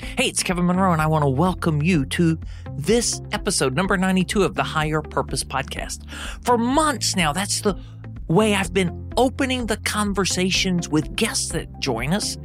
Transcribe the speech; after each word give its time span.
Hey, 0.00 0.28
it's 0.28 0.42
Kevin 0.42 0.66
Monroe, 0.66 0.92
and 0.92 1.02
I 1.02 1.06
want 1.06 1.24
to 1.24 1.28
welcome 1.28 1.82
you 1.82 2.06
to 2.06 2.38
this 2.72 3.20
episode, 3.32 3.74
number 3.74 3.98
92 3.98 4.42
of 4.42 4.54
the 4.54 4.62
Higher 4.62 5.02
Purpose 5.02 5.44
Podcast. 5.44 6.08
For 6.42 6.56
months 6.56 7.16
now, 7.16 7.34
that's 7.34 7.60
the 7.60 7.78
way 8.26 8.54
I've 8.54 8.72
been 8.72 9.12
opening 9.18 9.66
the 9.66 9.76
conversations 9.76 10.88
with 10.88 11.14
guests 11.16 11.50
that 11.50 11.80
join 11.80 12.14
us. 12.14 12.38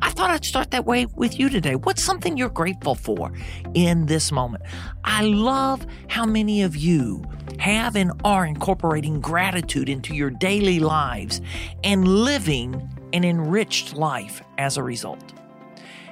I 0.00 0.10
thought 0.10 0.30
I'd 0.30 0.44
start 0.44 0.70
that 0.70 0.86
way 0.86 1.06
with 1.14 1.38
you 1.38 1.50
today. 1.50 1.74
What's 1.74 2.02
something 2.02 2.38
you're 2.38 2.48
grateful 2.48 2.94
for 2.94 3.30
in 3.74 4.06
this 4.06 4.32
moment? 4.32 4.64
I 5.04 5.22
love 5.24 5.86
how 6.08 6.24
many 6.24 6.62
of 6.62 6.76
you 6.76 7.24
have 7.58 7.94
and 7.94 8.12
are 8.24 8.46
incorporating 8.46 9.20
gratitude 9.20 9.90
into 9.90 10.14
your 10.14 10.30
daily 10.30 10.80
lives 10.80 11.42
and 11.84 12.08
living 12.08 12.88
an 13.12 13.24
enriched 13.24 13.96
life 13.96 14.42
as 14.56 14.78
a 14.78 14.82
result. 14.82 15.34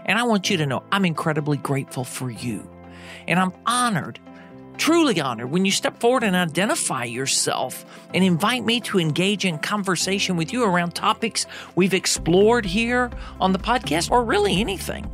And 0.05 0.19
I 0.19 0.25
want 0.25 0.51
you 0.51 0.57
to 0.59 0.67
know 0.67 0.83
I'm 0.91 1.05
incredibly 1.05 1.57
grateful 1.57 2.05
for 2.05 2.31
you. 2.31 2.69
And 3.29 3.39
I'm 3.39 3.53
honored 3.67 4.19
truly 4.81 5.21
honored 5.21 5.51
when 5.51 5.67
you 5.67 5.71
step 5.71 6.01
forward 6.01 6.25
and 6.25 6.35
identify 6.35 7.05
yourself 7.05 7.85
and 8.15 8.25
invite 8.25 8.65
me 8.65 8.81
to 8.81 8.99
engage 8.99 9.45
in 9.45 9.59
conversation 9.59 10.37
with 10.37 10.55
you 10.55 10.65
around 10.65 10.95
topics 10.95 11.47
we've 11.77 11.93
explored 11.93 12.65
here 12.65 13.11
on 13.41 13.53
the 13.53 13.59
podcast 13.59 14.11
or 14.11 14.25
really 14.25 14.59
anything. 14.59 15.09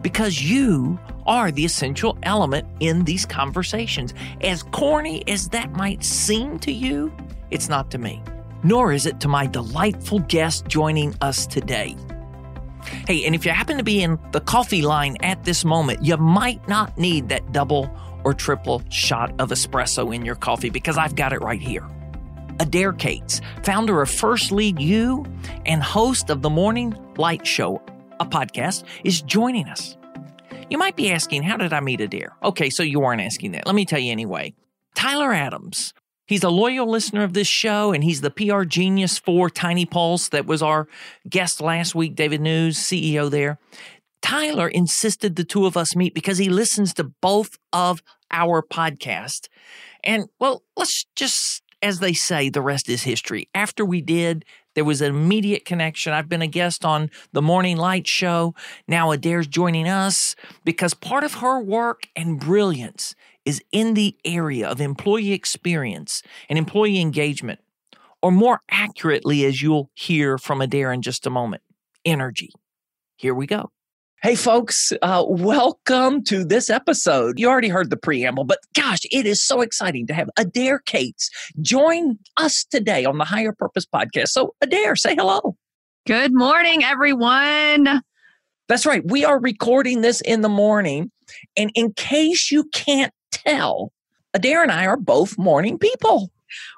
Because 0.00 0.40
you 0.40 0.98
are 1.26 1.50
the 1.50 1.64
essential 1.64 2.16
element 2.22 2.68
in 2.78 3.04
these 3.04 3.26
conversations. 3.26 4.14
As 4.42 4.62
corny 4.62 5.24
as 5.26 5.48
that 5.48 5.72
might 5.72 6.04
seem 6.04 6.60
to 6.60 6.70
you, 6.70 7.12
it's 7.50 7.68
not 7.68 7.90
to 7.90 7.98
me, 7.98 8.22
nor 8.62 8.92
is 8.92 9.06
it 9.06 9.18
to 9.20 9.28
my 9.28 9.44
delightful 9.44 10.20
guest 10.20 10.68
joining 10.68 11.16
us 11.20 11.48
today. 11.48 11.96
Hey, 13.06 13.24
and 13.24 13.34
if 13.34 13.44
you 13.44 13.52
happen 13.52 13.76
to 13.78 13.84
be 13.84 14.02
in 14.02 14.18
the 14.32 14.40
coffee 14.40 14.82
line 14.82 15.16
at 15.20 15.44
this 15.44 15.64
moment, 15.64 16.04
you 16.04 16.16
might 16.16 16.66
not 16.68 16.96
need 16.98 17.28
that 17.28 17.52
double 17.52 17.90
or 18.24 18.34
triple 18.34 18.82
shot 18.90 19.32
of 19.38 19.50
espresso 19.50 20.14
in 20.14 20.24
your 20.24 20.34
coffee 20.34 20.70
because 20.70 20.96
I've 20.96 21.14
got 21.14 21.32
it 21.32 21.40
right 21.40 21.60
here. 21.60 21.86
Adair 22.60 22.92
Cates, 22.92 23.40
founder 23.62 24.00
of 24.00 24.10
First 24.10 24.52
Lead 24.52 24.80
You 24.80 25.24
and 25.66 25.82
host 25.82 26.30
of 26.30 26.42
the 26.42 26.50
Morning 26.50 26.96
Light 27.16 27.46
Show, 27.46 27.82
a 28.20 28.26
podcast, 28.26 28.84
is 29.04 29.22
joining 29.22 29.68
us. 29.68 29.96
You 30.70 30.78
might 30.78 30.96
be 30.96 31.10
asking, 31.10 31.42
how 31.42 31.56
did 31.56 31.72
I 31.72 31.80
meet 31.80 32.00
Adair? 32.00 32.34
Okay, 32.42 32.70
so 32.70 32.82
you 32.82 33.00
weren't 33.00 33.20
asking 33.20 33.52
that. 33.52 33.66
Let 33.66 33.74
me 33.74 33.84
tell 33.84 33.98
you 33.98 34.12
anyway. 34.12 34.54
Tyler 34.94 35.32
Adams, 35.32 35.92
he's 36.26 36.44
a 36.44 36.50
loyal 36.50 36.88
listener 36.88 37.22
of 37.22 37.32
this 37.32 37.46
show 37.46 37.92
and 37.92 38.04
he's 38.04 38.20
the 38.20 38.30
PR 38.30 38.62
genius 38.64 39.18
for 39.18 39.50
Tiny 39.50 39.86
Pulse 39.86 40.28
that 40.28 40.46
was 40.46 40.62
our 40.62 40.88
guest 41.28 41.60
last 41.60 41.94
week, 41.94 42.14
David 42.14 42.40
Niu, 42.40 42.68
CEO 42.70 43.30
there. 43.30 43.58
Tyler 44.22 44.68
insisted 44.68 45.36
the 45.36 45.44
two 45.44 45.66
of 45.66 45.76
us 45.76 45.94
meet 45.94 46.14
because 46.14 46.38
he 46.38 46.48
listens 46.48 46.94
to 46.94 47.04
both 47.04 47.58
of 47.72 48.02
our 48.30 48.62
podcast. 48.62 49.48
And 50.02 50.28
well, 50.40 50.62
let's 50.76 51.04
just, 51.14 51.62
as 51.82 51.98
they 51.98 52.14
say, 52.14 52.48
the 52.48 52.62
rest 52.62 52.88
is 52.88 53.02
history. 53.02 53.48
After 53.54 53.84
we 53.84 54.00
did, 54.00 54.46
there 54.74 54.84
was 54.84 55.00
an 55.00 55.14
immediate 55.14 55.64
connection. 55.64 56.12
I've 56.12 56.28
been 56.28 56.42
a 56.42 56.46
guest 56.46 56.84
on 56.84 57.10
the 57.32 57.42
Morning 57.42 57.76
Light 57.76 58.06
Show. 58.06 58.54
Now 58.88 59.10
Adair's 59.10 59.46
joining 59.46 59.88
us 59.88 60.34
because 60.64 60.94
part 60.94 61.22
of 61.22 61.34
her 61.34 61.60
work 61.60 62.08
and 62.16 62.40
brilliance 62.40 63.14
is 63.44 63.62
in 63.72 63.94
the 63.94 64.16
area 64.24 64.68
of 64.68 64.80
employee 64.80 65.32
experience 65.32 66.22
and 66.48 66.58
employee 66.58 67.00
engagement, 67.00 67.60
or 68.22 68.32
more 68.32 68.60
accurately, 68.70 69.44
as 69.44 69.60
you'll 69.60 69.90
hear 69.94 70.38
from 70.38 70.60
Adair 70.60 70.92
in 70.92 71.02
just 71.02 71.26
a 71.26 71.30
moment, 71.30 71.62
energy. 72.04 72.50
Here 73.16 73.34
we 73.34 73.46
go. 73.46 73.70
Hey, 74.22 74.36
folks, 74.36 74.90
uh, 75.02 75.22
welcome 75.28 76.24
to 76.24 76.46
this 76.46 76.70
episode. 76.70 77.38
You 77.38 77.50
already 77.50 77.68
heard 77.68 77.90
the 77.90 77.96
preamble, 77.98 78.44
but 78.44 78.60
gosh, 78.74 79.00
it 79.12 79.26
is 79.26 79.44
so 79.44 79.60
exciting 79.60 80.06
to 80.06 80.14
have 80.14 80.30
Adair 80.38 80.78
Cates 80.78 81.28
join 81.60 82.18
us 82.38 82.64
today 82.64 83.04
on 83.04 83.18
the 83.18 83.26
Higher 83.26 83.52
Purpose 83.52 83.84
Podcast. 83.84 84.28
So, 84.28 84.54
Adair, 84.62 84.96
say 84.96 85.14
hello. 85.14 85.56
Good 86.06 86.32
morning, 86.32 86.82
everyone. 86.82 88.00
That's 88.68 88.86
right. 88.86 89.02
We 89.04 89.26
are 89.26 89.38
recording 89.38 90.00
this 90.00 90.22
in 90.22 90.40
the 90.40 90.48
morning. 90.48 91.10
And 91.56 91.70
in 91.74 91.92
case 91.92 92.50
you 92.50 92.64
can't 92.72 93.12
tell, 93.34 93.92
Adair 94.32 94.62
and 94.62 94.72
I 94.72 94.86
are 94.86 94.96
both 94.96 95.36
morning 95.38 95.78
people. 95.78 96.30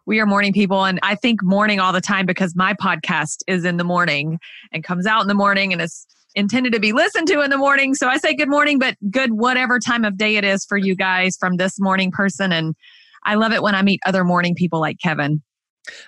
We 0.06 0.20
are 0.20 0.26
morning 0.26 0.52
people. 0.52 0.84
And 0.84 0.98
I 1.02 1.14
think 1.14 1.42
morning 1.42 1.80
all 1.80 1.92
the 1.92 2.00
time 2.00 2.26
because 2.26 2.56
my 2.56 2.74
podcast 2.74 3.38
is 3.46 3.64
in 3.64 3.76
the 3.76 3.84
morning 3.84 4.38
and 4.72 4.82
comes 4.82 5.06
out 5.06 5.22
in 5.22 5.28
the 5.28 5.34
morning 5.34 5.72
and 5.72 5.82
is 5.82 6.06
intended 6.34 6.72
to 6.72 6.80
be 6.80 6.92
listened 6.92 7.28
to 7.28 7.40
in 7.40 7.50
the 7.50 7.58
morning. 7.58 7.94
So 7.94 8.08
I 8.08 8.18
say 8.18 8.34
good 8.34 8.48
morning, 8.48 8.78
but 8.78 8.96
good 9.10 9.32
whatever 9.32 9.78
time 9.78 10.04
of 10.04 10.16
day 10.16 10.36
it 10.36 10.44
is 10.44 10.64
for 10.64 10.76
you 10.76 10.94
guys 10.94 11.36
from 11.38 11.56
this 11.56 11.80
morning 11.80 12.10
person. 12.10 12.52
And 12.52 12.74
I 13.24 13.34
love 13.34 13.52
it 13.52 13.62
when 13.62 13.74
I 13.74 13.82
meet 13.82 14.00
other 14.06 14.24
morning 14.24 14.54
people 14.54 14.80
like 14.80 14.98
Kevin. 15.02 15.42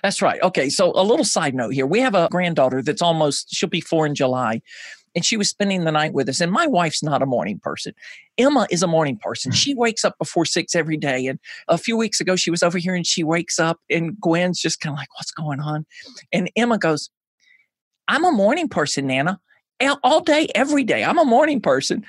That's 0.03 0.21
right. 0.21 0.41
Okay. 0.41 0.69
So 0.69 0.91
a 0.95 1.03
little 1.03 1.25
side 1.25 1.55
note 1.55 1.73
here. 1.73 1.85
We 1.85 1.99
have 2.01 2.15
a 2.15 2.27
granddaughter 2.29 2.81
that's 2.81 3.01
almost, 3.01 3.49
she'll 3.53 3.69
be 3.69 3.81
four 3.81 4.05
in 4.05 4.13
July. 4.13 4.61
And 5.15 5.25
she 5.25 5.37
was 5.37 5.49
spending 5.49 5.83
the 5.83 5.91
night 5.91 6.13
with 6.13 6.29
us. 6.29 6.41
And 6.41 6.51
my 6.51 6.67
wife's 6.67 7.03
not 7.03 7.21
a 7.21 7.25
morning 7.25 7.59
person. 7.59 7.93
Emma 8.37 8.67
is 8.69 8.83
a 8.83 8.87
morning 8.87 9.17
person. 9.17 9.51
Mm. 9.51 9.55
She 9.55 9.75
wakes 9.75 10.05
up 10.05 10.17
before 10.17 10.45
six 10.45 10.75
every 10.75 10.97
day. 10.97 11.27
And 11.27 11.39
a 11.67 11.77
few 11.77 11.97
weeks 11.97 12.19
ago, 12.21 12.35
she 12.35 12.51
was 12.51 12.63
over 12.63 12.77
here 12.77 12.95
and 12.95 13.05
she 13.05 13.23
wakes 13.23 13.59
up, 13.59 13.79
and 13.89 14.19
Gwen's 14.19 14.61
just 14.61 14.79
kind 14.79 14.93
of 14.93 14.97
like, 14.97 15.13
What's 15.17 15.31
going 15.31 15.59
on? 15.59 15.85
And 16.31 16.49
Emma 16.55 16.77
goes, 16.77 17.09
I'm 18.07 18.25
a 18.25 18.31
morning 18.31 18.69
person, 18.69 19.07
Nana 19.07 19.39
all 20.03 20.21
day, 20.21 20.47
every 20.55 20.83
day. 20.83 21.03
I'm 21.03 21.17
a 21.17 21.25
morning 21.25 21.61
person. 21.61 22.05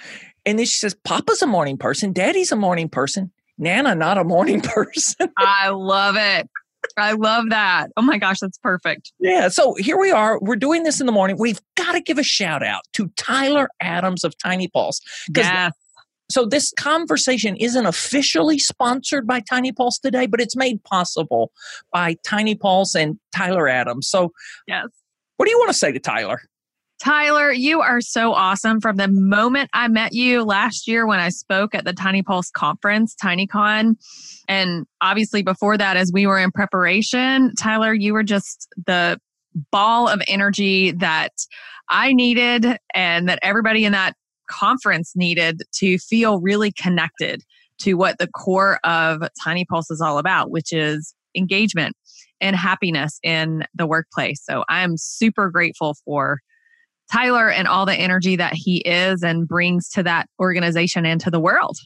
And 0.47 0.59
then 0.59 0.67
she 0.67 0.79
says, 0.79 0.95
Papa's 1.05 1.43
a 1.43 1.47
morning 1.47 1.77
person. 1.77 2.13
Daddy's 2.13 2.53
a 2.53 2.57
morning 2.57 2.89
person. 2.89 3.31
Nana, 3.59 3.95
not 3.95 4.19
a 4.19 4.25
morning 4.25 4.61
person. 4.63 5.29
I 5.37 5.69
love 5.69 6.17
it. 6.17 6.49
I 6.97 7.13
love 7.13 7.51
that. 7.51 7.89
Oh 7.97 8.03
my 8.03 8.19
gosh, 8.19 8.41
that's 8.41 8.59
perfect. 8.59 9.13
Yeah. 9.19 9.49
So 9.49 9.75
here 9.75 9.99
we 9.99 10.11
are. 10.11 10.39
We're 10.41 10.57
doing 10.57 10.83
this 10.83 11.01
in 11.01 11.07
the 11.07 11.13
morning. 11.13 11.37
We've 11.39 11.61
got 11.77 11.93
to 11.93 12.01
give 12.01 12.19
a 12.19 12.23
shout 12.23 12.63
out 12.63 12.83
to 12.95 13.09
Tyler 13.17 13.69
Adams 13.81 14.25
of 14.25 14.37
Tiny 14.39 14.69
Pulse. 14.69 15.01
Yes. 15.35 15.73
So 16.31 16.47
this 16.47 16.73
conversation 16.79 17.57
isn't 17.57 17.87
officially 17.87 18.59
sponsored 18.59 19.27
by 19.27 19.41
Tiny 19.41 19.73
Pulse 19.73 19.99
today, 19.99 20.27
but 20.27 20.41
it's 20.41 20.55
made 20.55 20.83
possible 20.85 21.51
by 21.93 22.17
Tiny 22.25 22.55
Pulse 22.55 22.95
and 22.95 23.19
Tyler 23.35 23.69
Adams. 23.69 24.09
So 24.09 24.33
yes. 24.67 24.87
What 25.37 25.47
do 25.47 25.53
you 25.53 25.59
want 25.59 25.71
to 25.71 25.79
say 25.79 25.91
to 25.91 25.99
Tyler? 25.99 26.43
Tyler, 27.03 27.51
you 27.51 27.81
are 27.81 28.03
so 28.03 28.35
awesome. 28.35 28.79
From 28.79 28.97
the 28.97 29.09
moment 29.09 29.71
I 29.73 29.89
met 29.89 30.13
you 30.13 30.45
last 30.45 30.87
year 30.87 31.07
when 31.07 31.19
I 31.19 31.31
spoke 31.31 31.75
at 31.75 31.87
the 31.87 31.95
Tiny 31.95 32.23
Pulse 32.23 32.51
conference, 32.51 33.17
TinyCon, 33.23 33.97
and 34.49 34.87
obviously 35.01 35.43
before 35.43 35.79
that, 35.79 35.97
as 35.97 36.11
we 36.13 36.27
were 36.27 36.39
in 36.39 36.51
preparation, 36.51 37.55
Tyler, 37.59 37.95
you 37.95 38.13
were 38.13 38.23
just 38.23 38.69
the 38.87 39.19
ball 39.73 40.09
of 40.09 40.21
energy 40.29 40.91
that 40.93 41.33
I 41.89 42.13
needed 42.13 42.67
and 42.95 43.29
that 43.31 43.39
everybody 43.43 43.87
in 43.87 43.93
that 43.93 44.15
conference 44.47 45.13
needed 45.17 45.63
to 45.77 45.97
feel 45.99 46.39
really 46.41 46.71
connected 46.71 47.43
to 47.79 47.95
what 47.95 48.19
the 48.19 48.29
core 48.29 48.79
of 48.85 49.23
Tiny 49.43 49.65
Pulse 49.65 49.91
is 49.91 50.03
all 50.03 50.19
about, 50.19 50.51
which 50.51 50.71
is 50.71 51.15
engagement 51.35 51.97
and 52.43 52.57
happiness 52.57 53.19
in 53.23 53.65
the 53.75 53.87
workplace. 53.87 54.43
So 54.45 54.65
I'm 54.69 54.99
super 54.99 55.49
grateful 55.49 55.97
for 56.05 56.41
Tyler 57.13 57.51
and 57.51 57.67
all 57.67 57.87
the 57.87 57.95
energy 57.95 58.37
that 58.37 58.55
he 58.55 58.79
is 58.79 59.23
and 59.23 59.49
brings 59.49 59.89
to 59.91 60.03
that 60.03 60.29
organization 60.41 61.05
and 61.05 61.21
to 61.21 61.31
the 61.31 61.41
world. 61.41 61.79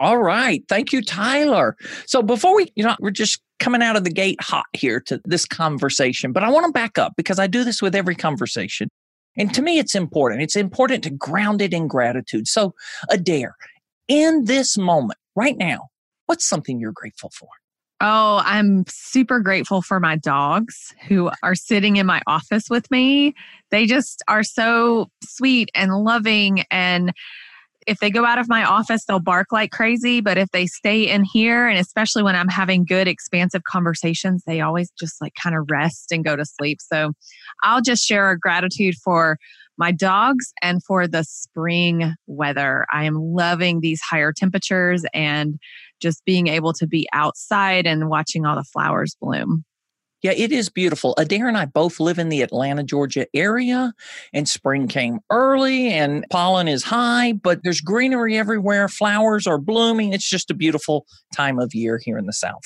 All 0.00 0.18
right. 0.18 0.62
Thank 0.68 0.92
you, 0.92 1.02
Tyler. 1.02 1.76
So 2.06 2.22
before 2.22 2.54
we, 2.54 2.72
you 2.76 2.84
know, 2.84 2.94
we're 3.00 3.10
just 3.10 3.40
coming 3.58 3.82
out 3.82 3.96
of 3.96 4.04
the 4.04 4.10
gate 4.10 4.40
hot 4.40 4.66
here 4.72 5.00
to 5.06 5.20
this 5.24 5.44
conversation, 5.44 6.32
but 6.32 6.44
I 6.44 6.50
want 6.50 6.66
to 6.66 6.72
back 6.72 6.98
up 6.98 7.14
because 7.16 7.40
I 7.40 7.48
do 7.48 7.64
this 7.64 7.82
with 7.82 7.96
every 7.96 8.14
conversation. 8.14 8.88
And 9.36 9.52
to 9.54 9.62
me, 9.62 9.78
it's 9.78 9.94
important. 9.94 10.42
It's 10.42 10.56
important 10.56 11.02
to 11.04 11.10
ground 11.10 11.60
it 11.62 11.74
in 11.74 11.88
gratitude. 11.88 12.48
So, 12.48 12.74
Adair, 13.10 13.56
in 14.06 14.44
this 14.44 14.76
moment, 14.76 15.18
right 15.34 15.56
now, 15.56 15.88
what's 16.26 16.48
something 16.48 16.80
you're 16.80 16.92
grateful 16.92 17.30
for? 17.36 17.48
Oh, 18.00 18.40
I'm 18.44 18.84
super 18.88 19.40
grateful 19.40 19.82
for 19.82 19.98
my 19.98 20.16
dogs 20.16 20.94
who 21.08 21.30
are 21.42 21.56
sitting 21.56 21.96
in 21.96 22.06
my 22.06 22.22
office 22.28 22.70
with 22.70 22.88
me. 22.92 23.34
They 23.70 23.86
just 23.86 24.22
are 24.28 24.44
so 24.44 25.08
sweet 25.24 25.70
and 25.74 25.92
loving 25.92 26.64
and 26.70 27.12
if 27.88 28.00
they 28.00 28.10
go 28.10 28.26
out 28.26 28.38
of 28.38 28.50
my 28.50 28.64
office, 28.64 29.06
they'll 29.06 29.18
bark 29.18 29.46
like 29.50 29.70
crazy. 29.70 30.20
But 30.20 30.36
if 30.36 30.50
they 30.50 30.66
stay 30.66 31.08
in 31.08 31.24
here, 31.24 31.66
and 31.66 31.78
especially 31.78 32.22
when 32.22 32.36
I'm 32.36 32.48
having 32.48 32.84
good, 32.84 33.08
expansive 33.08 33.62
conversations, 33.64 34.42
they 34.46 34.60
always 34.60 34.90
just 35.00 35.22
like 35.22 35.32
kind 35.42 35.56
of 35.56 35.70
rest 35.70 36.12
and 36.12 36.22
go 36.22 36.36
to 36.36 36.44
sleep. 36.44 36.80
So 36.82 37.12
I'll 37.62 37.80
just 37.80 38.04
share 38.04 38.30
a 38.30 38.38
gratitude 38.38 38.94
for 39.02 39.38
my 39.78 39.90
dogs 39.90 40.52
and 40.60 40.84
for 40.84 41.08
the 41.08 41.24
spring 41.24 42.14
weather. 42.26 42.84
I 42.92 43.04
am 43.04 43.14
loving 43.14 43.80
these 43.80 44.02
higher 44.02 44.34
temperatures 44.36 45.04
and 45.14 45.58
just 46.00 46.24
being 46.24 46.48
able 46.48 46.72
to 46.74 46.86
be 46.86 47.08
outside 47.12 47.86
and 47.86 48.08
watching 48.08 48.46
all 48.46 48.56
the 48.56 48.64
flowers 48.64 49.16
bloom. 49.20 49.64
Yeah, 50.22 50.32
it 50.32 50.50
is 50.50 50.68
beautiful. 50.68 51.14
Adair 51.16 51.46
and 51.46 51.56
I 51.56 51.66
both 51.66 52.00
live 52.00 52.18
in 52.18 52.28
the 52.28 52.42
Atlanta, 52.42 52.82
Georgia 52.82 53.26
area, 53.34 53.92
and 54.32 54.48
spring 54.48 54.88
came 54.88 55.20
early 55.30 55.92
and 55.92 56.24
pollen 56.30 56.66
is 56.66 56.82
high, 56.82 57.34
but 57.34 57.60
there's 57.62 57.80
greenery 57.80 58.36
everywhere. 58.36 58.88
Flowers 58.88 59.46
are 59.46 59.58
blooming. 59.58 60.12
It's 60.12 60.28
just 60.28 60.50
a 60.50 60.54
beautiful 60.54 61.06
time 61.32 61.60
of 61.60 61.72
year 61.72 62.00
here 62.02 62.18
in 62.18 62.26
the 62.26 62.32
South. 62.32 62.64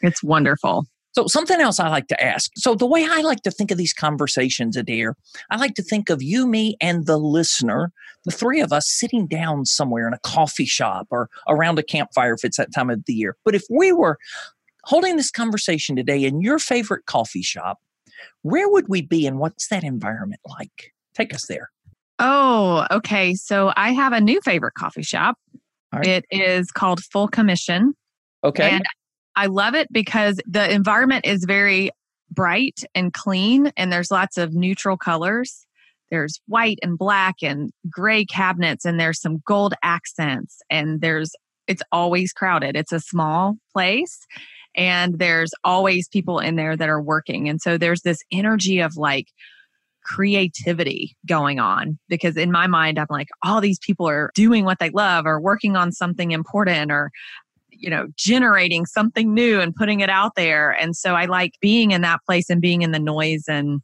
It's 0.00 0.22
wonderful. 0.22 0.86
So, 1.16 1.26
something 1.28 1.62
else 1.62 1.80
I 1.80 1.88
like 1.88 2.08
to 2.08 2.22
ask. 2.22 2.50
So, 2.56 2.74
the 2.74 2.84
way 2.84 3.06
I 3.08 3.22
like 3.22 3.40
to 3.44 3.50
think 3.50 3.70
of 3.70 3.78
these 3.78 3.94
conversations, 3.94 4.76
Adair, 4.76 5.16
I 5.50 5.56
like 5.56 5.74
to 5.76 5.82
think 5.82 6.10
of 6.10 6.22
you, 6.22 6.46
me, 6.46 6.76
and 6.78 7.06
the 7.06 7.16
listener, 7.16 7.90
the 8.26 8.32
three 8.32 8.60
of 8.60 8.70
us 8.70 8.86
sitting 8.86 9.26
down 9.26 9.64
somewhere 9.64 10.06
in 10.06 10.12
a 10.12 10.18
coffee 10.18 10.66
shop 10.66 11.06
or 11.10 11.30
around 11.48 11.78
a 11.78 11.82
campfire 11.82 12.34
if 12.34 12.44
it's 12.44 12.58
that 12.58 12.74
time 12.74 12.90
of 12.90 13.02
the 13.06 13.14
year. 13.14 13.34
But 13.46 13.54
if 13.54 13.64
we 13.70 13.92
were 13.92 14.18
holding 14.84 15.16
this 15.16 15.30
conversation 15.30 15.96
today 15.96 16.22
in 16.22 16.42
your 16.42 16.58
favorite 16.58 17.06
coffee 17.06 17.40
shop, 17.40 17.78
where 18.42 18.68
would 18.68 18.88
we 18.88 19.00
be 19.00 19.26
and 19.26 19.38
what's 19.38 19.68
that 19.68 19.84
environment 19.84 20.42
like? 20.46 20.92
Take 21.14 21.32
us 21.32 21.46
there. 21.46 21.70
Oh, 22.18 22.86
okay. 22.90 23.34
So, 23.34 23.72
I 23.74 23.92
have 23.92 24.12
a 24.12 24.20
new 24.20 24.42
favorite 24.42 24.74
coffee 24.74 25.02
shop. 25.02 25.38
Right. 25.94 26.06
It 26.06 26.26
is 26.30 26.70
called 26.70 27.02
Full 27.04 27.28
Commission. 27.28 27.94
Okay. 28.44 28.68
And 28.68 28.84
I 29.36 29.46
love 29.46 29.74
it 29.74 29.92
because 29.92 30.40
the 30.46 30.70
environment 30.70 31.26
is 31.26 31.44
very 31.44 31.90
bright 32.30 32.80
and 32.94 33.12
clean, 33.12 33.72
and 33.76 33.92
there's 33.92 34.10
lots 34.10 34.38
of 34.38 34.54
neutral 34.54 34.96
colors. 34.96 35.66
There's 36.10 36.40
white 36.46 36.78
and 36.82 36.96
black 36.96 37.36
and 37.42 37.70
gray 37.90 38.24
cabinets, 38.24 38.84
and 38.84 38.98
there's 38.98 39.20
some 39.20 39.42
gold 39.46 39.74
accents, 39.82 40.58
and 40.70 41.00
there's 41.00 41.32
it's 41.66 41.82
always 41.90 42.32
crowded. 42.32 42.76
It's 42.76 42.92
a 42.92 43.00
small 43.00 43.56
place, 43.72 44.26
and 44.76 45.18
there's 45.18 45.50
always 45.64 46.08
people 46.08 46.38
in 46.38 46.56
there 46.56 46.76
that 46.76 46.88
are 46.88 47.02
working. 47.02 47.48
And 47.48 47.60
so 47.60 47.76
there's 47.76 48.02
this 48.02 48.18
energy 48.32 48.80
of 48.80 48.96
like 48.96 49.28
creativity 50.06 51.16
going 51.26 51.58
on 51.58 51.98
because 52.08 52.36
in 52.36 52.52
my 52.52 52.68
mind 52.68 52.96
i'm 52.96 53.08
like 53.10 53.26
all 53.42 53.60
these 53.60 53.80
people 53.80 54.08
are 54.08 54.30
doing 54.36 54.64
what 54.64 54.78
they 54.78 54.90
love 54.90 55.26
or 55.26 55.40
working 55.40 55.74
on 55.74 55.90
something 55.90 56.30
important 56.30 56.92
or 56.92 57.10
you 57.78 57.90
know, 57.90 58.06
generating 58.16 58.86
something 58.86 59.32
new 59.34 59.60
and 59.60 59.74
putting 59.74 60.00
it 60.00 60.10
out 60.10 60.32
there. 60.36 60.70
And 60.70 60.96
so 60.96 61.14
I 61.14 61.26
like 61.26 61.52
being 61.60 61.90
in 61.90 62.02
that 62.02 62.20
place 62.26 62.50
and 62.50 62.60
being 62.60 62.82
in 62.82 62.92
the 62.92 62.98
noise 62.98 63.44
and 63.48 63.80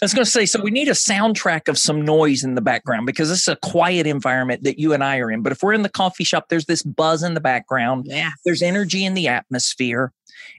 I 0.00 0.04
was 0.04 0.14
going 0.14 0.24
to 0.24 0.30
say, 0.30 0.46
so 0.46 0.60
we 0.60 0.72
need 0.72 0.88
a 0.88 0.92
soundtrack 0.92 1.68
of 1.68 1.78
some 1.78 2.02
noise 2.02 2.42
in 2.42 2.56
the 2.56 2.60
background 2.60 3.06
because 3.06 3.28
this 3.28 3.42
is 3.42 3.48
a 3.48 3.56
quiet 3.56 4.06
environment 4.06 4.64
that 4.64 4.78
you 4.78 4.92
and 4.94 5.04
I 5.04 5.18
are 5.18 5.30
in. 5.30 5.42
But 5.42 5.52
if 5.52 5.62
we're 5.62 5.74
in 5.74 5.82
the 5.82 5.88
coffee 5.88 6.24
shop, 6.24 6.46
there's 6.48 6.66
this 6.66 6.82
buzz 6.82 7.22
in 7.22 7.34
the 7.34 7.40
background. 7.40 8.06
Yeah. 8.08 8.30
There's 8.44 8.62
energy 8.62 9.04
in 9.04 9.14
the 9.14 9.28
atmosphere. 9.28 10.12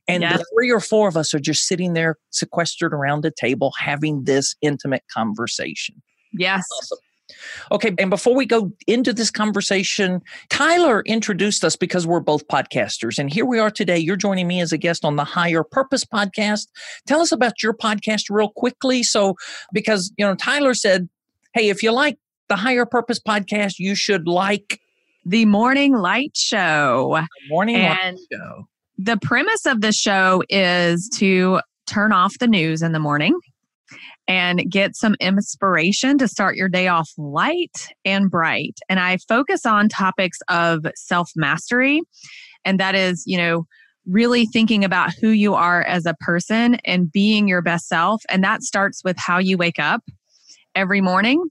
And 0.07 0.21
yes. 0.21 0.37
the 0.37 0.45
three 0.55 0.71
or 0.71 0.79
four 0.79 1.09
of 1.09 1.17
us 1.17 1.33
are 1.33 1.39
just 1.39 1.67
sitting 1.67 1.91
there 1.91 2.17
sequestered 2.29 2.93
around 2.93 3.25
a 3.25 3.31
table 3.31 3.73
having 3.77 4.23
this 4.23 4.55
intimate 4.61 5.03
conversation. 5.11 6.01
Yes. 6.31 6.63
Awesome. 6.77 6.99
Okay, 7.71 7.93
and 7.97 8.09
before 8.09 8.35
we 8.35 8.45
go 8.45 8.71
into 8.87 9.13
this 9.13 9.31
conversation, 9.31 10.21
Tyler 10.49 11.01
introduced 11.05 11.63
us 11.63 11.75
because 11.75 12.05
we're 12.05 12.19
both 12.19 12.47
podcasters. 12.47 13.17
And 13.17 13.33
here 13.33 13.45
we 13.45 13.59
are 13.59 13.71
today. 13.71 13.97
You're 13.97 14.15
joining 14.15 14.47
me 14.47 14.61
as 14.61 14.71
a 14.71 14.77
guest 14.77 15.05
on 15.05 15.15
the 15.15 15.23
Higher 15.23 15.63
Purpose 15.63 16.05
podcast. 16.05 16.67
Tell 17.07 17.21
us 17.21 17.31
about 17.31 17.63
your 17.63 17.73
podcast 17.73 18.23
real 18.29 18.49
quickly. 18.49 19.03
So, 19.03 19.35
because, 19.71 20.11
you 20.17 20.25
know, 20.25 20.35
Tyler 20.35 20.73
said, 20.73 21.09
hey, 21.53 21.69
if 21.69 21.81
you 21.81 21.91
like 21.91 22.17
the 22.49 22.55
Higher 22.55 22.85
Purpose 22.85 23.19
podcast, 23.19 23.75
you 23.79 23.95
should 23.95 24.27
like 24.27 24.79
the 25.25 25.45
Morning 25.45 25.93
Light 25.93 26.35
Show. 26.35 27.17
The 27.17 27.49
morning 27.49 27.77
and 27.77 28.17
Light 28.17 28.25
Show. 28.31 28.67
The 28.97 29.17
premise 29.17 29.65
of 29.65 29.81
the 29.81 29.91
show 29.91 30.43
is 30.49 31.09
to 31.15 31.61
turn 31.87 32.11
off 32.11 32.37
the 32.39 32.47
news 32.47 32.81
in 32.81 32.91
the 32.91 32.99
morning 32.99 33.37
and 34.27 34.63
get 34.69 34.95
some 34.95 35.15
inspiration 35.19 36.17
to 36.17 36.27
start 36.27 36.55
your 36.55 36.69
day 36.69 36.87
off 36.87 37.09
light 37.17 37.89
and 38.05 38.29
bright. 38.29 38.79
And 38.89 38.99
I 38.99 39.17
focus 39.27 39.65
on 39.65 39.89
topics 39.89 40.39
of 40.49 40.85
self 40.95 41.31
mastery, 41.35 42.01
and 42.63 42.79
that 42.79 42.95
is, 42.95 43.23
you 43.25 43.37
know, 43.37 43.65
really 44.05 44.45
thinking 44.45 44.83
about 44.83 45.13
who 45.13 45.29
you 45.29 45.55
are 45.55 45.81
as 45.83 46.05
a 46.05 46.15
person 46.15 46.75
and 46.85 47.11
being 47.11 47.47
your 47.47 47.61
best 47.61 47.87
self. 47.87 48.21
And 48.29 48.43
that 48.43 48.63
starts 48.63 49.03
with 49.03 49.17
how 49.17 49.37
you 49.39 49.57
wake 49.57 49.79
up 49.79 50.01
every 50.75 51.01
morning 51.01 51.41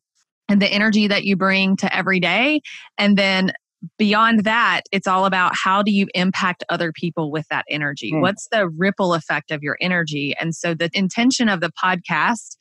and 0.49 0.61
the 0.61 0.69
energy 0.69 1.09
that 1.09 1.25
you 1.25 1.37
bring 1.37 1.77
to 1.77 1.95
every 1.95 2.21
day. 2.21 2.61
And 2.99 3.17
then 3.17 3.53
beyond 3.99 4.45
that, 4.45 4.83
it's 4.93 5.07
all 5.07 5.25
about 5.25 5.53
how 5.55 5.83
do 5.83 5.91
you 5.91 6.07
impact 6.15 6.65
other 6.69 6.93
people 6.93 7.31
with 7.31 7.47
that 7.51 7.65
energy? 7.69 8.13
Mm. 8.13 8.21
What's 8.21 8.49
the 8.51 8.69
ripple 8.69 9.15
effect 9.15 9.51
of 9.51 9.63
your 9.63 9.77
energy? 9.81 10.35
And 10.41 10.55
so 10.55 10.75
the 10.75 10.91
intention 10.93 11.49
of 11.49 11.61
the 11.61 11.73
podcast, 11.83 12.57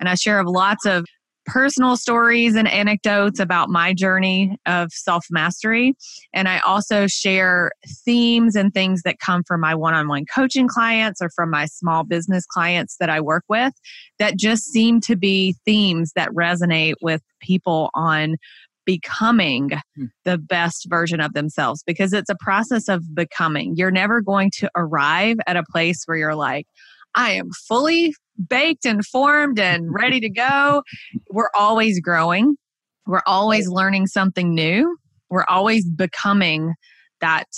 and 0.00 0.08
I 0.08 0.14
share 0.14 0.38
of 0.38 0.46
lots 0.46 0.84
of 0.84 1.04
personal 1.46 1.96
stories 1.96 2.56
and 2.56 2.68
anecdotes 2.68 3.38
about 3.38 3.70
my 3.70 3.94
journey 3.94 4.58
of 4.66 4.92
self 4.92 5.26
mastery. 5.30 5.94
And 6.34 6.48
I 6.48 6.58
also 6.60 7.06
share 7.06 7.70
themes 8.04 8.56
and 8.56 8.74
things 8.74 9.02
that 9.02 9.20
come 9.20 9.44
from 9.44 9.60
my 9.60 9.74
one 9.74 9.94
on 9.94 10.08
one 10.08 10.26
coaching 10.26 10.68
clients 10.68 11.22
or 11.22 11.30
from 11.30 11.50
my 11.50 11.66
small 11.66 12.04
business 12.04 12.44
clients 12.46 12.96
that 12.98 13.08
I 13.08 13.20
work 13.20 13.44
with 13.48 13.72
that 14.18 14.36
just 14.36 14.64
seem 14.64 15.00
to 15.02 15.16
be 15.16 15.54
themes 15.64 16.12
that 16.16 16.30
resonate 16.30 16.94
with 17.00 17.22
people 17.40 17.90
on 17.94 18.36
becoming 18.86 19.70
hmm. 19.96 20.06
the 20.24 20.38
best 20.38 20.86
version 20.88 21.20
of 21.20 21.34
themselves 21.34 21.82
because 21.86 22.14
it's 22.14 22.30
a 22.30 22.36
process 22.40 22.88
of 22.88 23.14
becoming. 23.14 23.74
You're 23.76 23.90
never 23.90 24.22
going 24.22 24.50
to 24.58 24.70
arrive 24.74 25.36
at 25.46 25.56
a 25.56 25.64
place 25.70 26.04
where 26.06 26.16
you're 26.16 26.34
like, 26.34 26.66
I 27.14 27.32
am 27.32 27.50
fully 27.68 28.14
baked 28.48 28.86
and 28.86 29.04
formed 29.04 29.58
and 29.58 29.86
ready 29.92 30.20
to 30.20 30.30
go. 30.30 30.82
We're 31.30 31.50
always 31.54 32.00
growing, 32.00 32.56
we're 33.06 33.22
always 33.26 33.68
learning 33.68 34.06
something 34.06 34.54
new, 34.54 34.96
we're 35.28 35.46
always 35.48 35.88
becoming 35.88 36.74
that 37.20 37.48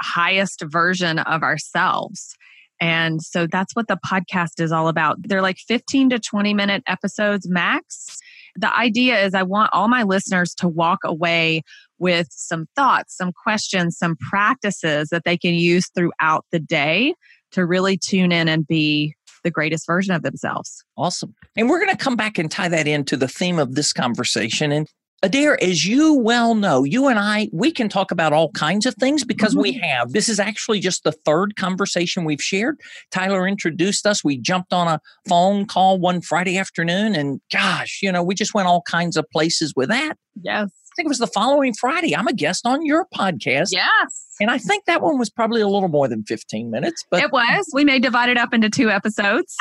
highest 0.00 0.62
version 0.66 1.18
of 1.18 1.42
ourselves. 1.42 2.36
And 2.80 3.20
so 3.20 3.46
that's 3.46 3.76
what 3.76 3.88
the 3.88 3.98
podcast 4.06 4.58
is 4.58 4.72
all 4.72 4.88
about. 4.88 5.18
They're 5.20 5.42
like 5.42 5.58
15 5.68 6.10
to 6.10 6.18
20 6.18 6.54
minute 6.54 6.82
episodes 6.86 7.46
max 7.48 8.18
the 8.56 8.74
idea 8.76 9.24
is 9.24 9.34
I 9.34 9.42
want 9.42 9.70
all 9.72 9.88
my 9.88 10.02
listeners 10.02 10.54
to 10.56 10.68
walk 10.68 11.00
away 11.04 11.62
with 11.98 12.28
some 12.30 12.66
thoughts, 12.74 13.16
some 13.16 13.32
questions, 13.32 13.98
some 13.98 14.16
practices 14.30 15.08
that 15.10 15.22
they 15.24 15.36
can 15.36 15.54
use 15.54 15.88
throughout 15.94 16.44
the 16.50 16.58
day 16.58 17.14
to 17.52 17.66
really 17.66 17.96
tune 17.96 18.32
in 18.32 18.48
and 18.48 18.66
be 18.66 19.14
the 19.42 19.50
greatest 19.50 19.86
version 19.86 20.14
of 20.14 20.22
themselves. 20.22 20.84
Awesome. 20.96 21.34
And 21.56 21.68
we're 21.68 21.78
going 21.78 21.90
to 21.90 22.02
come 22.02 22.16
back 22.16 22.38
and 22.38 22.50
tie 22.50 22.68
that 22.68 22.86
into 22.86 23.16
the 23.16 23.28
theme 23.28 23.58
of 23.58 23.74
this 23.74 23.92
conversation. 23.92 24.72
And 24.72 24.88
Adair, 25.22 25.62
as 25.62 25.84
you 25.84 26.14
well 26.14 26.54
know, 26.54 26.82
you 26.82 27.08
and 27.08 27.18
I, 27.18 27.50
we 27.52 27.70
can 27.70 27.90
talk 27.90 28.10
about 28.10 28.32
all 28.32 28.50
kinds 28.52 28.86
of 28.86 28.94
things 28.94 29.22
because 29.22 29.52
mm-hmm. 29.52 29.62
we 29.62 29.72
have. 29.72 30.12
This 30.12 30.30
is 30.30 30.40
actually 30.40 30.80
just 30.80 31.04
the 31.04 31.12
third 31.12 31.56
conversation 31.56 32.24
we've 32.24 32.42
shared. 32.42 32.80
Tyler 33.10 33.46
introduced 33.46 34.06
us. 34.06 34.24
We 34.24 34.38
jumped 34.38 34.72
on 34.72 34.88
a 34.88 35.00
phone 35.28 35.66
call 35.66 35.98
one 35.98 36.22
Friday 36.22 36.56
afternoon, 36.56 37.14
and 37.14 37.40
gosh, 37.52 38.00
you 38.02 38.10
know, 38.10 38.22
we 38.22 38.34
just 38.34 38.54
went 38.54 38.66
all 38.66 38.82
kinds 38.82 39.16
of 39.18 39.26
places 39.30 39.74
with 39.76 39.90
that. 39.90 40.14
Yes. 40.42 40.70
I 40.72 40.94
think 40.96 41.06
it 41.06 41.08
was 41.08 41.18
the 41.18 41.26
following 41.26 41.74
Friday. 41.74 42.16
I'm 42.16 42.26
a 42.26 42.32
guest 42.32 42.66
on 42.66 42.84
your 42.84 43.06
podcast. 43.14 43.68
Yes. 43.70 44.26
And 44.40 44.50
I 44.50 44.58
think 44.58 44.86
that 44.86 45.02
one 45.02 45.18
was 45.18 45.30
probably 45.30 45.60
a 45.60 45.68
little 45.68 45.88
more 45.88 46.08
than 46.08 46.24
15 46.24 46.70
minutes, 46.70 47.04
but 47.10 47.22
it 47.22 47.30
was. 47.30 47.70
We 47.74 47.84
may 47.84 47.98
divide 47.98 48.30
it 48.30 48.38
up 48.38 48.54
into 48.54 48.70
two 48.70 48.90
episodes. 48.90 49.54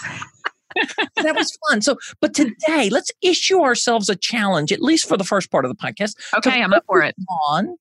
That 0.76 1.36
was 1.36 1.58
fun. 1.68 1.82
So, 1.82 1.98
but 2.22 2.34
today, 2.34 2.90
let's 2.90 3.12
issue 3.22 3.62
ourselves 3.62 4.10
a 4.10 4.16
challenge, 4.16 4.72
at 4.72 4.82
least 4.82 5.08
for 5.08 5.18
the 5.18 5.24
first 5.24 5.52
part 5.52 5.66
of 5.66 5.70
the 5.70 5.78
podcast. 5.78 6.16
Okay, 6.38 6.62
I'm 6.62 6.74
up 6.74 6.84
for 6.88 7.02
it. 7.02 7.16
On 7.48 7.78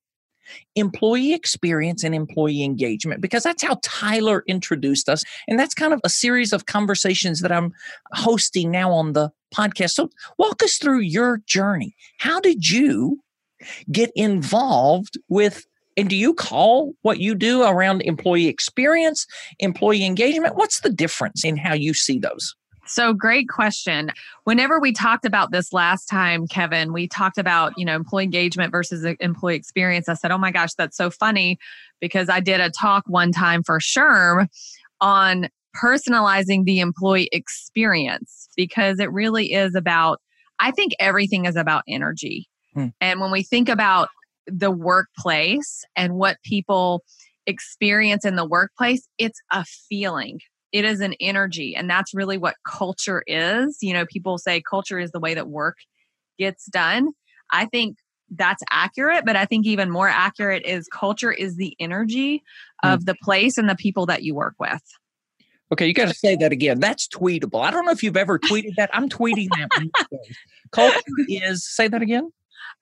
employee 0.76 1.34
experience 1.34 2.02
and 2.02 2.14
employee 2.14 2.64
engagement, 2.64 3.20
because 3.20 3.42
that's 3.42 3.62
how 3.62 3.78
Tyler 3.82 4.44
introduced 4.46 5.08
us. 5.08 5.22
And 5.46 5.58
that's 5.58 5.74
kind 5.74 5.92
of 5.92 6.00
a 6.04 6.08
series 6.08 6.52
of 6.52 6.66
conversations 6.66 7.40
that 7.40 7.52
I'm 7.52 7.72
hosting 8.12 8.70
now 8.70 8.90
on 8.90 9.12
the 9.12 9.30
podcast. 9.54 9.90
So, 9.90 10.10
walk 10.38 10.62
us 10.62 10.76
through 10.78 11.00
your 11.00 11.42
journey. 11.46 11.94
How 12.18 12.40
did 12.40 12.68
you 12.68 13.20
get 13.90 14.10
involved 14.14 15.18
with 15.28 15.66
and 15.98 16.08
do 16.08 16.14
you 16.14 16.32
call 16.32 16.94
what 17.02 17.18
you 17.18 17.34
do 17.34 17.64
around 17.64 18.02
employee 18.02 18.46
experience, 18.46 19.26
employee 19.58 20.04
engagement? 20.04 20.54
What's 20.54 20.80
the 20.80 20.90
difference 20.90 21.44
in 21.44 21.56
how 21.56 21.74
you 21.74 21.92
see 21.92 22.20
those? 22.20 22.54
So 22.88 23.12
great 23.12 23.48
question. 23.48 24.10
Whenever 24.44 24.80
we 24.80 24.92
talked 24.92 25.24
about 25.24 25.52
this 25.52 25.72
last 25.72 26.06
time, 26.06 26.46
Kevin, 26.46 26.92
we 26.92 27.06
talked 27.06 27.38
about, 27.38 27.72
you 27.76 27.84
know, 27.84 27.94
employee 27.94 28.24
engagement 28.24 28.72
versus 28.72 29.04
employee 29.20 29.56
experience. 29.56 30.08
I 30.08 30.14
said, 30.14 30.30
oh 30.30 30.38
my 30.38 30.50
gosh, 30.50 30.74
that's 30.74 30.96
so 30.96 31.10
funny 31.10 31.58
because 32.00 32.28
I 32.28 32.40
did 32.40 32.60
a 32.60 32.70
talk 32.70 33.04
one 33.06 33.30
time 33.30 33.62
for 33.62 33.78
SHRM 33.78 34.48
on 35.00 35.48
personalizing 35.76 36.64
the 36.64 36.80
employee 36.80 37.28
experience 37.30 38.48
because 38.56 38.98
it 38.98 39.12
really 39.12 39.52
is 39.52 39.74
about, 39.74 40.20
I 40.58 40.70
think 40.70 40.92
everything 40.98 41.44
is 41.44 41.56
about 41.56 41.84
energy. 41.86 42.48
Hmm. 42.74 42.88
And 43.00 43.20
when 43.20 43.30
we 43.30 43.42
think 43.42 43.68
about 43.68 44.08
the 44.46 44.70
workplace 44.70 45.84
and 45.94 46.14
what 46.14 46.38
people 46.42 47.04
experience 47.46 48.24
in 48.24 48.36
the 48.36 48.46
workplace, 48.46 49.06
it's 49.18 49.40
a 49.52 49.64
feeling. 49.64 50.40
It 50.72 50.84
is 50.84 51.00
an 51.00 51.14
energy. 51.20 51.74
And 51.74 51.88
that's 51.88 52.14
really 52.14 52.38
what 52.38 52.56
culture 52.66 53.22
is. 53.26 53.78
You 53.80 53.94
know, 53.94 54.06
people 54.06 54.38
say 54.38 54.60
culture 54.60 54.98
is 54.98 55.10
the 55.12 55.20
way 55.20 55.34
that 55.34 55.48
work 55.48 55.76
gets 56.38 56.66
done. 56.66 57.10
I 57.50 57.66
think 57.66 57.96
that's 58.30 58.62
accurate, 58.70 59.24
but 59.24 59.36
I 59.36 59.46
think 59.46 59.66
even 59.66 59.90
more 59.90 60.08
accurate 60.08 60.66
is 60.66 60.86
culture 60.88 61.32
is 61.32 61.56
the 61.56 61.74
energy 61.80 62.42
of 62.82 63.00
mm. 63.00 63.04
the 63.06 63.14
place 63.22 63.56
and 63.56 63.68
the 63.68 63.76
people 63.76 64.06
that 64.06 64.22
you 64.22 64.34
work 64.34 64.54
with. 64.58 64.82
Okay, 65.70 65.86
you 65.86 65.92
got 65.92 66.08
to 66.08 66.14
say 66.14 66.34
that 66.36 66.52
again. 66.52 66.80
That's 66.80 67.06
tweetable. 67.08 67.62
I 67.62 67.70
don't 67.70 67.84
know 67.84 67.92
if 67.92 68.02
you've 68.02 68.16
ever 68.16 68.38
tweeted 68.38 68.74
that. 68.76 68.90
I'm 68.92 69.08
tweeting 69.08 69.48
that. 69.50 69.90
culture 70.72 70.98
is, 71.28 71.66
say 71.66 71.88
that 71.88 72.00
again. 72.00 72.30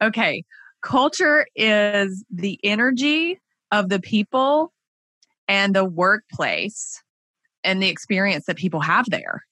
Okay, 0.02 0.44
culture 0.82 1.46
is 1.56 2.24
the 2.30 2.60
energy 2.62 3.40
of 3.72 3.88
the 3.88 3.98
people 3.98 4.72
and 5.48 5.74
the 5.74 5.84
workplace 5.84 7.02
and 7.66 7.82
the 7.82 7.88
experience 7.88 8.46
that 8.46 8.56
people 8.56 8.80
have 8.80 9.06
there. 9.10 9.42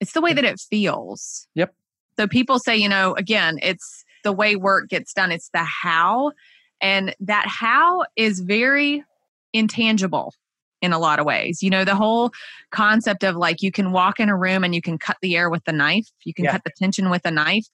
It's 0.00 0.12
the 0.12 0.20
way 0.20 0.32
that 0.32 0.44
it 0.44 0.60
feels. 0.60 1.48
Yep. 1.54 1.74
So 2.18 2.28
people 2.28 2.58
say, 2.58 2.76
you 2.76 2.88
know, 2.88 3.14
again, 3.14 3.58
it's 3.62 4.04
the 4.22 4.32
way 4.32 4.54
work 4.56 4.88
gets 4.88 5.12
done, 5.12 5.32
it's 5.32 5.50
the 5.52 5.64
how. 5.64 6.32
And 6.80 7.14
that 7.20 7.46
how 7.46 8.04
is 8.16 8.40
very 8.40 9.04
intangible 9.52 10.34
in 10.80 10.92
a 10.92 10.98
lot 10.98 11.20
of 11.20 11.26
ways. 11.26 11.62
You 11.62 11.70
know, 11.70 11.84
the 11.84 11.94
whole 11.94 12.32
concept 12.72 13.22
of 13.22 13.36
like 13.36 13.62
you 13.62 13.70
can 13.70 13.92
walk 13.92 14.18
in 14.18 14.28
a 14.28 14.36
room 14.36 14.64
and 14.64 14.74
you 14.74 14.82
can 14.82 14.98
cut 14.98 15.16
the 15.22 15.36
air 15.36 15.48
with 15.48 15.64
the 15.64 15.72
knife, 15.72 16.08
you 16.24 16.34
can 16.34 16.44
yeah. 16.44 16.52
cut 16.52 16.64
the 16.64 16.72
tension 16.76 17.08
with 17.08 17.24
a 17.24 17.30
knife. 17.30 17.66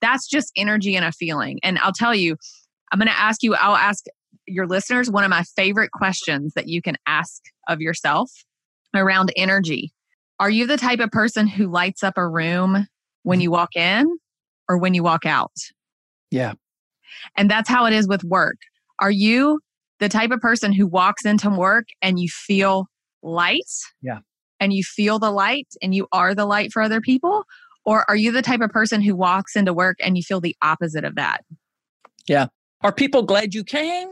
That's 0.00 0.26
just 0.26 0.52
energy 0.56 0.96
and 0.96 1.04
a 1.04 1.12
feeling. 1.12 1.58
And 1.62 1.78
I'll 1.78 1.92
tell 1.92 2.14
you, 2.14 2.36
I'm 2.92 2.98
going 2.98 3.08
to 3.08 3.18
ask 3.18 3.42
you, 3.42 3.54
I'll 3.54 3.76
ask 3.76 4.04
your 4.46 4.66
listeners 4.66 5.10
one 5.10 5.24
of 5.24 5.30
my 5.30 5.42
favorite 5.42 5.92
questions 5.92 6.52
that 6.54 6.68
you 6.68 6.82
can 6.82 6.96
ask 7.06 7.42
of 7.68 7.80
yourself 7.80 8.30
around 8.96 9.32
energy. 9.36 9.92
Are 10.38 10.50
you 10.50 10.66
the 10.66 10.76
type 10.76 11.00
of 11.00 11.10
person 11.10 11.46
who 11.46 11.66
lights 11.66 12.02
up 12.02 12.14
a 12.16 12.28
room 12.28 12.86
when 13.22 13.40
you 13.40 13.50
walk 13.50 13.74
in 13.74 14.06
or 14.68 14.78
when 14.78 14.94
you 14.94 15.02
walk 15.02 15.24
out? 15.24 15.52
Yeah. 16.30 16.54
And 17.36 17.50
that's 17.50 17.68
how 17.68 17.86
it 17.86 17.92
is 17.92 18.06
with 18.06 18.24
work. 18.24 18.56
Are 18.98 19.10
you 19.10 19.60
the 19.98 20.08
type 20.08 20.30
of 20.30 20.40
person 20.40 20.72
who 20.72 20.86
walks 20.86 21.24
into 21.24 21.50
work 21.50 21.86
and 22.02 22.18
you 22.18 22.28
feel 22.28 22.86
light? 23.22 23.60
Yeah. 24.02 24.18
And 24.60 24.72
you 24.72 24.82
feel 24.82 25.18
the 25.18 25.30
light 25.30 25.68
and 25.82 25.94
you 25.94 26.06
are 26.12 26.34
the 26.34 26.46
light 26.46 26.72
for 26.72 26.82
other 26.82 27.00
people? 27.00 27.44
Or 27.84 28.04
are 28.08 28.16
you 28.16 28.32
the 28.32 28.42
type 28.42 28.60
of 28.60 28.70
person 28.70 29.00
who 29.00 29.14
walks 29.14 29.54
into 29.54 29.72
work 29.72 29.96
and 30.02 30.16
you 30.16 30.22
feel 30.22 30.40
the 30.40 30.56
opposite 30.62 31.04
of 31.04 31.14
that? 31.14 31.44
Yeah. 32.26 32.46
Are 32.82 32.92
people 32.92 33.22
glad 33.22 33.54
you 33.54 33.64
came 33.64 34.08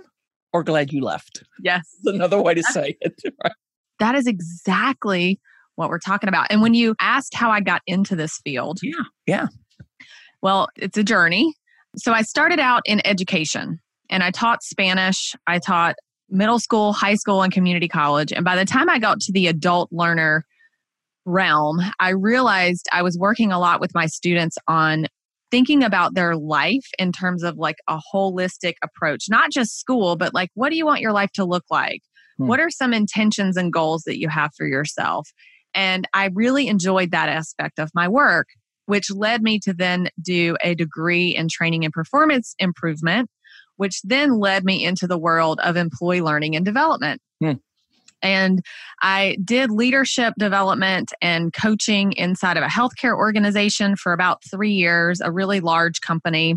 or 0.53 0.63
glad 0.63 0.93
you 0.93 1.03
left? 1.03 1.43
Yes. 1.61 1.89
That's 2.03 2.15
another 2.15 2.41
way 2.41 2.55
to 2.55 2.63
say 2.63 2.97
it. 3.01 3.21
Right? 3.43 3.53
That 3.99 4.15
is 4.15 4.27
exactly 4.27 5.41
what 5.77 5.89
we're 5.89 5.99
talking 5.99 6.29
about. 6.29 6.47
And 6.51 6.63
when 6.63 6.75
you 6.75 6.95
asked 7.01 7.35
how 7.35 7.51
I 7.51 7.61
got 7.61 7.83
into 7.87 8.17
this 8.17 8.41
field, 8.45 8.79
yeah, 8.83 9.05
yeah. 9.27 9.47
Well, 10.43 10.69
it's 10.77 10.99
a 10.99 11.03
journey. 11.03 11.55
So 11.97 12.13
I 12.13 12.23
started 12.23 12.59
out 12.59 12.83
in 12.85 13.01
education 13.07 13.81
and 14.11 14.23
I 14.23 14.31
taught 14.31 14.63
Spanish. 14.63 15.35
I 15.47 15.59
taught 15.59 15.97
middle 16.29 16.59
school, 16.59 16.93
high 16.93 17.15
school, 17.15 17.43
and 17.43 17.53
community 17.53 17.89
college. 17.89 18.33
And 18.33 18.45
by 18.45 18.57
the 18.57 18.65
time 18.65 18.89
I 18.89 18.99
got 18.99 19.21
to 19.21 19.33
the 19.33 19.47
adult 19.47 19.91
learner 19.93 20.45
realm, 21.25 21.81
I 22.01 22.11
realized 22.11 22.89
I 22.93 23.03
was 23.03 23.17
working 23.19 23.53
a 23.53 23.59
lot 23.59 23.81
with 23.81 23.95
my 23.95 24.07
students 24.07 24.59
on 24.69 25.07
thinking 25.51 25.85
about 25.85 26.15
their 26.15 26.37
life 26.37 26.87
in 26.99 27.13
terms 27.13 27.43
of 27.43 27.57
like 27.57 27.77
a 27.89 28.01
holistic 28.13 28.75
approach, 28.83 29.27
not 29.29 29.51
just 29.51 29.79
school, 29.79 30.17
but 30.17 30.35
like, 30.35 30.51
what 30.55 30.71
do 30.71 30.77
you 30.77 30.85
want 30.85 31.01
your 31.01 31.13
life 31.13 31.31
to 31.33 31.45
look 31.45 31.65
like? 31.71 32.03
Hmm. 32.39 32.47
What 32.47 32.61
are 32.61 32.71
some 32.71 32.93
intentions 32.93 33.57
and 33.57 33.73
goals 33.73 34.03
that 34.05 34.19
you 34.19 34.29
have 34.29 34.53
for 34.57 34.67
yourself? 34.67 35.31
And 35.75 36.07
I 36.15 36.31
really 36.33 36.69
enjoyed 36.69 37.11
that 37.11 37.29
aspect 37.29 37.79
of 37.79 37.91
my 37.95 38.09
work, 38.09 38.49
which 38.87 39.11
led 39.11 39.43
me 39.43 39.59
to 39.61 39.73
then 39.73 40.09
do 40.23 40.57
a 40.63 40.75
degree 40.75 41.35
in 41.35 41.49
training 41.49 41.85
and 41.85 41.93
performance 41.93 42.55
improvement, 42.59 43.29
which 43.77 44.01
then 44.03 44.39
led 44.39 44.65
me 44.65 44.85
into 44.85 45.07
the 45.07 45.19
world 45.19 45.61
of 45.61 45.77
employee 45.77 46.23
learning 46.23 46.55
and 46.55 46.65
development. 46.65 47.21
Hmm. 47.41 47.55
And 48.23 48.65
I 49.03 49.37
did 49.45 49.71
leadership 49.71 50.33
development 50.39 51.13
and 51.21 51.53
coaching 51.53 52.13
inside 52.13 52.57
of 52.57 52.63
a 52.63 52.69
healthcare 52.69 53.15
organization 53.15 53.97
for 53.97 54.13
about 54.13 54.43
three 54.51 54.73
years, 54.73 55.21
a 55.21 55.31
really 55.31 55.61
large 55.61 56.01
company. 56.01 56.57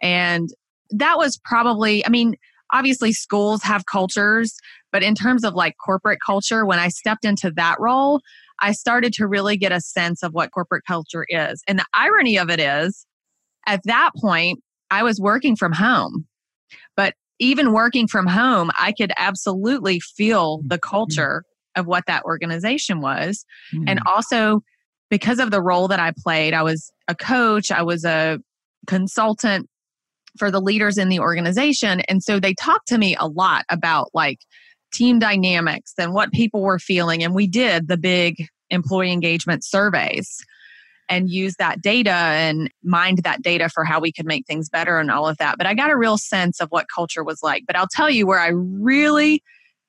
And 0.00 0.48
that 0.90 1.18
was 1.18 1.40
probably, 1.42 2.06
I 2.06 2.08
mean, 2.08 2.36
obviously 2.72 3.12
schools 3.12 3.62
have 3.62 3.86
cultures, 3.86 4.56
but 4.90 5.02
in 5.02 5.14
terms 5.14 5.44
of 5.44 5.54
like 5.54 5.76
corporate 5.84 6.18
culture, 6.24 6.64
when 6.66 6.78
I 6.78 6.88
stepped 6.88 7.24
into 7.24 7.50
that 7.56 7.78
role, 7.78 8.20
I 8.60 8.72
started 8.72 9.12
to 9.14 9.26
really 9.26 9.56
get 9.56 9.72
a 9.72 9.80
sense 9.80 10.22
of 10.22 10.32
what 10.32 10.52
corporate 10.52 10.84
culture 10.86 11.26
is. 11.28 11.62
And 11.66 11.78
the 11.78 11.86
irony 11.94 12.38
of 12.38 12.50
it 12.50 12.60
is, 12.60 13.06
at 13.66 13.80
that 13.84 14.10
point, 14.16 14.60
I 14.90 15.02
was 15.02 15.20
working 15.20 15.56
from 15.56 15.72
home. 15.72 16.26
But 16.96 17.14
even 17.38 17.72
working 17.72 18.06
from 18.06 18.26
home, 18.26 18.70
I 18.78 18.92
could 18.92 19.12
absolutely 19.18 20.00
feel 20.00 20.58
the 20.64 20.76
mm-hmm. 20.76 20.88
culture 20.88 21.44
of 21.74 21.86
what 21.86 22.04
that 22.06 22.24
organization 22.24 23.00
was. 23.00 23.44
Mm-hmm. 23.74 23.88
And 23.88 24.00
also, 24.06 24.60
because 25.10 25.38
of 25.38 25.50
the 25.50 25.62
role 25.62 25.88
that 25.88 26.00
I 26.00 26.12
played, 26.16 26.54
I 26.54 26.62
was 26.62 26.92
a 27.08 27.14
coach, 27.14 27.70
I 27.70 27.82
was 27.82 28.04
a 28.04 28.38
consultant 28.86 29.68
for 30.38 30.50
the 30.50 30.60
leaders 30.60 30.98
in 30.98 31.08
the 31.08 31.20
organization. 31.20 32.00
And 32.08 32.22
so 32.22 32.40
they 32.40 32.54
talked 32.54 32.88
to 32.88 32.98
me 32.98 33.16
a 33.18 33.26
lot 33.26 33.64
about 33.68 34.10
like 34.14 34.40
team 34.92 35.18
dynamics 35.18 35.94
and 35.98 36.12
what 36.12 36.32
people 36.32 36.62
were 36.62 36.78
feeling. 36.78 37.22
And 37.22 37.34
we 37.34 37.46
did 37.46 37.88
the 37.88 37.96
big 37.96 38.46
employee 38.70 39.12
engagement 39.12 39.64
surveys 39.64 40.44
and 41.08 41.28
use 41.28 41.56
that 41.58 41.82
data 41.82 42.10
and 42.10 42.70
mined 42.82 43.18
that 43.18 43.42
data 43.42 43.68
for 43.68 43.84
how 43.84 44.00
we 44.00 44.12
could 44.12 44.26
make 44.26 44.46
things 44.46 44.68
better 44.68 44.98
and 44.98 45.10
all 45.10 45.28
of 45.28 45.36
that. 45.38 45.58
But 45.58 45.66
I 45.66 45.74
got 45.74 45.90
a 45.90 45.96
real 45.96 46.16
sense 46.16 46.60
of 46.60 46.68
what 46.70 46.86
culture 46.94 47.24
was 47.24 47.42
like. 47.42 47.64
But 47.66 47.76
I'll 47.76 47.88
tell 47.90 48.08
you 48.08 48.26
where 48.26 48.38
I 48.38 48.48
really 48.48 49.42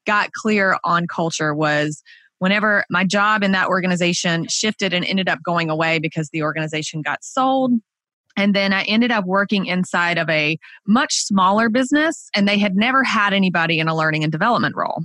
got 0.05 0.33
clear 0.33 0.77
on 0.83 1.07
culture 1.07 1.53
was 1.53 2.03
whenever 2.39 2.83
my 2.89 3.05
job 3.05 3.41
in 3.41 3.53
that 3.53 3.69
organization 3.69 4.47
shifted 4.50 4.93
and 4.93 5.05
ended 5.05 5.29
up 5.29 5.39
going 5.43 5.69
away 5.69 6.00
because 6.00 6.29
the 6.29 6.43
organization 6.43 7.01
got 7.01 7.23
sold. 7.23 7.71
And 8.35 8.55
then 8.55 8.73
I 8.73 8.83
ended 8.83 9.11
up 9.11 9.25
working 9.25 9.67
inside 9.67 10.17
of 10.17 10.29
a 10.29 10.57
much 10.87 11.13
smaller 11.15 11.69
business, 11.69 12.29
and 12.35 12.47
they 12.47 12.57
had 12.57 12.75
never 12.75 13.03
had 13.03 13.33
anybody 13.33 13.79
in 13.79 13.87
a 13.87 13.95
learning 13.95 14.23
and 14.23 14.31
development 14.31 14.75
role. 14.75 15.03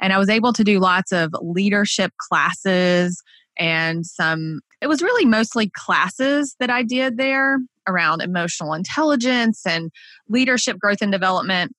And 0.00 0.12
I 0.12 0.18
was 0.18 0.28
able 0.28 0.52
to 0.52 0.64
do 0.64 0.80
lots 0.80 1.12
of 1.12 1.30
leadership 1.40 2.12
classes 2.18 3.22
and 3.58 4.06
some 4.06 4.60
it 4.80 4.88
was 4.88 5.02
really 5.02 5.24
mostly 5.24 5.70
classes 5.76 6.56
that 6.58 6.70
I 6.70 6.82
did 6.82 7.16
there 7.16 7.58
around 7.86 8.20
emotional 8.20 8.74
intelligence 8.74 9.62
and 9.66 9.90
leadership 10.28 10.78
growth 10.78 11.02
and 11.02 11.12
development. 11.12 11.72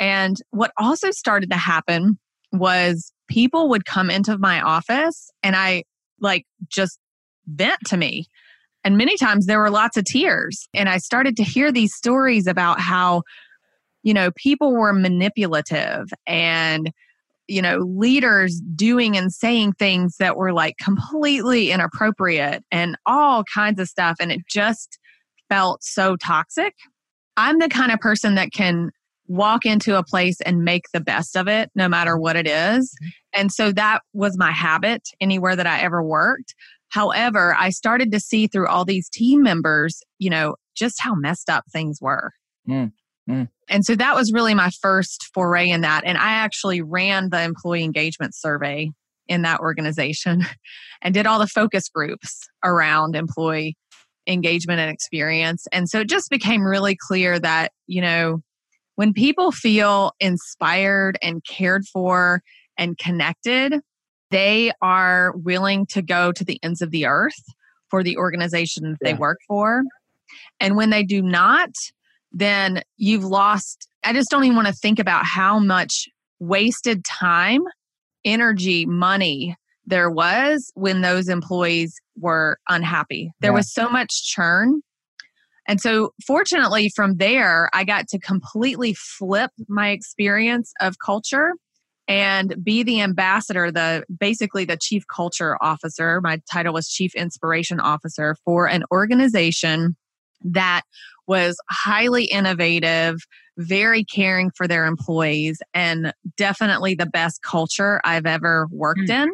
And 0.00 0.36
what 0.50 0.72
also 0.78 1.10
started 1.10 1.50
to 1.50 1.56
happen 1.56 2.18
was 2.52 3.12
people 3.28 3.68
would 3.68 3.84
come 3.84 4.10
into 4.10 4.38
my 4.38 4.60
office 4.60 5.30
and 5.42 5.54
I 5.54 5.84
like 6.20 6.46
just 6.68 6.98
vent 7.46 7.78
to 7.86 7.96
me. 7.96 8.26
And 8.84 8.96
many 8.96 9.16
times 9.16 9.46
there 9.46 9.58
were 9.58 9.70
lots 9.70 9.96
of 9.96 10.04
tears. 10.04 10.68
And 10.74 10.88
I 10.88 10.98
started 10.98 11.36
to 11.36 11.44
hear 11.44 11.72
these 11.72 11.94
stories 11.94 12.46
about 12.46 12.80
how, 12.80 13.22
you 14.02 14.14
know, 14.14 14.30
people 14.36 14.72
were 14.72 14.92
manipulative 14.92 16.08
and 16.26 16.90
you 17.48 17.62
know, 17.62 17.78
leaders 17.78 18.60
doing 18.76 19.16
and 19.16 19.32
saying 19.32 19.72
things 19.72 20.18
that 20.18 20.36
were 20.36 20.52
like 20.52 20.76
completely 20.76 21.70
inappropriate 21.70 22.62
and 22.70 22.96
all 23.06 23.42
kinds 23.52 23.80
of 23.80 23.88
stuff. 23.88 24.16
And 24.20 24.30
it 24.30 24.42
just 24.46 24.98
felt 25.48 25.82
so 25.82 26.14
toxic. 26.16 26.74
I'm 27.38 27.58
the 27.58 27.70
kind 27.70 27.90
of 27.90 28.00
person 28.00 28.34
that 28.34 28.52
can 28.52 28.90
walk 29.28 29.64
into 29.64 29.96
a 29.96 30.04
place 30.04 30.40
and 30.42 30.64
make 30.64 30.84
the 30.92 31.00
best 31.00 31.36
of 31.36 31.48
it, 31.48 31.70
no 31.74 31.88
matter 31.88 32.18
what 32.18 32.36
it 32.36 32.46
is. 32.46 32.90
Mm-hmm. 32.90 33.08
And 33.40 33.52
so 33.52 33.72
that 33.72 34.02
was 34.12 34.36
my 34.38 34.52
habit 34.52 35.02
anywhere 35.20 35.56
that 35.56 35.66
I 35.66 35.80
ever 35.80 36.02
worked. 36.02 36.54
However, 36.90 37.54
I 37.58 37.70
started 37.70 38.12
to 38.12 38.20
see 38.20 38.46
through 38.46 38.68
all 38.68 38.84
these 38.84 39.08
team 39.08 39.42
members, 39.42 40.02
you 40.18 40.30
know, 40.30 40.56
just 40.74 41.00
how 41.00 41.14
messed 41.14 41.50
up 41.50 41.64
things 41.72 41.98
were. 42.00 42.32
Mm. 42.68 42.92
Mm. 43.28 43.48
And 43.68 43.84
so 43.84 43.94
that 43.94 44.14
was 44.14 44.32
really 44.32 44.54
my 44.54 44.70
first 44.80 45.28
foray 45.34 45.68
in 45.68 45.82
that. 45.82 46.02
And 46.04 46.16
I 46.16 46.32
actually 46.32 46.80
ran 46.80 47.28
the 47.30 47.42
employee 47.42 47.84
engagement 47.84 48.34
survey 48.34 48.90
in 49.26 49.42
that 49.42 49.60
organization 49.60 50.46
and 51.02 51.12
did 51.12 51.26
all 51.26 51.38
the 51.38 51.46
focus 51.46 51.88
groups 51.88 52.48
around 52.64 53.14
employee 53.14 53.76
engagement 54.26 54.80
and 54.80 54.90
experience. 54.90 55.66
And 55.72 55.88
so 55.88 56.00
it 56.00 56.08
just 56.08 56.30
became 56.30 56.62
really 56.62 56.96
clear 56.96 57.38
that, 57.38 57.72
you 57.86 58.00
know, 58.00 58.40
when 58.96 59.12
people 59.12 59.52
feel 59.52 60.12
inspired 60.20 61.18
and 61.22 61.44
cared 61.44 61.86
for 61.86 62.42
and 62.76 62.98
connected, 62.98 63.80
they 64.30 64.72
are 64.82 65.32
willing 65.36 65.86
to 65.86 66.02
go 66.02 66.32
to 66.32 66.44
the 66.44 66.58
ends 66.62 66.82
of 66.82 66.90
the 66.90 67.06
earth 67.06 67.42
for 67.88 68.02
the 68.02 68.16
organization 68.16 68.90
that 68.90 68.98
yeah. 69.00 69.12
they 69.12 69.18
work 69.18 69.38
for. 69.46 69.82
And 70.60 70.76
when 70.76 70.90
they 70.90 71.02
do 71.02 71.22
not, 71.22 71.70
then 72.32 72.82
you've 72.96 73.24
lost. 73.24 73.88
I 74.04 74.12
just 74.12 74.30
don't 74.30 74.44
even 74.44 74.56
want 74.56 74.68
to 74.68 74.74
think 74.74 74.98
about 74.98 75.24
how 75.24 75.58
much 75.58 76.08
wasted 76.38 77.04
time, 77.04 77.62
energy, 78.24 78.86
money 78.86 79.56
there 79.86 80.10
was 80.10 80.70
when 80.74 81.00
those 81.00 81.28
employees 81.28 81.94
were 82.16 82.58
unhappy. 82.68 83.32
There 83.40 83.52
yeah. 83.52 83.56
was 83.56 83.72
so 83.72 83.88
much 83.88 84.24
churn. 84.24 84.82
And 85.66 85.80
so, 85.80 86.12
fortunately, 86.26 86.90
from 86.94 87.16
there, 87.16 87.68
I 87.74 87.84
got 87.84 88.08
to 88.08 88.18
completely 88.18 88.94
flip 88.94 89.50
my 89.68 89.90
experience 89.90 90.72
of 90.80 90.96
culture 91.04 91.52
and 92.08 92.54
be 92.64 92.82
the 92.82 93.00
ambassador, 93.02 93.70
the 93.70 94.02
basically 94.18 94.64
the 94.64 94.78
chief 94.78 95.04
culture 95.14 95.62
officer. 95.62 96.20
My 96.22 96.40
title 96.50 96.72
was 96.72 96.88
chief 96.88 97.14
inspiration 97.14 97.78
officer 97.78 98.34
for 98.44 98.66
an 98.66 98.82
organization 98.90 99.94
that 100.42 100.82
was 101.26 101.58
highly 101.68 102.24
innovative, 102.24 103.16
very 103.58 104.02
caring 104.02 104.50
for 104.56 104.66
their 104.66 104.86
employees, 104.86 105.60
and 105.74 106.14
definitely 106.38 106.94
the 106.94 107.06
best 107.06 107.42
culture 107.42 108.00
I've 108.04 108.26
ever 108.26 108.66
worked 108.70 109.00
mm. 109.00 109.24
in. 109.24 109.30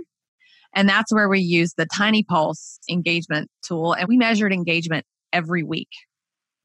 And 0.75 0.89
that's 0.89 1.13
where 1.13 1.29
we 1.29 1.39
used 1.39 1.75
the 1.77 1.87
Tiny 1.87 2.25
Pulse 2.25 2.81
engagement 2.91 3.49
tool, 3.63 3.93
and 3.93 4.09
we 4.09 4.17
measured 4.17 4.53
engagement 4.53 5.07
every 5.33 5.63
week. 5.63 5.91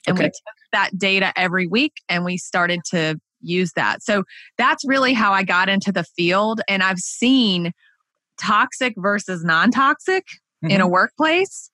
And 0.07 0.17
okay. 0.17 0.25
we 0.25 0.29
took 0.29 0.55
that 0.71 0.97
data 0.97 1.31
every 1.35 1.67
week 1.67 1.93
and 2.07 2.23
we 2.23 2.37
started 2.37 2.81
to 2.91 3.19
use 3.41 3.71
that. 3.73 4.03
So 4.03 4.23
that's 4.57 4.83
really 4.85 5.13
how 5.13 5.31
I 5.31 5.43
got 5.43 5.69
into 5.69 5.91
the 5.91 6.03
field. 6.03 6.61
And 6.67 6.83
I've 6.83 6.99
seen 6.99 7.71
toxic 8.39 8.93
versus 8.97 9.43
non 9.43 9.71
toxic 9.71 10.25
mm-hmm. 10.63 10.71
in 10.71 10.81
a 10.81 10.83
mm-hmm. 10.83 10.93
workplace. 10.93 11.69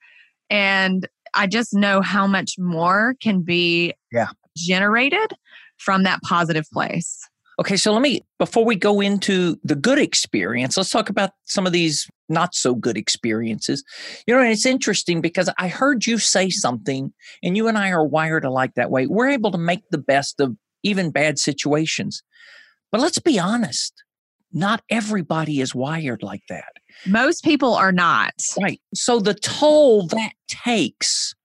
And 0.50 1.08
I 1.34 1.48
just 1.48 1.74
know 1.74 2.02
how 2.02 2.28
much 2.28 2.56
more 2.58 3.16
can 3.22 3.42
be 3.42 3.94
yeah. 4.12 4.30
generated 4.56 5.34
from 5.78 6.04
that 6.04 6.22
positive 6.24 6.66
place. 6.72 7.28
Okay, 7.58 7.78
so 7.78 7.94
let 7.94 8.02
me, 8.02 8.22
before 8.38 8.66
we 8.66 8.76
go 8.76 9.00
into 9.00 9.58
the 9.64 9.76
good 9.76 9.98
experience, 9.98 10.76
let's 10.76 10.90
talk 10.90 11.10
about 11.10 11.32
some 11.46 11.66
of 11.66 11.72
these 11.72 12.10
not 12.28 12.54
so 12.54 12.76
good 12.76 12.98
experiences. 12.98 13.84
You 14.28 14.34
know, 14.34 14.42
and 14.42 14.52
it's 14.52 14.66
interesting 14.66 15.22
because 15.22 15.50
I 15.58 15.70
heard 15.70 16.06
you 16.06 16.18
say 16.18 16.50
something, 16.50 17.14
and 17.42 17.56
you 17.56 17.68
and 17.68 17.78
I 17.78 17.92
are 17.92 18.06
wired 18.06 18.44
alike 18.44 18.72
that 18.76 18.92
way. 18.92 19.08
We're 19.08 19.30
able 19.30 19.52
to 19.52 19.58
make 19.58 19.84
the 19.90 19.98
best 19.98 20.42
of 20.42 20.58
even 20.86 21.12
bad 21.12 21.40
situations. 21.40 22.24
But 22.92 23.02
let's 23.02 23.20
be 23.20 23.38
honest, 23.40 23.94
not 24.54 24.84
everybody 24.90 25.60
is 25.60 25.76
wired 25.76 26.24
like 26.24 26.44
that. 26.48 26.72
Most 27.06 27.44
people 27.44 27.74
are 27.74 27.92
not. 27.92 28.34
Right. 28.62 28.80
So 28.94 29.20
the 29.20 29.34
toll 29.34 30.08
that 30.08 30.32
takes 30.48 31.36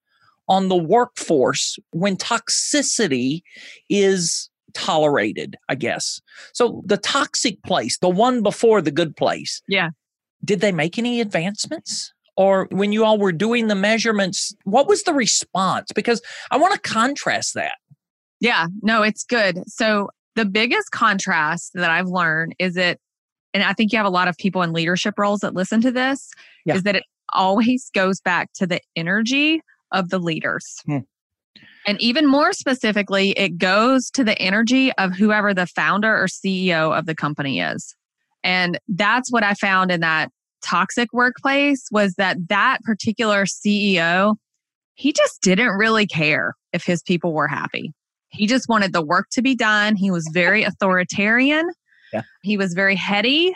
on 0.49 0.69
the 0.69 0.77
workforce 0.77 1.79
when 1.91 2.17
toxicity 2.17 3.43
is 3.89 4.49
tolerated, 4.75 5.57
I 5.69 5.75
guess. 5.75 6.21
So 6.53 6.83
the 6.85 6.97
toxic 6.97 7.63
place, 7.65 7.99
the 7.99 8.09
one 8.09 8.43
before 8.43 8.81
the 8.81 8.93
good 8.93 9.17
place. 9.17 9.63
Yeah. 9.67 9.91
Did 10.45 10.61
they 10.61 10.73
make 10.73 10.99
any 10.99 11.21
advancements? 11.21 12.13
Or 12.37 12.69
when 12.71 12.93
you 12.93 13.05
all 13.05 13.19
were 13.19 13.33
doing 13.33 13.67
the 13.67 13.75
measurements, 13.75 14.55
what 14.65 14.89
was 14.89 15.03
the 15.03 15.13
response? 15.13 15.91
Because 15.95 16.23
I 16.51 16.57
want 16.57 16.75
to 16.75 16.81
contrast 16.81 17.55
that. 17.55 17.75
Yeah, 18.41 18.69
no, 18.83 19.03
it's 19.03 19.25
good. 19.25 19.63
So 19.67 20.11
the 20.35 20.45
biggest 20.45 20.91
contrast 20.91 21.73
that 21.75 21.91
I've 21.91 22.09
learned 22.09 22.55
is 22.59 22.75
that, 22.75 22.99
and 23.53 23.63
I 23.63 23.73
think 23.73 23.93
you 23.93 23.99
have 23.99 24.07
a 24.07 24.11
lot 24.11 24.29
of 24.29 24.37
people 24.37 24.63
in 24.63 24.73
leadership 24.73 25.15
roles 25.19 25.41
that 25.41 25.55
listen 25.55 25.81
to 25.83 25.91
this, 25.91 26.31
yeah. 26.65 26.75
is 26.75 26.85
that 26.85 26.97
it 26.97 27.05
always 27.33 27.91
goes 27.95 28.21
back 28.21 28.51
to 28.55 28.67
the 28.67 28.81
energy 28.97 29.61
of 29.93 30.09
the 30.09 30.19
leaders. 30.19 30.81
Hmm. 30.87 30.99
And 31.87 32.01
even 32.01 32.27
more 32.27 32.53
specifically, 32.53 33.31
it 33.31 33.59
goes 33.59 34.11
to 34.11 34.23
the 34.23 34.39
energy 34.39 34.93
of 34.93 35.13
whoever 35.15 35.55
the 35.55 35.67
founder 35.67 36.15
or 36.15 36.27
CEO 36.27 36.97
of 36.97 37.07
the 37.07 37.15
company 37.15 37.61
is. 37.61 37.95
And 38.45 38.79
that's 38.89 39.31
what 39.33 39.43
I 39.43 39.55
found 39.55 39.91
in 39.91 40.01
that 40.01 40.31
toxic 40.63 41.13
workplace 41.13 41.87
was 41.91 42.15
that 42.15 42.37
that 42.49 42.83
particular 42.83 43.45
CEO, 43.45 44.37
he 44.95 45.13
just 45.13 45.41
didn't 45.41 45.71
really 45.71 46.07
care 46.07 46.55
if 46.73 46.85
his 46.85 47.03
people 47.03 47.33
were 47.33 47.49
happy. 47.49 47.93
He 48.31 48.47
just 48.47 48.69
wanted 48.69 48.93
the 48.93 49.05
work 49.05 49.29
to 49.33 49.43
be 49.43 49.55
done. 49.55 49.97
He 49.97 50.11
was 50.11 50.29
very 50.33 50.63
authoritarian. 50.63 51.69
Yeah. 52.13 52.23
He 52.43 52.57
was 52.57 52.75
very 52.75 52.97
heady. 52.97 53.55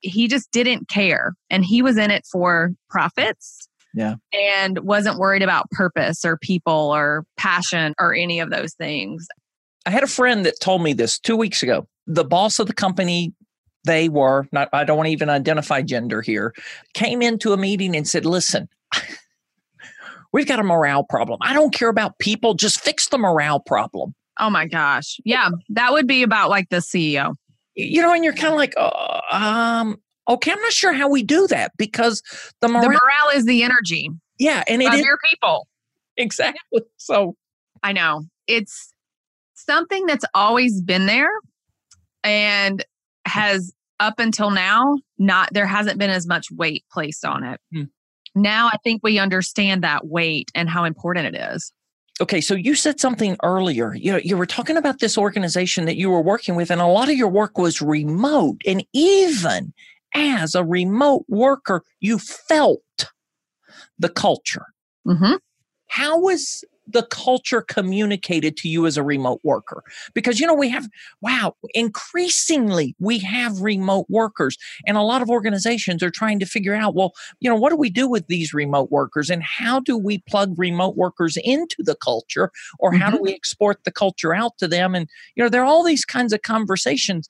He 0.00 0.28
just 0.28 0.50
didn't 0.52 0.88
care. 0.88 1.34
And 1.50 1.64
he 1.64 1.82
was 1.82 1.96
in 1.96 2.10
it 2.10 2.24
for 2.30 2.72
profits. 2.90 3.68
Yeah. 3.94 4.16
And 4.32 4.80
wasn't 4.80 5.18
worried 5.18 5.42
about 5.42 5.70
purpose 5.70 6.24
or 6.24 6.36
people 6.36 6.94
or 6.94 7.24
passion 7.36 7.94
or 7.98 8.14
any 8.14 8.40
of 8.40 8.50
those 8.50 8.74
things. 8.74 9.26
I 9.86 9.90
had 9.90 10.02
a 10.02 10.08
friend 10.08 10.44
that 10.44 10.60
told 10.60 10.82
me 10.82 10.92
this 10.92 11.18
two 11.18 11.36
weeks 11.36 11.62
ago. 11.62 11.86
The 12.06 12.24
boss 12.24 12.58
of 12.58 12.66
the 12.66 12.74
company 12.74 13.32
they 13.86 14.08
were 14.08 14.46
not 14.52 14.68
i 14.72 14.84
don't 14.84 14.96
want 14.96 15.06
to 15.06 15.12
even 15.12 15.30
identify 15.30 15.80
gender 15.80 16.20
here 16.20 16.52
came 16.92 17.22
into 17.22 17.52
a 17.52 17.56
meeting 17.56 17.96
and 17.96 18.06
said 18.06 18.26
listen 18.26 18.68
We've 20.32 20.46
got 20.46 20.58
a 20.58 20.62
morale 20.62 21.04
problem. 21.04 21.38
I 21.42 21.52
don't 21.52 21.72
care 21.72 21.88
about 21.88 22.18
people, 22.18 22.54
just 22.54 22.80
fix 22.80 23.08
the 23.08 23.18
morale 23.18 23.60
problem. 23.60 24.14
Oh 24.38 24.50
my 24.50 24.66
gosh. 24.66 25.18
Yeah, 25.24 25.48
that 25.70 25.92
would 25.92 26.06
be 26.06 26.22
about 26.22 26.50
like 26.50 26.68
the 26.68 26.78
CEO. 26.78 27.34
You 27.74 28.02
know, 28.02 28.12
and 28.12 28.24
you're 28.24 28.34
kind 28.34 28.52
of 28.52 28.58
like, 28.58 28.74
uh, 28.76 29.20
um, 29.30 29.96
okay, 30.28 30.52
I'm 30.52 30.60
not 30.60 30.72
sure 30.72 30.92
how 30.92 31.08
we 31.08 31.22
do 31.22 31.46
that 31.48 31.72
because 31.76 32.22
the 32.60 32.68
morale, 32.68 32.82
the 32.82 32.88
morale 32.88 33.36
is 33.36 33.44
the 33.44 33.62
energy. 33.62 34.10
Yeah, 34.38 34.62
and 34.66 34.82
it 34.82 34.88
of 34.88 34.94
is, 34.94 35.04
your 35.04 35.18
people. 35.30 35.66
Exactly. 36.16 36.82
So 36.96 37.36
I 37.82 37.92
know 37.92 38.22
it's 38.46 38.92
something 39.54 40.06
that's 40.06 40.24
always 40.34 40.80
been 40.80 41.06
there 41.06 41.30
and 42.24 42.84
has 43.26 43.72
up 44.00 44.18
until 44.18 44.50
now 44.50 44.96
not 45.18 45.48
there 45.52 45.66
hasn't 45.66 45.98
been 45.98 46.10
as 46.10 46.26
much 46.26 46.50
weight 46.50 46.84
placed 46.90 47.24
on 47.24 47.44
it. 47.44 47.60
Hmm 47.72 47.84
now 48.36 48.68
I 48.72 48.76
think 48.84 49.02
we 49.02 49.18
understand 49.18 49.82
that 49.82 50.06
weight 50.06 50.50
and 50.54 50.68
how 50.68 50.84
important 50.84 51.34
it 51.34 51.52
is. 51.54 51.72
Okay, 52.20 52.40
so 52.40 52.54
you 52.54 52.74
said 52.74 52.98
something 52.98 53.36
earlier. 53.42 53.94
You 53.94 54.12
know, 54.12 54.18
you 54.18 54.36
were 54.36 54.46
talking 54.46 54.76
about 54.76 55.00
this 55.00 55.18
organization 55.18 55.84
that 55.84 55.96
you 55.96 56.10
were 56.10 56.22
working 56.22 56.54
with, 56.54 56.70
and 56.70 56.80
a 56.80 56.86
lot 56.86 57.10
of 57.10 57.16
your 57.16 57.28
work 57.28 57.58
was 57.58 57.82
remote. 57.82 58.62
And 58.66 58.84
even 58.94 59.74
as 60.14 60.54
a 60.54 60.64
remote 60.64 61.26
worker, 61.28 61.82
you 62.00 62.18
felt 62.18 62.80
the 63.98 64.08
culture. 64.08 64.66
Mm-hmm. 65.06 65.34
How 65.88 66.18
was 66.18 66.64
the 66.86 67.04
culture 67.04 67.62
communicated 67.62 68.56
to 68.58 68.68
you 68.68 68.86
as 68.86 68.96
a 68.96 69.02
remote 69.02 69.40
worker? 69.42 69.82
Because, 70.14 70.40
you 70.40 70.46
know, 70.46 70.54
we 70.54 70.68
have, 70.68 70.88
wow, 71.20 71.54
increasingly 71.74 72.94
we 72.98 73.18
have 73.18 73.60
remote 73.60 74.06
workers. 74.08 74.56
And 74.86 74.96
a 74.96 75.02
lot 75.02 75.22
of 75.22 75.30
organizations 75.30 76.02
are 76.02 76.10
trying 76.10 76.38
to 76.38 76.46
figure 76.46 76.74
out, 76.74 76.94
well, 76.94 77.12
you 77.40 77.50
know, 77.50 77.56
what 77.56 77.70
do 77.70 77.76
we 77.76 77.90
do 77.90 78.08
with 78.08 78.26
these 78.28 78.54
remote 78.54 78.90
workers 78.90 79.30
and 79.30 79.42
how 79.42 79.80
do 79.80 79.96
we 79.96 80.18
plug 80.28 80.54
remote 80.56 80.96
workers 80.96 81.36
into 81.42 81.76
the 81.78 81.96
culture 81.96 82.50
or 82.78 82.92
how 82.92 83.06
mm-hmm. 83.08 83.16
do 83.16 83.22
we 83.22 83.34
export 83.34 83.84
the 83.84 83.92
culture 83.92 84.34
out 84.34 84.58
to 84.58 84.68
them? 84.68 84.94
And, 84.94 85.08
you 85.34 85.42
know, 85.42 85.48
there 85.48 85.62
are 85.62 85.66
all 85.66 85.84
these 85.84 86.04
kinds 86.04 86.32
of 86.32 86.42
conversations. 86.42 87.28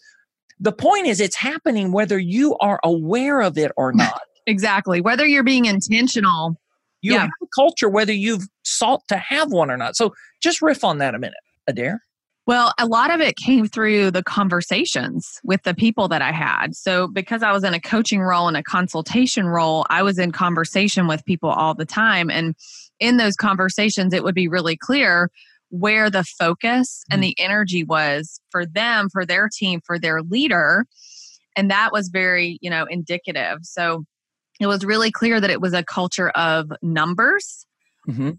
The 0.58 0.72
point 0.72 1.06
is, 1.06 1.20
it's 1.20 1.36
happening 1.36 1.92
whether 1.92 2.18
you 2.18 2.56
are 2.58 2.80
aware 2.82 3.40
of 3.40 3.58
it 3.58 3.72
or 3.76 3.92
not. 3.92 4.20
exactly. 4.46 5.00
Whether 5.00 5.26
you're 5.26 5.42
being 5.42 5.66
intentional 5.66 6.56
you 7.06 7.12
yeah. 7.12 7.20
have 7.20 7.30
a 7.42 7.46
culture 7.54 7.88
whether 7.88 8.12
you've 8.12 8.46
sought 8.64 9.02
to 9.08 9.16
have 9.16 9.52
one 9.52 9.70
or 9.70 9.76
not. 9.76 9.96
So 9.96 10.12
just 10.42 10.60
riff 10.60 10.82
on 10.82 10.98
that 10.98 11.14
a 11.14 11.18
minute, 11.18 11.38
Adair. 11.68 12.02
Well, 12.46 12.72
a 12.78 12.86
lot 12.86 13.12
of 13.12 13.20
it 13.20 13.36
came 13.36 13.66
through 13.66 14.12
the 14.12 14.22
conversations 14.22 15.40
with 15.42 15.62
the 15.64 15.74
people 15.74 16.08
that 16.08 16.22
I 16.22 16.30
had. 16.30 16.76
So, 16.76 17.08
because 17.08 17.42
I 17.42 17.52
was 17.52 17.64
in 17.64 17.74
a 17.74 17.80
coaching 17.80 18.20
role 18.20 18.46
and 18.46 18.56
a 18.56 18.62
consultation 18.62 19.46
role, 19.46 19.84
I 19.90 20.02
was 20.02 20.18
in 20.18 20.30
conversation 20.30 21.08
with 21.08 21.24
people 21.24 21.50
all 21.50 21.74
the 21.74 21.84
time. 21.84 22.30
And 22.30 22.54
in 23.00 23.16
those 23.16 23.34
conversations, 23.34 24.12
it 24.12 24.22
would 24.22 24.34
be 24.34 24.46
really 24.46 24.76
clear 24.76 25.28
where 25.70 26.08
the 26.08 26.22
focus 26.22 27.02
and 27.10 27.20
mm-hmm. 27.20 27.30
the 27.30 27.40
energy 27.40 27.82
was 27.82 28.40
for 28.50 28.64
them, 28.64 29.08
for 29.10 29.26
their 29.26 29.48
team, 29.52 29.80
for 29.84 29.98
their 29.98 30.22
leader. 30.22 30.86
And 31.56 31.68
that 31.70 31.90
was 31.92 32.10
very, 32.10 32.58
you 32.60 32.70
know, 32.70 32.86
indicative. 32.88 33.58
So, 33.62 34.04
it 34.60 34.66
was 34.66 34.84
really 34.84 35.10
clear 35.10 35.40
that 35.40 35.50
it 35.50 35.60
was 35.60 35.72
a 35.72 35.84
culture 35.84 36.30
of 36.30 36.72
numbers. 36.82 37.66
Mm-hmm. 38.08 38.30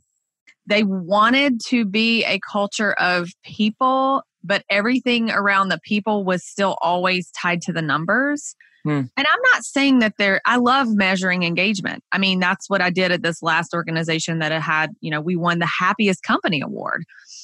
They 0.65 0.83
wanted 0.83 1.61
to 1.67 1.85
be 1.85 2.25
a 2.25 2.39
culture 2.39 2.93
of 2.93 3.29
people, 3.43 4.23
but 4.43 4.63
everything 4.69 5.31
around 5.31 5.69
the 5.69 5.79
people 5.83 6.25
was 6.25 6.45
still 6.45 6.77
always 6.81 7.31
tied 7.31 7.61
to 7.63 7.73
the 7.73 7.81
numbers. 7.81 8.55
Hmm. 8.83 9.03
And 9.17 9.27
I'm 9.27 9.41
not 9.53 9.63
saying 9.63 9.99
that 9.99 10.13
there, 10.17 10.41
I 10.45 10.57
love 10.57 10.87
measuring 10.89 11.43
engagement. 11.43 12.03
I 12.11 12.17
mean, 12.17 12.39
that's 12.39 12.69
what 12.69 12.81
I 12.81 12.89
did 12.89 13.11
at 13.11 13.21
this 13.21 13.41
last 13.41 13.73
organization 13.73 14.39
that 14.39 14.51
I 14.51 14.59
had, 14.59 14.91
you 15.01 15.11
know, 15.11 15.21
we 15.21 15.35
won 15.35 15.59
the 15.59 15.69
happiest 15.79 16.23
company 16.23 16.61
award 16.61 17.03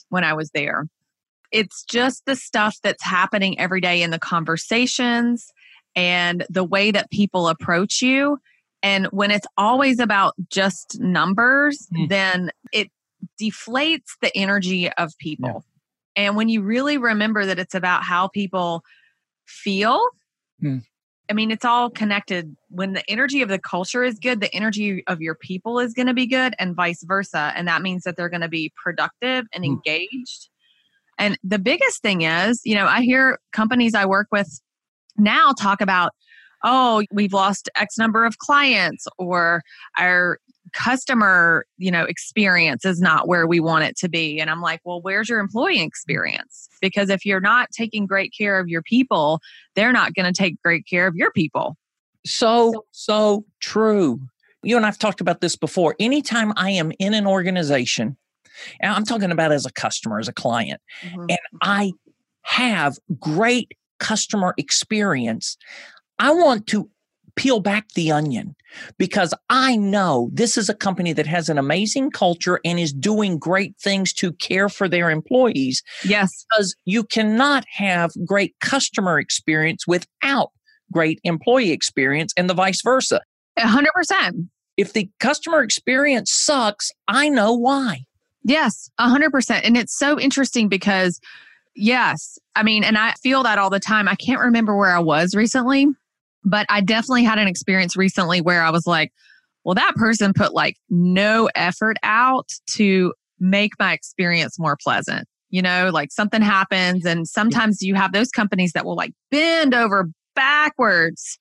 when 0.09 0.23
I 0.23 0.33
was 0.33 0.49
there. 0.53 0.85
It's 1.51 1.83
just 1.83 2.25
the 2.25 2.35
stuff 2.35 2.77
that's 2.83 3.03
happening 3.03 3.59
every 3.59 3.81
day 3.81 4.01
in 4.01 4.11
the 4.11 4.19
conversations 4.19 5.51
and 5.95 6.45
the 6.49 6.63
way 6.63 6.91
that 6.91 7.11
people 7.11 7.47
approach 7.47 8.01
you. 8.01 8.39
And 8.83 9.07
when 9.07 9.31
it's 9.31 9.47
always 9.57 9.99
about 9.99 10.35
just 10.49 10.99
numbers, 10.99 11.87
mm. 11.95 12.09
then 12.09 12.51
it 12.71 12.89
deflates 13.41 14.11
the 14.21 14.35
energy 14.35 14.91
of 14.91 15.17
people. 15.17 15.63
Yeah. 16.17 16.25
And 16.25 16.35
when 16.35 16.49
you 16.49 16.61
really 16.61 16.97
remember 16.97 17.45
that 17.45 17.57
it's 17.57 17.73
about 17.73 18.03
how 18.03 18.27
people 18.27 18.83
feel, 19.47 20.05
mm. 20.61 20.83
I 21.31 21.33
mean, 21.33 21.49
it's 21.49 21.63
all 21.63 21.89
connected. 21.89 22.55
When 22.69 22.91
the 22.93 23.09
energy 23.09 23.41
of 23.41 23.47
the 23.47 23.57
culture 23.57 24.03
is 24.03 24.19
good, 24.19 24.41
the 24.41 24.53
energy 24.53 25.03
of 25.07 25.21
your 25.21 25.35
people 25.35 25.79
is 25.79 25.93
going 25.93 26.07
to 26.07 26.13
be 26.13 26.27
good, 26.27 26.53
and 26.59 26.75
vice 26.75 27.01
versa. 27.03 27.53
And 27.55 27.67
that 27.69 27.81
means 27.81 28.03
that 28.03 28.17
they're 28.17 28.29
going 28.29 28.41
to 28.41 28.49
be 28.49 28.73
productive 28.83 29.45
and 29.53 29.63
mm. 29.63 29.67
engaged. 29.67 30.49
And 31.17 31.37
the 31.43 31.59
biggest 31.59 32.01
thing 32.01 32.23
is, 32.23 32.59
you 32.65 32.75
know, 32.75 32.87
I 32.87 33.01
hear 33.01 33.39
companies 33.53 33.95
I 33.95 34.05
work 34.05 34.27
with 34.31 34.59
now 35.15 35.53
talk 35.57 35.79
about, 35.79 36.11
oh, 36.63 37.03
we've 37.11 37.33
lost 37.33 37.69
X 37.75 37.97
number 37.97 38.25
of 38.25 38.37
clients, 38.37 39.07
or 39.17 39.61
our 39.97 40.39
customer 40.71 41.65
you 41.77 41.91
know 41.91 42.03
experience 42.03 42.85
is 42.85 42.99
not 42.99 43.27
where 43.27 43.45
we 43.45 43.59
want 43.59 43.83
it 43.83 43.97
to 43.97 44.09
be. 44.09 44.39
And 44.39 44.49
i'm 44.49 44.61
like 44.61 44.81
well 44.83 45.01
where's 45.01 45.29
your 45.29 45.39
employee 45.39 45.81
experience? 45.81 46.69
Because 46.81 47.09
if 47.09 47.25
you're 47.25 47.41
not 47.41 47.69
taking 47.71 48.05
great 48.07 48.33
care 48.35 48.59
of 48.59 48.67
your 48.67 48.81
people 48.81 49.39
they're 49.75 49.93
not 49.93 50.13
going 50.13 50.31
to 50.31 50.37
take 50.37 50.61
great 50.61 50.85
care 50.87 51.07
of 51.07 51.15
your 51.15 51.31
people. 51.31 51.77
So 52.25 52.85
so 52.91 53.45
true. 53.59 54.19
You 54.63 54.77
and 54.77 54.85
i've 54.85 54.97
talked 54.97 55.21
about 55.21 55.41
this 55.41 55.55
before. 55.55 55.95
Anytime 55.99 56.53
i 56.55 56.71
am 56.71 56.91
in 56.97 57.13
an 57.13 57.27
organization 57.27 58.17
and 58.79 58.93
i'm 58.93 59.05
talking 59.05 59.31
about 59.31 59.51
as 59.51 59.65
a 59.65 59.71
customer 59.71 60.19
as 60.19 60.27
a 60.27 60.33
client 60.33 60.81
mm-hmm. 61.03 61.25
and 61.29 61.39
i 61.61 61.91
have 62.43 62.97
great 63.19 63.71
customer 63.99 64.53
experience 64.57 65.57
I 66.19 66.31
want 66.31 66.67
to 66.67 66.89
peel 67.35 67.59
back 67.59 67.89
the 67.95 68.11
onion 68.11 68.55
because 68.97 69.33
I 69.49 69.75
know 69.75 70.29
this 70.33 70.57
is 70.57 70.69
a 70.69 70.73
company 70.73 71.13
that 71.13 71.27
has 71.27 71.49
an 71.49 71.57
amazing 71.57 72.11
culture 72.11 72.59
and 72.63 72.79
is 72.79 72.93
doing 72.93 73.37
great 73.37 73.75
things 73.77 74.13
to 74.13 74.33
care 74.33 74.69
for 74.69 74.87
their 74.87 75.09
employees. 75.09 75.81
Yes. 76.03 76.45
Because 76.49 76.75
you 76.85 77.03
cannot 77.03 77.65
have 77.71 78.11
great 78.25 78.55
customer 78.59 79.19
experience 79.19 79.87
without 79.87 80.51
great 80.91 81.19
employee 81.23 81.71
experience 81.71 82.33
and 82.37 82.49
the 82.49 82.53
vice 82.53 82.81
versa. 82.83 83.21
100%. 83.57 84.47
If 84.77 84.93
the 84.93 85.09
customer 85.19 85.61
experience 85.61 86.31
sucks, 86.33 86.91
I 87.07 87.29
know 87.29 87.53
why. 87.53 88.05
Yes, 88.43 88.89
100%. 88.99 89.61
And 89.63 89.77
it's 89.77 89.97
so 89.97 90.19
interesting 90.19 90.67
because, 90.67 91.19
yes, 91.75 92.37
I 92.55 92.63
mean, 92.63 92.83
and 92.83 92.97
I 92.97 93.13
feel 93.13 93.43
that 93.43 93.59
all 93.59 93.69
the 93.69 93.79
time. 93.79 94.07
I 94.07 94.15
can't 94.15 94.41
remember 94.41 94.75
where 94.75 94.95
I 94.95 94.99
was 94.99 95.35
recently 95.35 95.87
but 96.43 96.65
I 96.69 96.81
definitely 96.81 97.23
had 97.23 97.39
an 97.39 97.47
experience 97.47 97.95
recently 97.95 98.41
where 98.41 98.63
I 98.63 98.69
was 98.69 98.85
like, 98.85 99.11
well, 99.63 99.75
that 99.75 99.95
person 99.95 100.33
put 100.33 100.53
like 100.53 100.77
no 100.89 101.49
effort 101.55 101.97
out 102.03 102.49
to 102.71 103.13
make 103.39 103.71
my 103.79 103.93
experience 103.93 104.59
more 104.59 104.77
pleasant. 104.81 105.27
You 105.49 105.61
know, 105.61 105.91
like 105.93 106.11
something 106.11 106.41
happens, 106.41 107.05
and 107.05 107.27
sometimes 107.27 107.81
you 107.81 107.95
have 107.95 108.11
those 108.11 108.29
companies 108.29 108.71
that 108.73 108.85
will 108.85 108.95
like 108.95 109.13
bend 109.29 109.73
over 109.73 110.09
backwards 110.35 111.37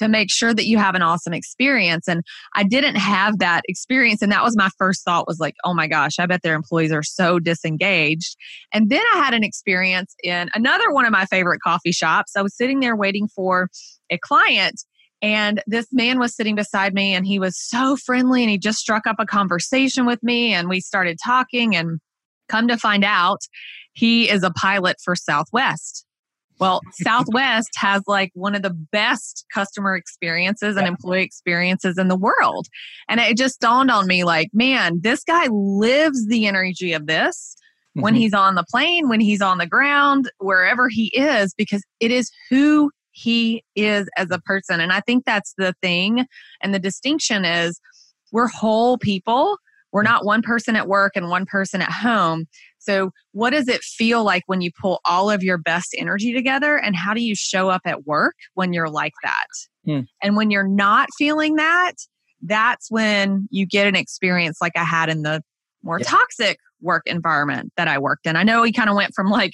to 0.00 0.08
make 0.08 0.30
sure 0.30 0.54
that 0.54 0.66
you 0.66 0.78
have 0.78 0.94
an 0.94 1.02
awesome 1.02 1.34
experience. 1.34 2.08
And 2.08 2.22
I 2.54 2.64
didn't 2.64 2.96
have 2.96 3.38
that 3.38 3.62
experience. 3.68 4.22
And 4.22 4.32
that 4.32 4.42
was 4.42 4.56
my 4.56 4.70
first 4.78 5.04
thought 5.04 5.28
was 5.28 5.38
like, 5.38 5.54
oh 5.62 5.74
my 5.74 5.86
gosh, 5.86 6.18
I 6.18 6.26
bet 6.26 6.40
their 6.42 6.54
employees 6.54 6.90
are 6.90 7.02
so 7.02 7.38
disengaged. 7.38 8.34
And 8.72 8.88
then 8.88 9.02
I 9.14 9.18
had 9.18 9.34
an 9.34 9.44
experience 9.44 10.14
in 10.24 10.48
another 10.54 10.90
one 10.90 11.04
of 11.04 11.12
my 11.12 11.26
favorite 11.26 11.60
coffee 11.62 11.92
shops. 11.92 12.32
I 12.34 12.42
was 12.42 12.56
sitting 12.56 12.80
there 12.80 12.96
waiting 12.96 13.28
for 13.28 13.68
a 14.10 14.18
client. 14.18 14.82
And 15.22 15.62
this 15.66 15.86
man 15.92 16.18
was 16.18 16.34
sitting 16.34 16.54
beside 16.54 16.94
me 16.94 17.14
and 17.14 17.26
he 17.26 17.38
was 17.38 17.60
so 17.60 17.94
friendly 17.94 18.42
and 18.42 18.50
he 18.50 18.56
just 18.56 18.78
struck 18.78 19.06
up 19.06 19.16
a 19.18 19.26
conversation 19.26 20.06
with 20.06 20.22
me 20.22 20.54
and 20.54 20.66
we 20.66 20.80
started 20.80 21.18
talking 21.22 21.76
and 21.76 22.00
come 22.48 22.68
to 22.68 22.78
find 22.78 23.04
out 23.04 23.40
he 23.92 24.30
is 24.30 24.42
a 24.42 24.50
pilot 24.50 24.96
for 25.04 25.14
Southwest. 25.14 26.06
Well, 26.60 26.82
Southwest 26.92 27.70
has 27.76 28.02
like 28.06 28.30
one 28.34 28.54
of 28.54 28.60
the 28.60 28.70
best 28.70 29.46
customer 29.52 29.96
experiences 29.96 30.76
and 30.76 30.86
employee 30.86 31.22
experiences 31.22 31.96
in 31.96 32.08
the 32.08 32.16
world. 32.16 32.66
And 33.08 33.18
it 33.18 33.38
just 33.38 33.60
dawned 33.60 33.90
on 33.90 34.06
me 34.06 34.24
like, 34.24 34.50
man, 34.52 35.00
this 35.02 35.24
guy 35.24 35.46
lives 35.50 36.26
the 36.26 36.46
energy 36.46 36.92
of 36.92 37.06
this 37.06 37.56
mm-hmm. 37.96 38.02
when 38.02 38.14
he's 38.14 38.34
on 38.34 38.56
the 38.56 38.64
plane, 38.70 39.08
when 39.08 39.20
he's 39.20 39.40
on 39.40 39.56
the 39.56 39.66
ground, 39.66 40.30
wherever 40.38 40.88
he 40.88 41.06
is, 41.14 41.54
because 41.54 41.82
it 41.98 42.10
is 42.10 42.30
who 42.50 42.90
he 43.12 43.64
is 43.74 44.08
as 44.16 44.28
a 44.30 44.38
person. 44.40 44.80
And 44.80 44.92
I 44.92 45.00
think 45.00 45.24
that's 45.24 45.54
the 45.56 45.74
thing. 45.80 46.26
And 46.62 46.74
the 46.74 46.78
distinction 46.78 47.44
is 47.44 47.80
we're 48.32 48.48
whole 48.48 48.98
people. 48.98 49.56
We're 49.92 50.02
not 50.02 50.24
one 50.24 50.42
person 50.42 50.76
at 50.76 50.86
work 50.86 51.16
and 51.16 51.28
one 51.28 51.46
person 51.46 51.82
at 51.82 51.90
home. 51.90 52.46
So, 52.80 53.10
what 53.32 53.50
does 53.50 53.68
it 53.68 53.82
feel 53.82 54.24
like 54.24 54.42
when 54.46 54.60
you 54.60 54.70
pull 54.80 55.00
all 55.04 55.30
of 55.30 55.42
your 55.42 55.58
best 55.58 55.94
energy 55.96 56.32
together? 56.32 56.76
And 56.76 56.96
how 56.96 57.14
do 57.14 57.22
you 57.22 57.34
show 57.34 57.68
up 57.68 57.82
at 57.84 58.06
work 58.06 58.34
when 58.54 58.72
you're 58.72 58.88
like 58.88 59.12
that? 59.22 59.46
Hmm. 59.84 60.00
And 60.22 60.36
when 60.36 60.50
you're 60.50 60.66
not 60.66 61.08
feeling 61.16 61.56
that, 61.56 61.92
that's 62.42 62.90
when 62.90 63.48
you 63.50 63.66
get 63.66 63.86
an 63.86 63.96
experience 63.96 64.58
like 64.60 64.72
I 64.76 64.84
had 64.84 65.10
in 65.10 65.22
the 65.22 65.42
more 65.82 65.98
yeah. 65.98 66.06
toxic 66.06 66.58
work 66.80 67.02
environment 67.06 67.72
that 67.76 67.86
I 67.86 67.98
worked 67.98 68.26
in. 68.26 68.36
I 68.36 68.42
know 68.42 68.62
we 68.62 68.72
kind 68.72 68.90
of 68.90 68.96
went 68.96 69.14
from 69.14 69.28
like 69.28 69.52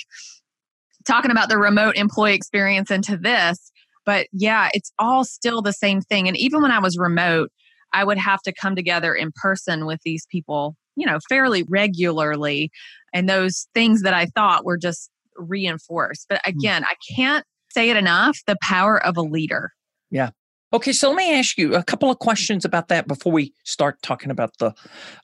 talking 1.05 1.31
about 1.31 1.49
the 1.49 1.59
remote 1.59 1.97
employee 1.97 2.35
experience 2.35 2.91
into 2.91 3.17
this, 3.17 3.73
but 4.05 4.29
yeah, 4.33 4.69
it's 4.73 4.93
all 4.99 5.25
still 5.25 5.62
the 5.62 5.73
same 5.73 6.01
thing. 6.01 6.29
And 6.29 6.37
even 6.37 6.62
when 6.62 6.71
I 6.71 6.79
was 6.79 6.97
remote, 6.97 7.51
I 7.93 8.05
would 8.05 8.19
have 8.19 8.43
to 8.43 8.53
come 8.53 8.77
together 8.77 9.15
in 9.15 9.33
person 9.35 9.87
with 9.87 10.01
these 10.05 10.27
people, 10.31 10.77
you 10.97 11.07
know, 11.07 11.19
fairly 11.29 11.63
regularly 11.69 12.71
and 13.13 13.29
those 13.29 13.69
things 13.75 14.03
that 14.03 14.15
I 14.15 14.27
thought 14.27 14.65
were 14.65 14.77
just 14.77 15.11
reinforced. 15.37 16.27
But 16.29 16.41
hmm. 16.45 16.59
again, 16.59 16.85
I 16.85 16.95
can't 17.15 17.45
say 17.71 17.91
it 17.91 17.97
enough 17.97 18.39
the 18.47 18.57
power 18.63 19.03
of 19.05 19.17
a 19.17 19.23
leader. 19.23 19.73
Yeah. 20.11 20.31
Okay, 20.73 20.93
so 20.93 21.09
let 21.09 21.17
me 21.17 21.39
ask 21.39 21.57
you 21.57 21.75
a 21.75 21.83
couple 21.83 22.11
of 22.11 22.19
questions 22.19 22.65
about 22.65 22.89
that 22.89 23.07
before 23.07 23.33
we 23.33 23.55
start 23.65 24.03
talking 24.03 24.31
about 24.31 24.59
the 24.59 24.75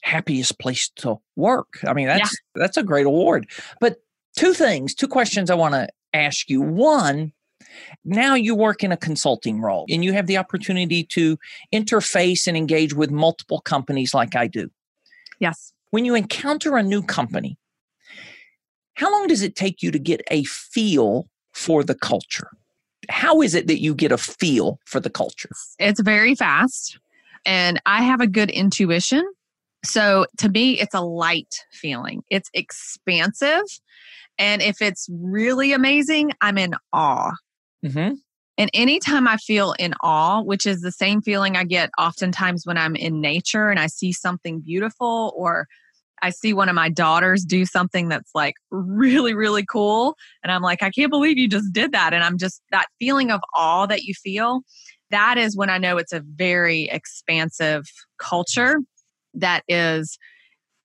happiest 0.03 0.59
place 0.59 0.89
to 0.97 1.17
work. 1.35 1.67
I 1.87 1.93
mean, 1.93 2.07
that's 2.07 2.33
yeah. 2.55 2.63
that's 2.63 2.77
a 2.77 2.83
great 2.83 3.07
award. 3.07 3.51
But 3.81 3.97
two 4.37 4.55
things, 4.55 4.95
two 4.95 5.09
questions 5.09 5.51
I 5.51 5.55
want 5.55 5.75
to 5.75 5.89
ask 6.15 6.49
you. 6.49 6.61
One, 6.63 7.33
now 8.05 8.35
you 8.35 8.55
work 8.55 8.85
in 8.85 8.93
a 8.93 8.97
consulting 8.97 9.61
role 9.61 9.85
and 9.91 10.05
you 10.05 10.13
have 10.13 10.27
the 10.27 10.39
opportunity 10.39 11.05
to 11.05 11.39
interface 11.75 12.47
and 12.47 12.57
engage 12.57 12.95
with 12.95 13.11
multiple 13.11 13.61
companies 13.61 14.15
like 14.15 14.37
I 14.37 14.47
do. 14.47 14.71
Yes. 15.43 15.73
When 15.91 16.05
you 16.05 16.15
encounter 16.15 16.77
a 16.77 16.85
new 16.85 17.03
company, 17.03 17.59
how 18.95 19.11
long 19.11 19.27
does 19.27 19.43
it 19.43 19.57
take 19.57 19.83
you 19.83 19.91
to 19.91 19.99
get 19.99 20.23
a 20.31 20.45
feel 20.45 21.29
for 21.53 21.83
the 21.83 21.97
culture? 21.97 22.49
How 23.11 23.43
is 23.43 23.57
it 23.57 23.67
that 23.67 23.81
you 23.81 23.93
get 23.93 24.13
a 24.13 24.17
feel 24.19 24.79
for 24.87 25.01
the 25.01 25.11
culture? 25.11 25.51
It's 25.81 26.01
very 26.01 26.37
fast, 26.37 26.97
and 27.45 27.83
I 27.87 28.03
have 28.03 28.21
a 28.21 28.29
good 28.29 28.51
intuition. 28.51 29.25
So 29.85 30.27
to 30.39 30.49
me, 30.49 30.79
it's 30.79 30.95
a 30.95 31.01
light 31.01 31.67
feeling, 31.73 32.23
it's 32.31 32.49
expansive. 32.55 33.65
And 34.39 34.63
if 34.63 34.81
it's 34.81 35.09
really 35.11 35.73
amazing, 35.73 36.33
I'm 36.41 36.57
in 36.57 36.75
awe. 36.93 37.33
Mm-hmm. 37.85 38.15
And 38.59 38.71
anytime 38.75 39.27
I 39.27 39.39
feel 39.39 39.75
in 39.79 39.95
awe, 40.03 40.43
which 40.43 40.67
is 40.67 40.83
the 40.83 40.93
same 40.93 41.23
feeling 41.23 41.57
I 41.57 41.65
get 41.65 41.91
oftentimes 41.99 42.67
when 42.67 42.77
I'm 42.77 42.97
in 42.97 43.21
nature 43.21 43.71
and 43.71 43.81
I 43.81 43.87
see 43.87 44.13
something 44.13 44.61
beautiful 44.61 45.33
or 45.37 45.67
I 46.23 46.31
see 46.31 46.53
one 46.53 46.69
of 46.69 46.75
my 46.75 46.89
daughters 46.89 47.45
do 47.45 47.67
something 47.67 48.09
that's 48.09 48.31
like 48.35 48.55
really, 48.71 49.35
really 49.35 49.65
cool. 49.65 50.17
And 50.43 50.53
I'm 50.53 50.63
like, 50.63 50.83
I 50.83 50.91
can't 50.91 51.11
believe 51.11 51.37
you 51.37 51.49
just 51.49 51.73
did 51.73 51.93
that. 51.93 52.15
And 52.15 52.23
I'm 52.23 52.39
just 52.39 52.63
that 52.71 52.87
feeling 53.01 53.31
of 53.31 53.41
awe 53.57 53.87
that 53.87 54.03
you 54.03 54.15
feel. 54.15 54.61
That 55.11 55.37
is 55.37 55.57
when 55.57 55.69
I 55.69 55.79
know 55.79 55.99
it's 55.99 56.13
a 56.13 56.23
very 56.25 56.85
expansive 56.85 57.85
culture 58.19 58.79
that 59.35 59.65
is 59.67 60.17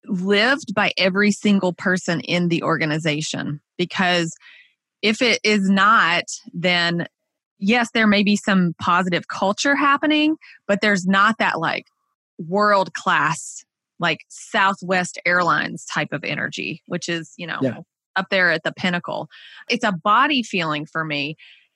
lived 0.06 0.74
by 0.74 0.92
every 0.98 1.32
single 1.32 1.74
person 1.74 2.22
in 2.22 2.48
the 2.48 2.64
organization. 2.64 3.62
Because 3.78 4.34
if 5.04 5.22
it 5.22 5.40
is 5.44 5.70
not, 5.70 6.24
then 6.52 7.08
yes, 7.60 7.90
there 7.94 8.08
may 8.08 8.24
be 8.24 8.36
some 8.36 8.74
positive 8.80 9.28
culture 9.28 9.76
happening, 9.76 10.38
but 10.68 10.82
there's 10.82 11.06
not 11.06 11.38
that 11.40 11.60
like 11.60 11.86
world 12.38 12.94
class 12.94 13.64
like 14.00 14.20
Southwest 14.30 15.20
Airlines 15.26 15.86
type 15.86 16.12
of 16.12 16.24
energy, 16.24 16.82
which 16.86 17.10
is, 17.10 17.34
you 17.38 17.48
know, 17.48 17.60
yeah. 17.62 17.80
up 18.16 18.28
there 18.30 18.52
at 18.52 18.64
the 18.64 18.72
pinnacle. 18.72 19.28
It's 19.70 19.84
a 19.84 19.92
body 19.92 20.44
feeling 20.44 20.86
for 20.86 21.04
me. 21.04 21.36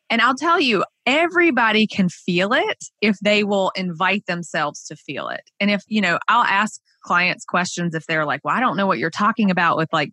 And 0.09 0.21
I'll 0.21 0.35
tell 0.35 0.59
you, 0.59 0.83
everybody 1.05 1.87
can 1.87 2.09
feel 2.09 2.53
it 2.53 2.83
if 2.99 3.17
they 3.19 3.43
will 3.43 3.71
invite 3.75 4.25
themselves 4.25 4.83
to 4.85 4.95
feel 4.95 5.29
it. 5.29 5.41
And 5.59 5.71
if, 5.71 5.83
you 5.87 6.01
know, 6.01 6.19
I'll 6.27 6.43
ask 6.43 6.81
clients 7.03 7.45
questions 7.45 7.95
if 7.95 8.05
they're 8.05 8.25
like, 8.25 8.41
well, 8.43 8.55
I 8.55 8.59
don't 8.59 8.77
know 8.77 8.87
what 8.87 8.99
you're 8.99 9.09
talking 9.09 9.49
about 9.49 9.77
with 9.77 9.89
like 9.93 10.11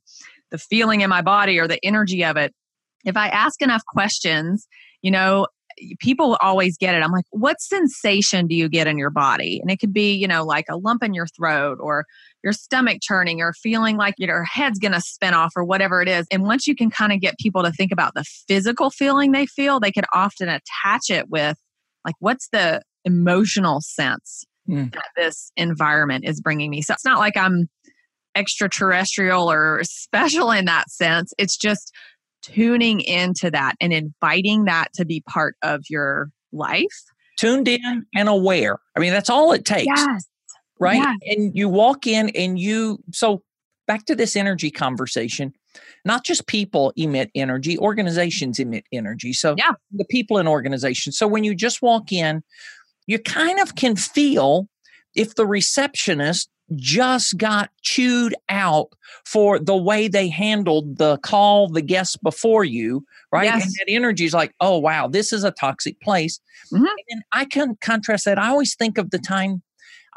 the 0.50 0.58
feeling 0.58 1.00
in 1.00 1.10
my 1.10 1.20
body 1.20 1.58
or 1.58 1.66
the 1.66 1.84
energy 1.84 2.24
of 2.24 2.36
it. 2.36 2.54
If 3.04 3.16
I 3.16 3.28
ask 3.28 3.60
enough 3.60 3.82
questions, 3.86 4.68
you 5.02 5.10
know, 5.10 5.46
people 6.00 6.36
always 6.40 6.76
get 6.76 6.94
it. 6.94 7.02
I'm 7.02 7.12
like, 7.12 7.24
what 7.30 7.60
sensation 7.60 8.46
do 8.46 8.54
you 8.54 8.68
get 8.68 8.86
in 8.86 8.98
your 8.98 9.10
body? 9.10 9.58
And 9.60 9.70
it 9.70 9.78
could 9.78 9.92
be, 9.92 10.14
you 10.14 10.28
know, 10.28 10.44
like 10.44 10.66
a 10.68 10.76
lump 10.76 11.02
in 11.02 11.14
your 11.14 11.26
throat 11.26 11.78
or 11.80 12.04
your 12.42 12.52
stomach 12.52 12.98
churning 13.02 13.40
or 13.40 13.52
feeling 13.52 13.96
like 13.96 14.14
your 14.18 14.44
head's 14.44 14.78
going 14.78 14.92
to 14.92 15.00
spin 15.00 15.34
off 15.34 15.52
or 15.56 15.64
whatever 15.64 16.00
it 16.02 16.08
is. 16.08 16.26
And 16.30 16.42
once 16.44 16.66
you 16.66 16.74
can 16.74 16.90
kind 16.90 17.12
of 17.12 17.20
get 17.20 17.38
people 17.38 17.62
to 17.62 17.72
think 17.72 17.92
about 17.92 18.14
the 18.14 18.24
physical 18.46 18.90
feeling 18.90 19.32
they 19.32 19.46
feel, 19.46 19.80
they 19.80 19.92
could 19.92 20.06
often 20.12 20.48
attach 20.48 21.10
it 21.10 21.28
with 21.28 21.56
like, 22.04 22.14
what's 22.20 22.48
the 22.52 22.82
emotional 23.04 23.80
sense 23.80 24.44
mm. 24.68 24.92
that 24.92 25.08
this 25.16 25.52
environment 25.56 26.24
is 26.24 26.40
bringing 26.40 26.70
me? 26.70 26.82
So 26.82 26.94
it's 26.94 27.04
not 27.04 27.18
like 27.18 27.36
I'm 27.36 27.68
extraterrestrial 28.34 29.50
or 29.50 29.80
special 29.82 30.50
in 30.50 30.66
that 30.66 30.90
sense. 30.90 31.32
It's 31.38 31.56
just 31.56 31.92
tuning 32.52 33.00
into 33.00 33.50
that 33.50 33.74
and 33.80 33.92
inviting 33.92 34.64
that 34.64 34.92
to 34.94 35.04
be 35.04 35.22
part 35.28 35.56
of 35.62 35.82
your 35.88 36.30
life. 36.52 36.86
Tuned 37.38 37.68
in 37.68 38.06
and 38.14 38.28
aware. 38.28 38.78
I 38.96 39.00
mean, 39.00 39.12
that's 39.12 39.30
all 39.30 39.52
it 39.52 39.64
takes. 39.64 39.86
Yes. 39.86 40.26
Right. 40.80 40.96
Yes. 40.96 41.16
And 41.36 41.56
you 41.56 41.68
walk 41.68 42.06
in 42.06 42.30
and 42.30 42.58
you, 42.58 42.98
so 43.12 43.42
back 43.86 44.06
to 44.06 44.14
this 44.14 44.36
energy 44.36 44.70
conversation, 44.70 45.52
not 46.04 46.24
just 46.24 46.46
people 46.46 46.92
emit 46.96 47.30
energy, 47.34 47.78
organizations 47.78 48.58
emit 48.58 48.84
energy. 48.92 49.32
So 49.32 49.54
yeah. 49.58 49.72
the 49.92 50.04
people 50.06 50.38
in 50.38 50.48
organizations. 50.48 51.18
So 51.18 51.26
when 51.26 51.44
you 51.44 51.54
just 51.54 51.82
walk 51.82 52.12
in, 52.12 52.42
you 53.06 53.18
kind 53.18 53.58
of 53.60 53.74
can 53.74 53.96
feel 53.96 54.68
if 55.14 55.34
the 55.34 55.46
receptionist 55.46 56.48
just 56.76 57.36
got 57.38 57.70
chewed 57.82 58.34
out 58.48 58.88
for 59.24 59.58
the 59.58 59.76
way 59.76 60.08
they 60.08 60.28
handled 60.28 60.98
the 60.98 61.18
call, 61.18 61.68
the 61.68 61.82
guest 61.82 62.22
before 62.22 62.64
you, 62.64 63.04
right? 63.32 63.44
Yes. 63.44 63.64
And 63.64 63.72
that 63.74 63.92
energy 63.92 64.24
is 64.24 64.34
like, 64.34 64.54
oh, 64.60 64.78
wow, 64.78 65.08
this 65.08 65.32
is 65.32 65.44
a 65.44 65.50
toxic 65.50 66.00
place. 66.00 66.40
Mm-hmm. 66.72 66.84
And 67.10 67.22
I 67.32 67.44
can 67.44 67.76
contrast 67.80 68.24
that. 68.26 68.38
I 68.38 68.48
always 68.48 68.74
think 68.74 68.98
of 68.98 69.10
the 69.10 69.18
time 69.18 69.62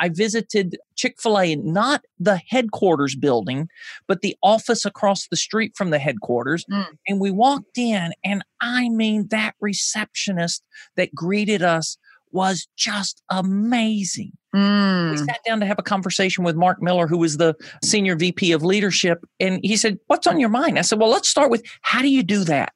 I 0.02 0.10
visited 0.10 0.78
Chick 0.96 1.22
fil 1.22 1.40
A, 1.40 1.56
not 1.56 2.04
the 2.20 2.42
headquarters 2.48 3.16
building, 3.16 3.70
but 4.08 4.22
the 4.22 4.36
office 4.42 4.84
across 4.84 5.28
the 5.28 5.38
street 5.38 5.74
from 5.76 5.92
the 5.92 6.00
headquarters. 6.00 6.66
Mm. 6.72 6.88
And 7.08 7.20
we 7.22 7.30
walked 7.30 7.78
in, 7.78 8.12
and 8.24 8.44
I 8.62 8.90
mean, 8.90 9.28
that 9.30 9.54
receptionist 9.62 10.64
that 10.96 11.14
greeted 11.14 11.62
us 11.62 11.98
was 12.32 12.68
just 12.76 13.22
amazing. 13.30 14.32
Mm. 14.56 15.12
We 15.12 15.18
sat 15.18 15.40
down 15.46 15.60
to 15.62 15.66
have 15.66 15.80
a 15.80 15.84
conversation 15.84 16.44
with 16.44 16.56
Mark 16.56 16.82
Miller, 16.82 17.08
who 17.08 17.18
was 17.18 17.38
the 17.38 17.56
senior 17.84 18.16
VP 18.16 18.52
of 18.52 18.64
leadership. 18.64 19.24
And 19.40 19.60
he 19.64 19.78
said, 19.78 19.98
What's 20.08 20.28
on 20.28 20.40
your 20.40 20.50
mind? 20.50 20.78
I 20.78 20.82
said, 20.82 21.00
Well, 21.00 21.10
let's 21.10 21.30
start 21.30 21.52
with 21.52 21.64
how 21.82 22.02
do 22.02 22.10
you 22.10 22.24
do 22.24 22.44
that? 22.46 22.74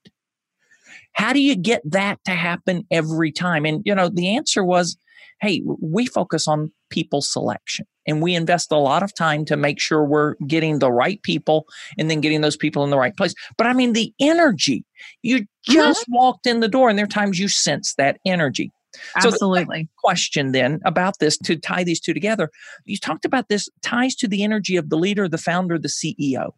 How 1.13 1.33
do 1.33 1.39
you 1.39 1.55
get 1.55 1.81
that 1.85 2.19
to 2.25 2.31
happen 2.31 2.85
every 2.91 3.31
time? 3.31 3.65
And, 3.65 3.81
you 3.85 3.95
know, 3.95 4.09
the 4.09 4.35
answer 4.35 4.63
was, 4.63 4.97
Hey, 5.41 5.61
we 5.65 6.05
focus 6.05 6.47
on 6.47 6.71
people 6.89 7.21
selection 7.21 7.85
and 8.07 8.21
we 8.21 8.35
invest 8.35 8.71
a 8.71 8.77
lot 8.77 9.03
of 9.03 9.13
time 9.13 9.43
to 9.45 9.57
make 9.57 9.79
sure 9.79 10.03
we're 10.05 10.35
getting 10.47 10.79
the 10.79 10.91
right 10.91 11.21
people 11.23 11.65
and 11.97 12.09
then 12.09 12.21
getting 12.21 12.41
those 12.41 12.55
people 12.55 12.83
in 12.83 12.89
the 12.89 12.97
right 12.97 13.15
place. 13.17 13.33
But 13.57 13.67
I 13.67 13.73
mean, 13.73 13.93
the 13.93 14.13
energy, 14.19 14.85
you 15.23 15.39
mm-hmm. 15.39 15.73
just 15.73 16.03
mm-hmm. 16.03 16.15
walked 16.15 16.47
in 16.47 16.61
the 16.61 16.69
door 16.69 16.89
and 16.89 16.97
there 16.97 17.05
are 17.05 17.09
times 17.09 17.38
you 17.38 17.49
sense 17.49 17.95
that 17.95 18.19
energy. 18.25 18.71
Absolutely. 19.15 19.84
So 19.84 19.89
question 20.03 20.51
then 20.51 20.79
about 20.86 21.19
this 21.19 21.38
to 21.39 21.55
tie 21.55 21.84
these 21.84 21.99
two 21.99 22.13
together. 22.13 22.49
You 22.86 22.97
talked 22.97 23.25
about 23.25 23.49
this 23.49 23.69
ties 23.81 24.15
to 24.15 24.27
the 24.27 24.43
energy 24.43 24.75
of 24.75 24.89
the 24.89 24.97
leader, 24.97 25.27
the 25.27 25.38
founder, 25.38 25.77
the 25.77 25.88
CEO. 25.88 26.51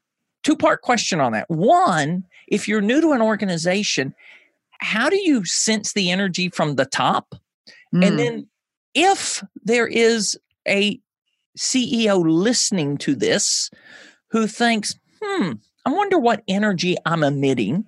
Two 0.43 0.55
part 0.55 0.81
question 0.81 1.19
on 1.19 1.33
that. 1.33 1.49
One, 1.49 2.23
if 2.47 2.67
you're 2.67 2.81
new 2.81 3.01
to 3.01 3.11
an 3.11 3.21
organization, 3.21 4.13
how 4.79 5.09
do 5.09 5.17
you 5.17 5.43
sense 5.45 5.93
the 5.93 6.11
energy 6.11 6.49
from 6.49 6.75
the 6.75 6.85
top? 6.85 7.35
Mm. 7.93 8.07
And 8.07 8.19
then 8.19 8.47
if 8.93 9.43
there 9.63 9.87
is 9.87 10.37
a 10.67 10.99
CEO 11.57 12.23
listening 12.25 12.97
to 12.97 13.15
this 13.15 13.69
who 14.31 14.47
thinks, 14.47 14.95
hmm, 15.21 15.53
I 15.85 15.91
wonder 15.91 16.19
what 16.19 16.43
energy 16.47 16.95
I'm 17.05 17.23
emitting 17.23 17.85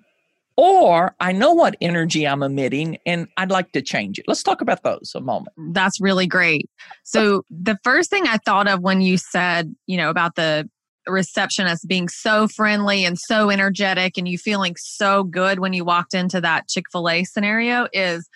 or 0.59 1.15
I 1.21 1.31
know 1.31 1.53
what 1.53 1.77
energy 1.79 2.27
I'm 2.27 2.43
emitting 2.43 2.97
and 3.05 3.29
I'd 3.37 3.49
like 3.49 3.71
to 3.71 3.81
change 3.81 4.19
it. 4.19 4.25
Let's 4.27 4.43
talk 4.43 4.59
about 4.59 4.83
those 4.83 5.13
a 5.15 5.21
moment. 5.21 5.55
That's 5.71 6.01
really 6.01 6.27
great. 6.27 6.69
So, 7.03 7.43
the 7.49 7.77
first 7.81 8.09
thing 8.09 8.27
I 8.27 8.39
thought 8.43 8.67
of 8.67 8.81
when 8.81 8.99
you 8.99 9.17
said, 9.17 9.73
you 9.87 9.95
know, 9.95 10.09
about 10.09 10.35
the 10.35 10.69
receptionist 11.07 11.87
being 11.87 12.09
so 12.09 12.49
friendly 12.49 13.05
and 13.05 13.17
so 13.17 13.49
energetic 13.49 14.17
and 14.17 14.27
you 14.27 14.37
feeling 14.37 14.75
so 14.77 15.23
good 15.23 15.59
when 15.59 15.71
you 15.71 15.85
walked 15.85 16.13
into 16.13 16.41
that 16.41 16.67
Chick 16.67 16.87
fil 16.91 17.07
A 17.07 17.23
scenario 17.23 17.87
is, 17.93 18.27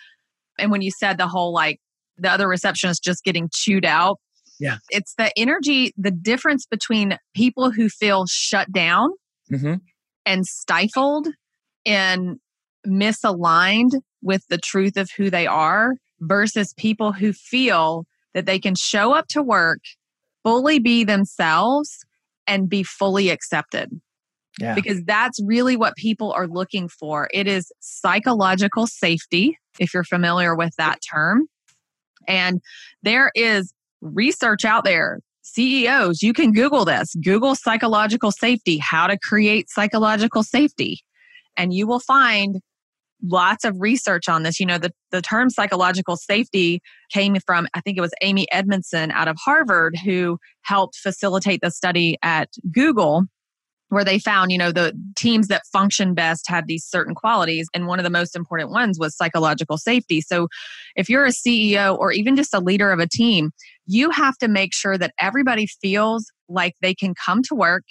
and 0.58 0.70
when 0.70 0.80
you 0.80 0.92
said 0.98 1.18
the 1.18 1.28
whole 1.28 1.52
like 1.52 1.78
the 2.16 2.30
other 2.30 2.48
receptionist 2.48 3.04
just 3.04 3.22
getting 3.22 3.50
chewed 3.52 3.84
out. 3.84 4.18
Yeah. 4.58 4.78
It's 4.88 5.14
the 5.18 5.30
energy, 5.36 5.92
the 5.98 6.10
difference 6.10 6.64
between 6.64 7.18
people 7.34 7.70
who 7.70 7.90
feel 7.90 8.24
shut 8.26 8.72
down 8.72 9.10
mm-hmm. 9.52 9.74
and 10.24 10.46
stifled 10.46 11.28
and 11.86 12.38
misaligned 12.86 14.00
with 14.22 14.46
the 14.48 14.58
truth 14.58 14.96
of 14.96 15.10
who 15.16 15.30
they 15.30 15.46
are 15.46 15.94
versus 16.20 16.74
people 16.76 17.12
who 17.12 17.32
feel 17.32 18.06
that 18.32 18.46
they 18.46 18.58
can 18.58 18.74
show 18.74 19.12
up 19.12 19.28
to 19.28 19.42
work, 19.42 19.80
fully 20.42 20.78
be 20.78 21.04
themselves, 21.04 22.04
and 22.46 22.68
be 22.68 22.82
fully 22.82 23.30
accepted. 23.30 23.90
Yeah. 24.60 24.74
Because 24.74 25.02
that's 25.04 25.40
really 25.44 25.76
what 25.76 25.96
people 25.96 26.32
are 26.32 26.46
looking 26.46 26.88
for. 26.88 27.28
It 27.32 27.46
is 27.48 27.72
psychological 27.80 28.86
safety, 28.86 29.58
if 29.78 29.92
you're 29.92 30.04
familiar 30.04 30.54
with 30.54 30.74
that 30.76 31.00
term. 31.10 31.46
And 32.28 32.60
there 33.02 33.30
is 33.34 33.72
research 34.00 34.64
out 34.64 34.84
there. 34.84 35.20
CEOs, 35.42 36.22
you 36.22 36.32
can 36.32 36.52
Google 36.52 36.84
this. 36.84 37.14
Google 37.22 37.54
psychological 37.54 38.30
safety, 38.30 38.78
how 38.78 39.06
to 39.06 39.18
create 39.18 39.68
psychological 39.68 40.42
safety 40.42 41.00
and 41.56 41.72
you 41.72 41.86
will 41.86 42.00
find 42.00 42.60
lots 43.26 43.64
of 43.64 43.80
research 43.80 44.28
on 44.28 44.42
this. 44.42 44.60
You 44.60 44.66
know, 44.66 44.78
the, 44.78 44.92
the 45.10 45.22
term 45.22 45.50
psychological 45.50 46.16
safety 46.16 46.80
came 47.12 47.36
from, 47.46 47.66
I 47.74 47.80
think 47.80 47.96
it 47.96 48.02
was 48.02 48.12
Amy 48.22 48.46
Edmondson 48.52 49.10
out 49.10 49.28
of 49.28 49.36
Harvard, 49.42 49.96
who 50.04 50.38
helped 50.62 50.96
facilitate 50.96 51.60
the 51.62 51.70
study 51.70 52.18
at 52.22 52.50
Google, 52.70 53.24
where 53.88 54.04
they 54.04 54.18
found, 54.18 54.50
you 54.50 54.58
know, 54.58 54.72
the 54.72 54.92
teams 55.16 55.48
that 55.48 55.62
function 55.72 56.14
best 56.14 56.48
had 56.48 56.66
these 56.66 56.84
certain 56.84 57.14
qualities. 57.14 57.66
And 57.74 57.86
one 57.86 57.98
of 57.98 58.04
the 58.04 58.10
most 58.10 58.34
important 58.34 58.70
ones 58.70 58.98
was 58.98 59.16
psychological 59.16 59.78
safety. 59.78 60.20
So 60.20 60.48
if 60.96 61.08
you're 61.08 61.26
a 61.26 61.30
CEO 61.30 61.96
or 61.96 62.12
even 62.12 62.36
just 62.36 62.54
a 62.54 62.60
leader 62.60 62.90
of 62.90 62.98
a 62.98 63.08
team, 63.08 63.50
you 63.86 64.10
have 64.10 64.36
to 64.38 64.48
make 64.48 64.74
sure 64.74 64.98
that 64.98 65.12
everybody 65.20 65.66
feels 65.66 66.26
like 66.48 66.74
they 66.80 66.94
can 66.94 67.14
come 67.14 67.42
to 67.44 67.54
work, 67.54 67.84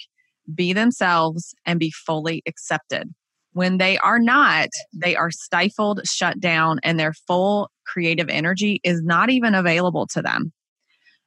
be 0.54 0.72
themselves, 0.72 1.54
and 1.64 1.80
be 1.80 1.90
fully 1.90 2.42
accepted. 2.46 3.08
When 3.54 3.78
they 3.78 3.98
are 3.98 4.18
not, 4.18 4.68
they 4.92 5.16
are 5.16 5.30
stifled, 5.30 6.00
shut 6.04 6.40
down, 6.40 6.80
and 6.82 6.98
their 6.98 7.14
full 7.26 7.70
creative 7.86 8.28
energy 8.28 8.80
is 8.84 9.02
not 9.02 9.30
even 9.30 9.54
available 9.54 10.06
to 10.08 10.20
them. 10.20 10.52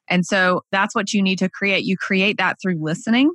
And 0.10 0.26
so 0.26 0.62
that's 0.72 0.94
what 0.94 1.14
you 1.14 1.22
need 1.22 1.40
to 1.40 1.50
create. 1.50 1.86
You 1.86 1.98
create 1.98 2.38
that 2.38 2.58
through 2.62 2.78
listening. 2.82 3.32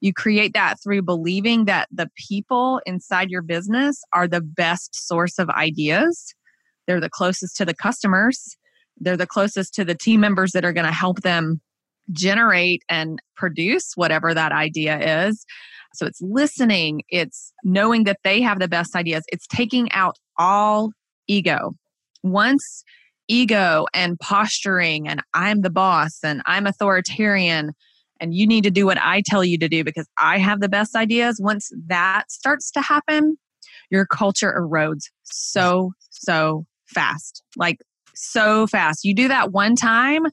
You 0.00 0.12
create 0.12 0.52
that 0.52 0.76
through 0.82 1.02
believing 1.02 1.64
that 1.64 1.88
the 1.90 2.10
people 2.28 2.80
inside 2.84 3.30
your 3.30 3.42
business 3.42 4.02
are 4.12 4.28
the 4.28 4.42
best 4.42 4.94
source 4.94 5.38
of 5.38 5.48
ideas. 5.50 6.34
They're 6.86 7.00
the 7.00 7.10
closest 7.10 7.56
to 7.56 7.64
the 7.64 7.74
customers. 7.74 8.56
They're 8.98 9.16
the 9.16 9.26
closest 9.26 9.74
to 9.74 9.84
the 9.84 9.94
team 9.94 10.20
members 10.20 10.52
that 10.52 10.64
are 10.64 10.72
going 10.74 10.86
to 10.86 10.92
help 10.92 11.22
them 11.22 11.60
generate 12.12 12.82
and 12.90 13.20
produce 13.36 13.92
whatever 13.94 14.34
that 14.34 14.52
idea 14.52 15.26
is. 15.26 15.46
So 15.94 16.06
it's 16.06 16.20
listening, 16.20 17.02
it's 17.08 17.52
knowing 17.62 18.04
that 18.04 18.18
they 18.24 18.40
have 18.42 18.58
the 18.58 18.68
best 18.68 18.94
ideas, 18.96 19.24
it's 19.28 19.46
taking 19.46 19.90
out 19.92 20.16
all 20.38 20.90
ego. 21.26 21.72
Once 22.22 22.84
ego 23.28 23.86
and 23.94 24.18
posturing 24.20 25.08
and 25.08 25.22
I'm 25.32 25.62
the 25.62 25.70
boss 25.70 26.18
and 26.22 26.42
I'm 26.46 26.66
authoritarian 26.66 27.72
and 28.20 28.34
you 28.34 28.46
need 28.46 28.64
to 28.64 28.70
do 28.70 28.86
what 28.86 28.98
I 28.98 29.22
tell 29.26 29.44
you 29.44 29.58
to 29.58 29.68
do 29.68 29.84
because 29.84 30.06
I 30.18 30.38
have 30.38 30.60
the 30.60 30.68
best 30.68 30.94
ideas, 30.94 31.40
once 31.42 31.70
that 31.86 32.30
starts 32.30 32.70
to 32.72 32.80
happen, 32.80 33.36
your 33.90 34.06
culture 34.06 34.54
erodes 34.58 35.04
so, 35.24 35.92
so 36.10 36.64
fast. 36.86 37.42
Like 37.56 37.78
so 38.14 38.66
fast. 38.66 39.04
You 39.04 39.14
do 39.14 39.28
that 39.28 39.52
one 39.52 39.76
time 39.76 40.26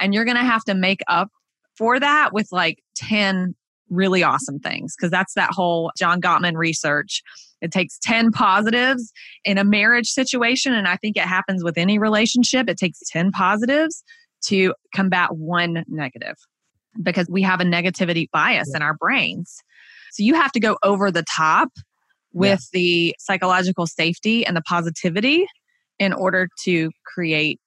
and 0.00 0.12
you're 0.12 0.24
going 0.24 0.36
to 0.36 0.42
have 0.42 0.64
to 0.64 0.74
make 0.74 1.00
up 1.08 1.28
for 1.76 2.00
that 2.00 2.32
with 2.32 2.48
like 2.50 2.82
10 2.96 3.54
really 3.90 4.22
awesome 4.22 4.58
things 4.58 4.94
because 4.96 5.10
that's 5.10 5.34
that 5.34 5.50
whole 5.50 5.92
John 5.96 6.20
Gottman 6.20 6.56
research 6.56 7.22
It 7.60 7.72
takes 7.72 7.98
10 7.98 8.30
positives 8.30 9.12
in 9.44 9.58
a 9.58 9.64
marriage 9.64 10.08
situation. 10.08 10.74
And 10.74 10.86
I 10.86 10.96
think 10.96 11.16
it 11.16 11.24
happens 11.24 11.64
with 11.64 11.76
any 11.78 11.98
relationship. 11.98 12.68
It 12.68 12.78
takes 12.78 13.00
10 13.10 13.32
positives 13.32 14.04
to 14.46 14.74
combat 14.94 15.36
one 15.36 15.84
negative 15.88 16.36
because 17.02 17.28
we 17.28 17.42
have 17.42 17.60
a 17.60 17.64
negativity 17.64 18.30
bias 18.30 18.74
in 18.74 18.82
our 18.82 18.94
brains. 18.94 19.62
So 20.12 20.22
you 20.22 20.34
have 20.34 20.52
to 20.52 20.60
go 20.60 20.78
over 20.82 21.10
the 21.10 21.24
top 21.24 21.70
with 22.32 22.60
yeah. 22.72 22.78
the 22.78 23.16
psychological 23.18 23.86
safety 23.86 24.46
and 24.46 24.56
the 24.56 24.62
positivity 24.62 25.46
in 25.98 26.12
order 26.12 26.48
to 26.64 26.90
create 27.04 27.60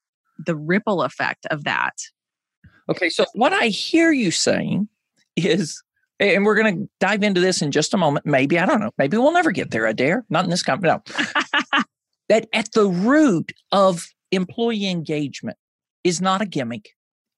the 0.45 0.55
ripple 0.55 1.03
effect 1.03 1.45
of 1.51 1.63
that. 1.65 1.93
Okay, 2.89 3.10
so 3.10 3.25
what 3.34 3.53
I 3.53 3.67
hear 3.67 4.12
you 4.12 4.31
saying 4.31 4.88
is 5.36 5.81
and 6.21 6.45
we're 6.45 6.55
going 6.55 6.75
to 6.77 6.89
dive 6.99 7.23
into 7.23 7.41
this 7.41 7.62
in 7.62 7.71
just 7.71 7.93
a 7.93 7.97
moment. 7.97 8.25
Maybe, 8.25 8.60
I 8.60 8.65
don't 8.65 8.79
know. 8.79 8.91
Maybe 8.97 9.17
we'll 9.17 9.34
never 9.34 9.51
get 9.51 9.71
there, 9.71 9.88
Adair. 9.88 10.23
Not 10.29 10.43
in 10.43 10.51
this 10.51 10.63
company. 10.63 10.93
No. 10.93 11.01
that 12.29 12.47
at 12.53 12.71
the 12.73 12.88
root 12.88 13.51
of 13.71 14.07
employee 14.31 14.88
engagement 14.88 15.57
is 16.03 16.21
not 16.21 16.41
a 16.41 16.45
gimmick, 16.45 16.89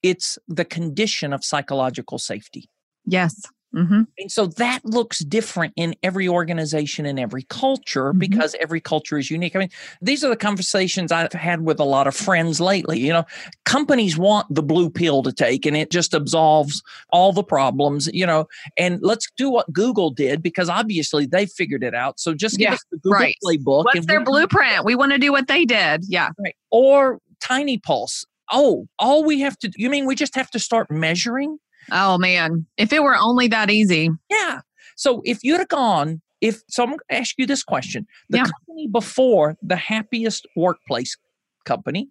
it's 0.04 0.38
the 0.48 0.65
condition 0.65 1.34
of 1.34 1.43
psychological 1.43 2.19
safety. 2.19 2.69
Yes. 3.06 3.41
Mm-hmm. 3.76 4.02
And 4.20 4.32
so 4.32 4.46
that 4.46 4.86
looks 4.86 5.20
different 5.20 5.74
in 5.76 5.96
every 6.04 6.28
organization 6.28 7.06
and 7.06 7.20
every 7.20 7.44
culture 7.44 8.10
mm-hmm. 8.10 8.20
because 8.20 8.56
every 8.60 8.80
culture 8.80 9.18
is 9.18 9.32
unique. 9.32 9.56
I 9.56 9.60
mean, 9.60 9.70
these 10.02 10.24
are 10.24 10.30
the 10.30 10.36
conversations 10.36 11.12
I've 11.12 11.34
had 11.34 11.62
with 11.62 11.80
a 11.80 11.84
lot 11.84 12.06
of 12.08 12.16
friends 12.16 12.62
lately. 12.62 13.00
You 13.00 13.14
know, 13.14 13.26
companies 13.66 14.18
want 14.18 14.54
the 14.54 14.62
blue 14.62 14.90
pill 14.90 15.24
to 15.24 15.32
take 15.32 15.66
and 15.66 15.76
it 15.76 15.90
just 15.90 16.14
absolves 16.14 16.84
all 17.10 17.34
the 17.34 17.44
problems, 17.44 18.10
you 18.14 18.26
know, 18.26 18.48
and 18.78 19.00
let's 19.02 19.30
do 19.38 19.50
what 19.50 19.72
Google 19.74 20.12
did 20.12 20.44
because 20.44 20.70
obviously 20.70 21.26
they 21.26 21.46
figured 21.46 21.84
it 21.84 21.96
out. 21.96 22.20
So 22.20 22.34
just 22.34 22.58
give 22.58 22.66
yeah, 22.66 22.74
us 22.74 22.86
the 22.92 22.98
Google 22.98 23.20
right. 23.20 23.36
playbook. 23.44 23.86
What's 23.86 24.06
their 24.06 24.24
blueprint? 24.24 24.86
We 24.86 24.96
want 24.96 25.14
to 25.14 25.18
do 25.18 25.32
what 25.32 25.48
they 25.48 25.66
did. 25.66 26.06
Yeah. 26.08 26.30
Right. 26.38 26.56
Or 26.70 27.20
Tiny 27.42 27.80
Pulse. 27.80 28.26
Oh, 28.52 28.88
all 29.00 29.24
we 29.24 29.40
have 29.40 29.58
to, 29.60 29.72
you 29.76 29.90
mean 29.90 30.06
we 30.06 30.16
just 30.16 30.36
have 30.36 30.52
to 30.52 30.60
start 30.60 30.92
measuring? 30.92 31.58
Oh 31.91 32.17
man, 32.17 32.65
if 32.78 32.93
it 32.93 33.04
were 33.04 33.15
only 33.15 33.48
that 33.50 33.69
easy. 33.69 34.10
Yeah. 34.30 34.62
So 34.96 35.22
if 35.26 35.43
you'd 35.43 35.60
have 35.60 35.69
gone, 35.69 36.22
if 36.41 36.62
someone 36.67 37.00
asked 37.10 37.36
you 37.38 37.46
this 37.46 37.63
question, 37.63 38.06
the 38.30 38.38
yeah. 38.38 38.43
company 38.43 38.88
before 38.88 39.56
the 39.62 39.76
happiest 39.76 40.46
workplace 40.56 41.17
company, 41.65 42.10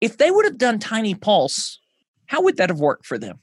if 0.00 0.18
they 0.18 0.30
would 0.30 0.44
have 0.44 0.58
done 0.58 0.78
Tiny 0.78 1.14
Pulse, 1.14 1.78
how 2.26 2.42
would 2.42 2.56
that 2.56 2.68
have 2.70 2.80
worked 2.80 3.06
for 3.06 3.18
them? 3.18 3.38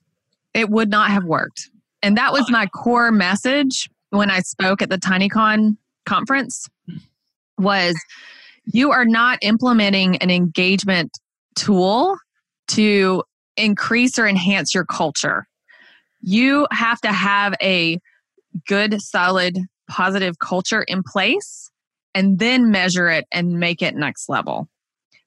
It 0.53 0.69
would 0.69 0.89
not 0.89 1.09
have 1.09 1.23
worked. 1.23 1.69
And 2.01 2.17
that 2.17 2.33
was 2.33 2.49
my 2.51 2.67
core 2.67 3.11
message 3.11 3.89
when 4.09 4.29
I 4.29 4.41
spoke 4.41 4.81
at 4.81 4.89
the 4.89 4.97
TinyCon 4.97 5.77
conference 6.05 6.67
was 7.57 7.95
you 8.65 8.91
are 8.91 9.05
not 9.05 9.39
implementing 9.41 10.17
an 10.17 10.29
engagement 10.29 11.17
tool 11.55 12.17
to 12.69 13.23
increase 13.57 14.17
or 14.17 14.27
enhance 14.27 14.73
your 14.73 14.85
culture. 14.85 15.47
You 16.21 16.67
have 16.71 16.99
to 17.01 17.11
have 17.11 17.53
a 17.61 17.99
good, 18.67 19.01
solid, 19.01 19.57
positive 19.89 20.39
culture 20.39 20.83
in 20.83 21.03
place 21.03 21.69
and 22.15 22.39
then 22.39 22.71
measure 22.71 23.09
it 23.09 23.25
and 23.31 23.59
make 23.59 23.81
it 23.81 23.95
next 23.95 24.29
level 24.29 24.67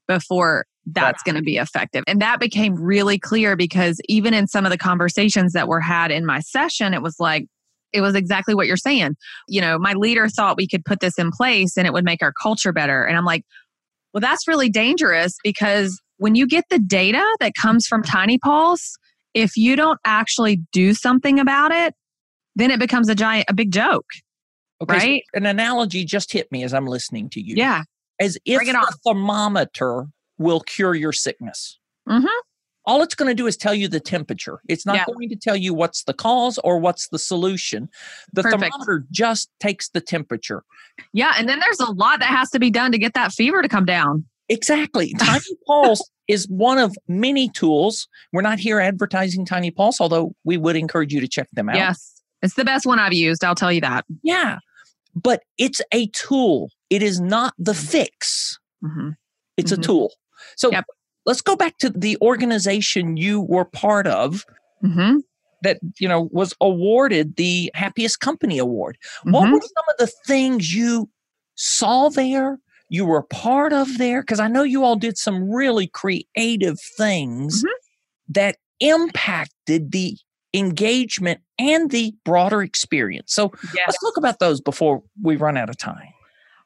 before 0.09 0.67
that's 0.87 1.23
going 1.25 1.35
to 1.35 1.43
be 1.43 1.57
effective. 1.57 2.05
And 2.07 2.23
that 2.23 2.39
became 2.39 2.77
really 2.77 3.19
clear 3.19 3.57
because 3.57 4.01
even 4.09 4.35
in 4.35 4.47
some 4.47 4.65
of 4.65 4.71
the 4.71 4.79
conversations 4.79 5.53
that 5.53 5.67
were 5.67 5.81
had 5.81 6.12
in 6.12 6.25
my 6.25 6.41
session, 6.41 6.95
it 6.95 7.03
was 7.03 7.17
like, 7.19 7.47
it 7.93 8.01
was 8.01 8.15
exactly 8.15 8.55
what 8.55 8.67
you're 8.67 8.77
saying. 8.77 9.17
You 9.49 9.61
know, 9.61 9.79
my 9.79 9.95
leader 9.95 10.29
thought 10.29 10.57
we 10.57 10.69
could 10.69 10.85
put 10.85 11.01
this 11.01 11.19
in 11.19 11.31
place 11.33 11.77
and 11.77 11.87
it 11.87 11.93
would 11.93 12.05
make 12.05 12.23
our 12.23 12.33
culture 12.41 12.73
better. 12.73 13.05
And 13.05 13.17
I'm 13.17 13.25
like, 13.25 13.43
well, 14.15 14.21
that's 14.21 14.47
really 14.47 14.71
dangerous 14.71 15.35
because 15.43 16.01
when 16.18 16.35
you 16.35 16.46
get 16.46 16.64
the 16.70 16.79
data 16.79 17.24
that 17.40 17.52
comes 17.61 17.87
from 17.87 18.02
Tiny 18.02 18.38
Pulse, 18.38 18.96
if 19.35 19.57
you 19.57 19.76
don't 19.76 20.00
actually 20.05 20.62
do 20.72 20.94
something 20.94 21.38
about 21.38 21.72
it, 21.72 21.94
then 22.55 22.70
it 22.70 22.79
becomes 22.79 23.09
a 23.09 23.14
giant, 23.14 23.46
a 23.48 23.55
big 23.55 23.70
joke. 23.70 24.07
Okay, 24.83 24.94
right? 24.94 25.22
So 25.35 25.38
an 25.38 25.46
analogy 25.46 26.05
just 26.05 26.33
hit 26.33 26.50
me 26.50 26.64
as 26.64 26.74
I'm 26.74 26.87
listening 26.87 27.29
to 27.31 27.40
you. 27.40 27.55
Yeah. 27.57 27.83
As 28.20 28.38
if 28.44 28.61
the 28.61 28.96
thermometer 29.05 30.07
will 30.38 30.61
cure 30.61 30.94
your 30.94 31.12
sickness. 31.12 31.79
Mm-hmm. 32.09 32.26
All 32.87 33.02
it's 33.02 33.14
going 33.14 33.29
to 33.29 33.35
do 33.35 33.46
is 33.46 33.57
tell 33.57 33.74
you 33.74 33.88
the 33.88 34.00
temperature. 34.00 34.61
It's 34.68 34.87
not 34.87 34.96
yeah. 34.96 35.05
going 35.07 35.29
to 35.29 35.37
tell 35.37 35.57
you 35.57 35.74
what's 35.74 36.05
the 36.05 36.14
cause 36.14 36.59
or 36.62 36.79
what's 36.79 37.09
the 37.09 37.18
solution. 37.18 37.88
The 38.33 38.42
Perfect. 38.42 38.62
thermometer 38.62 39.05
just 39.11 39.50
takes 39.61 39.88
the 39.88 40.00
temperature. 40.00 40.62
Yeah. 41.12 41.35
And 41.37 41.48
then 41.48 41.59
there's 41.59 41.81
a 41.81 41.90
lot 41.90 42.20
that 42.20 42.29
has 42.29 42.48
to 42.50 42.61
be 42.61 42.70
done 42.70 42.92
to 42.92 42.98
get 42.98 43.14
that 43.14 43.33
fever 43.33 43.61
to 43.61 43.68
come 43.68 43.85
down. 43.85 44.24
Exactly. 44.48 45.14
Tiny 45.18 45.40
Pulse 45.66 46.09
is 46.28 46.46
one 46.48 46.78
of 46.78 46.96
many 47.09 47.48
tools. 47.48 48.09
We're 48.32 48.42
not 48.42 48.59
here 48.59 48.80
advertising 48.80 49.44
Tiny 49.44 49.70
Pulse, 49.70 50.00
although 50.00 50.35
we 50.44 50.56
would 50.56 50.76
encourage 50.76 51.12
you 51.12 51.20
to 51.20 51.28
check 51.28 51.48
them 51.52 51.68
out. 51.68 51.76
Yes. 51.76 52.22
It's 52.42 52.54
the 52.54 52.64
best 52.64 52.87
one 52.87 52.98
I've 52.98 53.12
used. 53.12 53.44
I'll 53.44 53.54
tell 53.54 53.72
you 53.72 53.80
that. 53.80 54.04
Yeah. 54.22 54.59
But 55.14 55.42
it's 55.59 55.80
a 55.92 56.09
tool, 56.09 56.70
it 56.90 57.02
is 57.02 57.20
not 57.20 57.54
the 57.59 57.74
fix. 57.74 58.59
Mm-hmm. 58.85 59.11
It's 59.56 59.72
mm-hmm. 59.72 59.80
a 59.80 59.85
tool. 59.85 60.12
So 60.56 60.70
yep. 60.70 60.85
let's 61.24 61.40
go 61.40 61.56
back 61.56 61.78
to 61.78 61.90
the 61.90 62.18
organization 62.20 63.16
you 63.16 63.40
were 63.40 63.64
part 63.64 64.06
of. 64.06 64.44
Mm-hmm. 64.85 65.18
That 65.62 65.78
you 65.98 66.06
know 66.06 66.28
was 66.32 66.54
awarded 66.61 67.37
the 67.37 67.70
happiest 67.74 68.20
company 68.20 68.59
award. 68.59 68.98
What 69.24 69.44
mm-hmm. 69.44 69.54
were 69.54 69.61
some 69.61 69.85
of 69.88 69.96
the 69.98 70.12
things 70.26 70.72
you 70.72 71.09
saw 71.54 72.11
there 72.11 72.59
you 72.88 73.05
were 73.05 73.22
part 73.22 73.72
of 73.72 73.99
there? 73.99 74.22
Because 74.22 74.40
I 74.40 74.49
know 74.49 74.62
you 74.62 74.85
all 74.85 74.96
did 74.96 75.18
some 75.18 75.51
really 75.51 75.87
creative 75.87 76.79
things 76.96 77.62
mm-hmm. 77.62 78.33
that 78.33 78.57
impacted 78.81 79.92
the 79.92 80.16
engagement 80.55 81.40
and 81.59 81.90
the 81.90 82.14
broader 82.25 82.62
experience. 82.62 83.35
So 83.35 83.53
yes. 83.75 83.85
let's 83.87 83.99
talk 84.01 84.16
about 84.16 84.38
those 84.38 84.61
before 84.61 85.03
we 85.22 85.37
run 85.37 85.57
out 85.57 85.68
of 85.68 85.77
time. 85.77 86.09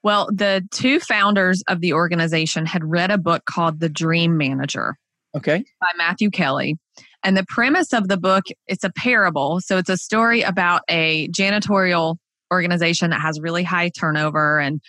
Well, 0.02 0.28
the 0.32 0.66
two 0.70 0.98
founders 1.00 1.62
of 1.68 1.80
the 1.80 1.92
organization 1.92 2.66
had 2.66 2.84
read 2.84 3.10
a 3.10 3.18
book 3.18 3.44
called 3.44 3.80
The 3.80 3.88
Dream 3.88 4.36
Manager. 4.36 4.96
Okay. 5.36 5.62
By 5.80 5.90
Matthew 5.96 6.30
Kelly. 6.30 6.78
And 7.22 7.36
the 7.36 7.44
premise 7.48 7.92
of 7.92 8.08
the 8.08 8.16
book, 8.16 8.44
it's 8.66 8.82
a 8.82 8.90
parable. 8.96 9.60
So 9.60 9.76
it's 9.76 9.90
a 9.90 9.96
story 9.96 10.40
about 10.42 10.82
a 10.88 11.28
janitorial 11.28 12.16
organization 12.52 13.10
that 13.10 13.20
has 13.20 13.40
really 13.40 13.62
high 13.62 13.90
turnover 13.90 14.58
and 14.58 14.80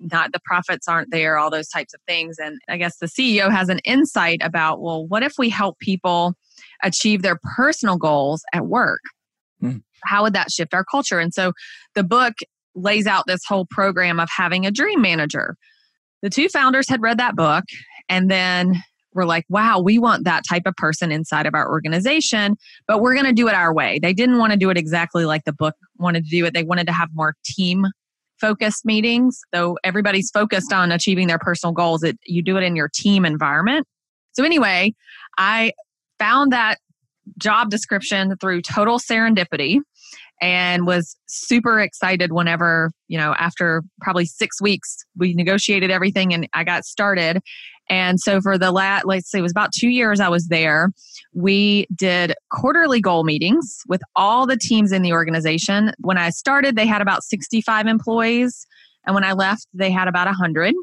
not 0.00 0.32
the 0.32 0.40
profits 0.44 0.88
aren't 0.88 1.10
there, 1.10 1.38
all 1.38 1.50
those 1.50 1.68
types 1.68 1.94
of 1.94 2.00
things. 2.06 2.36
And 2.38 2.58
I 2.68 2.76
guess 2.76 2.98
the 2.98 3.06
CEO 3.06 3.50
has 3.50 3.68
an 3.68 3.78
insight 3.80 4.40
about, 4.42 4.80
well, 4.80 5.06
what 5.06 5.22
if 5.22 5.34
we 5.38 5.48
help 5.48 5.78
people 5.78 6.34
achieve 6.82 7.22
their 7.22 7.38
personal 7.56 7.96
goals 7.96 8.42
at 8.52 8.66
work? 8.66 9.00
Mm. 9.62 9.82
How 10.04 10.22
would 10.22 10.34
that 10.34 10.50
shift 10.50 10.74
our 10.74 10.84
culture? 10.84 11.18
And 11.18 11.32
so 11.32 11.52
the 11.94 12.04
book 12.04 12.34
lays 12.74 13.06
out 13.06 13.24
this 13.26 13.40
whole 13.46 13.66
program 13.70 14.20
of 14.20 14.28
having 14.34 14.66
a 14.66 14.70
dream 14.70 15.00
manager. 15.00 15.56
The 16.22 16.30
two 16.30 16.48
founders 16.48 16.88
had 16.88 17.02
read 17.02 17.18
that 17.18 17.36
book 17.36 17.64
and 18.08 18.30
then 18.30 18.82
were 19.14 19.24
like, 19.24 19.46
wow, 19.48 19.80
we 19.80 19.98
want 19.98 20.24
that 20.24 20.44
type 20.48 20.64
of 20.66 20.76
person 20.76 21.10
inside 21.10 21.46
of 21.46 21.54
our 21.54 21.68
organization, 21.68 22.56
but 22.86 23.00
we're 23.00 23.14
going 23.14 23.26
to 23.26 23.32
do 23.32 23.48
it 23.48 23.54
our 23.54 23.72
way. 23.72 23.98
They 24.00 24.12
didn't 24.12 24.38
want 24.38 24.52
to 24.52 24.58
do 24.58 24.68
it 24.68 24.76
exactly 24.76 25.24
like 25.24 25.44
the 25.44 25.54
book 25.54 25.74
wanted 25.96 26.24
to 26.24 26.30
do 26.30 26.44
it. 26.44 26.52
They 26.52 26.64
wanted 26.64 26.86
to 26.86 26.92
have 26.92 27.08
more 27.14 27.34
team 27.44 27.86
focused 28.40 28.84
meetings. 28.84 29.40
So 29.54 29.76
everybody's 29.84 30.30
focused 30.30 30.72
on 30.72 30.92
achieving 30.92 31.26
their 31.26 31.38
personal 31.38 31.72
goals. 31.72 32.02
It, 32.02 32.18
you 32.24 32.42
do 32.42 32.56
it 32.56 32.62
in 32.62 32.76
your 32.76 32.90
team 32.92 33.24
environment. 33.24 33.86
So 34.32 34.44
anyway, 34.44 34.94
I 35.38 35.72
found 36.18 36.52
that 36.52 36.78
job 37.38 37.70
description 37.70 38.36
through 38.40 38.62
total 38.62 38.98
serendipity 38.98 39.80
and 40.40 40.86
was 40.86 41.16
super 41.26 41.80
excited 41.80 42.32
whenever, 42.32 42.90
you 43.08 43.16
know, 43.16 43.34
after 43.38 43.82
probably 44.02 44.26
six 44.26 44.60
weeks, 44.60 44.98
we 45.16 45.32
negotiated 45.34 45.90
everything 45.90 46.34
and 46.34 46.46
I 46.52 46.64
got 46.64 46.84
started. 46.84 47.40
And 47.88 48.18
so 48.20 48.40
for 48.40 48.58
the 48.58 48.72
last, 48.72 49.04
let's 49.06 49.30
say 49.30 49.38
it 49.38 49.42
was 49.42 49.52
about 49.52 49.72
two 49.72 49.88
years 49.88 50.20
I 50.20 50.28
was 50.28 50.48
there, 50.48 50.90
we 51.32 51.86
did 51.94 52.34
quarterly 52.50 53.00
goal 53.00 53.24
meetings 53.24 53.80
with 53.86 54.00
all 54.16 54.46
the 54.46 54.56
teams 54.56 54.92
in 54.92 55.02
the 55.02 55.12
organization. 55.12 55.92
When 55.98 56.18
I 56.18 56.30
started, 56.30 56.76
they 56.76 56.86
had 56.86 57.02
about 57.02 57.22
65 57.22 57.86
employees. 57.86 58.66
And 59.06 59.14
when 59.14 59.24
I 59.24 59.32
left, 59.32 59.66
they 59.72 59.90
had 59.90 60.08
about 60.08 60.26
100. 60.26 60.74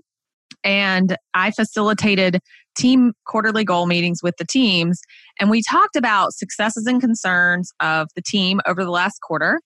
And 0.63 1.17
I 1.33 1.51
facilitated 1.51 2.39
team 2.75 3.13
quarterly 3.25 3.65
goal 3.65 3.85
meetings 3.85 4.23
with 4.23 4.35
the 4.37 4.45
teams. 4.45 5.01
And 5.39 5.49
we 5.49 5.61
talked 5.69 5.95
about 5.95 6.33
successes 6.33 6.85
and 6.87 7.01
concerns 7.01 7.71
of 7.79 8.07
the 8.15 8.21
team 8.21 8.61
over 8.65 8.83
the 8.83 8.91
last 8.91 9.19
quarter. 9.21 9.59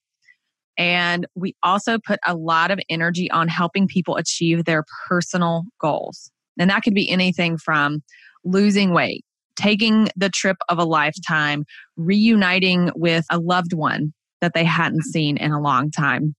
And 0.77 1.25
we 1.35 1.55
also 1.63 1.97
put 2.05 2.19
a 2.25 2.35
lot 2.35 2.71
of 2.71 2.79
energy 2.89 3.29
on 3.31 3.47
helping 3.47 3.87
people 3.87 4.15
achieve 4.15 4.65
their 4.65 4.83
personal 5.07 5.63
goals. 5.79 6.31
And 6.59 6.69
that 6.69 6.83
could 6.83 6.93
be 6.93 7.09
anything 7.09 7.57
from 7.57 8.03
losing 8.43 8.93
weight, 8.93 9.23
taking 9.55 10.09
the 10.15 10.29
trip 10.29 10.57
of 10.69 10.79
a 10.79 10.85
lifetime, 10.85 11.65
reuniting 11.95 12.91
with 12.95 13.25
a 13.29 13.39
loved 13.39 13.73
one 13.73 14.13
that 14.41 14.53
they 14.53 14.63
hadn't 14.63 15.03
seen 15.03 15.37
in 15.37 15.51
a 15.51 15.61
long 15.61 15.91
time, 15.91 16.35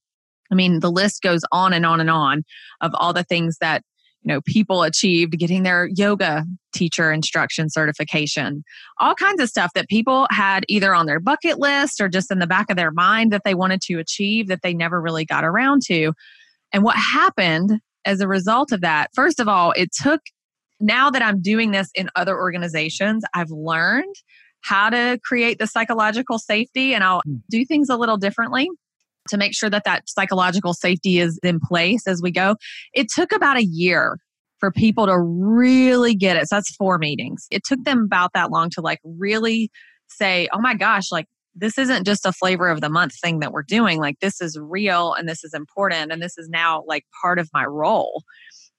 I 0.51 0.55
mean, 0.55 0.79
the 0.79 0.91
list 0.91 1.21
goes 1.21 1.41
on 1.51 1.73
and 1.73 1.85
on 1.85 1.99
and 1.99 2.09
on 2.09 2.43
of 2.81 2.91
all 2.95 3.13
the 3.13 3.23
things 3.23 3.57
that 3.61 3.83
you 4.23 4.33
know 4.33 4.41
people 4.41 4.83
achieved 4.83 5.37
getting 5.37 5.63
their 5.63 5.87
yoga 5.95 6.45
teacher 6.73 7.09
instruction 7.09 7.69
certification 7.69 8.63
all 8.99 9.15
kinds 9.15 9.41
of 9.41 9.47
stuff 9.47 9.71
that 9.75 9.87
people 9.87 10.27
had 10.29 10.65
either 10.67 10.93
on 10.93 11.05
their 11.05 11.21
bucket 11.21 11.57
list 11.57 12.01
or 12.01 12.09
just 12.09 12.29
in 12.29 12.39
the 12.39 12.47
back 12.47 12.69
of 12.69 12.75
their 12.75 12.91
mind 12.91 13.31
that 13.31 13.43
they 13.45 13.55
wanted 13.55 13.79
to 13.81 13.97
achieve 13.97 14.49
that 14.49 14.59
they 14.61 14.73
never 14.73 14.99
really 15.01 15.23
got 15.23 15.45
around 15.45 15.81
to. 15.83 16.11
And 16.73 16.83
what 16.83 16.97
happened 16.97 17.79
as 18.05 18.21
a 18.21 18.27
result 18.27 18.71
of 18.71 18.81
that 18.81 19.09
first 19.13 19.39
of 19.39 19.47
all 19.47 19.71
it 19.75 19.89
took 19.91 20.21
now 20.79 21.09
that 21.09 21.21
i'm 21.21 21.41
doing 21.41 21.71
this 21.71 21.89
in 21.95 22.09
other 22.15 22.37
organizations 22.37 23.23
i've 23.33 23.51
learned 23.51 24.15
how 24.61 24.89
to 24.89 25.19
create 25.23 25.57
the 25.59 25.67
psychological 25.67 26.37
safety 26.37 26.93
and 26.93 27.03
i'll 27.03 27.21
mm. 27.27 27.41
do 27.49 27.65
things 27.65 27.89
a 27.89 27.97
little 27.97 28.17
differently 28.17 28.69
to 29.29 29.37
make 29.37 29.55
sure 29.55 29.69
that 29.69 29.83
that 29.85 30.03
psychological 30.07 30.73
safety 30.73 31.19
is 31.19 31.39
in 31.43 31.59
place 31.59 32.07
as 32.07 32.21
we 32.21 32.31
go. 32.31 32.55
It 32.93 33.07
took 33.13 33.31
about 33.31 33.57
a 33.57 33.63
year 33.63 34.17
for 34.59 34.71
people 34.71 35.05
to 35.05 35.17
really 35.17 36.15
get 36.15 36.35
it. 36.35 36.49
So 36.49 36.57
that's 36.57 36.75
four 36.75 36.97
meetings. 36.97 37.47
It 37.49 37.63
took 37.63 37.83
them 37.85 38.03
about 38.03 38.31
that 38.33 38.51
long 38.51 38.69
to 38.71 38.81
like 38.81 38.99
really 39.03 39.71
say, 40.07 40.49
oh 40.51 40.59
my 40.59 40.73
gosh, 40.73 41.11
like 41.11 41.27
this 41.59 41.77
isn't 41.77 42.05
just 42.05 42.25
a 42.25 42.31
flavor 42.31 42.69
of 42.69 42.81
the 42.81 42.89
month 42.89 43.13
thing 43.19 43.39
that 43.39 43.51
we're 43.51 43.63
doing. 43.63 43.99
Like 43.99 44.19
this 44.19 44.41
is 44.41 44.57
real 44.59 45.13
and 45.13 45.27
this 45.27 45.43
is 45.43 45.53
important 45.53 46.11
and 46.11 46.21
this 46.21 46.37
is 46.37 46.49
now 46.49 46.83
like 46.87 47.03
part 47.21 47.39
of 47.39 47.49
my 47.53 47.65
role 47.65 48.23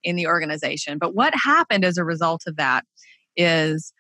in 0.03 0.17
the 0.17 0.27
organization. 0.27 0.99
But 0.99 1.15
what 1.15 1.35
happened 1.45 1.85
as 1.85 1.99
a 1.99 2.05
result 2.05 2.43
of 2.47 2.57
that 2.57 2.85
is 3.37 3.93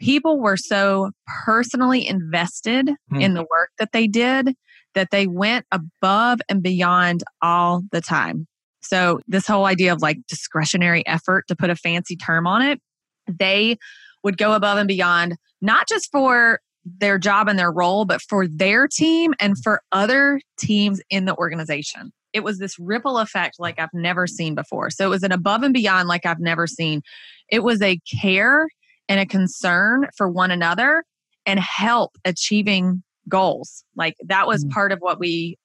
people 0.00 0.40
were 0.40 0.56
so 0.56 1.10
personally 1.44 2.06
invested 2.06 2.90
hmm. 3.10 3.20
in 3.20 3.34
the 3.34 3.46
work 3.50 3.70
that 3.78 3.92
they 3.92 4.06
did 4.06 4.54
that 4.94 5.08
they 5.10 5.26
went 5.26 5.66
above 5.70 6.40
and 6.48 6.62
beyond 6.62 7.22
all 7.42 7.82
the 7.92 8.00
time. 8.00 8.46
So, 8.80 9.20
this 9.26 9.46
whole 9.46 9.66
idea 9.66 9.92
of 9.92 10.00
like 10.00 10.18
discretionary 10.28 11.06
effort, 11.06 11.46
to 11.48 11.56
put 11.56 11.68
a 11.68 11.76
fancy 11.76 12.16
term 12.16 12.46
on 12.46 12.62
it, 12.62 12.80
they 13.28 13.76
would 14.24 14.38
go 14.38 14.54
above 14.54 14.78
and 14.78 14.88
beyond, 14.88 15.36
not 15.60 15.88
just 15.88 16.10
for 16.10 16.60
their 16.98 17.18
job 17.18 17.48
and 17.48 17.58
their 17.58 17.72
role, 17.72 18.04
but 18.04 18.20
for 18.22 18.46
their 18.46 18.88
team 18.88 19.34
and 19.40 19.56
for 19.62 19.82
other 19.92 20.40
teams 20.58 21.00
in 21.10 21.24
the 21.24 21.36
organization. 21.36 22.12
It 22.32 22.44
was 22.44 22.58
this 22.58 22.78
ripple 22.78 23.18
effect 23.18 23.56
like 23.58 23.78
I've 23.78 23.88
never 23.94 24.26
seen 24.26 24.54
before. 24.54 24.90
So, 24.90 25.06
it 25.06 25.10
was 25.10 25.22
an 25.22 25.32
above 25.32 25.62
and 25.62 25.74
beyond 25.74 26.08
like 26.08 26.26
I've 26.26 26.40
never 26.40 26.66
seen. 26.66 27.02
It 27.50 27.62
was 27.62 27.80
a 27.80 27.98
care 28.20 28.68
and 29.08 29.20
a 29.20 29.26
concern 29.26 30.06
for 30.16 30.28
one 30.28 30.50
another 30.50 31.04
and 31.46 31.58
help 31.58 32.16
achieving 32.24 33.02
goals. 33.28 33.84
Like 33.96 34.14
that 34.26 34.46
was 34.46 34.64
mm. 34.64 34.70
part 34.70 34.92
of 34.92 34.98
what 35.00 35.18
we 35.18 35.56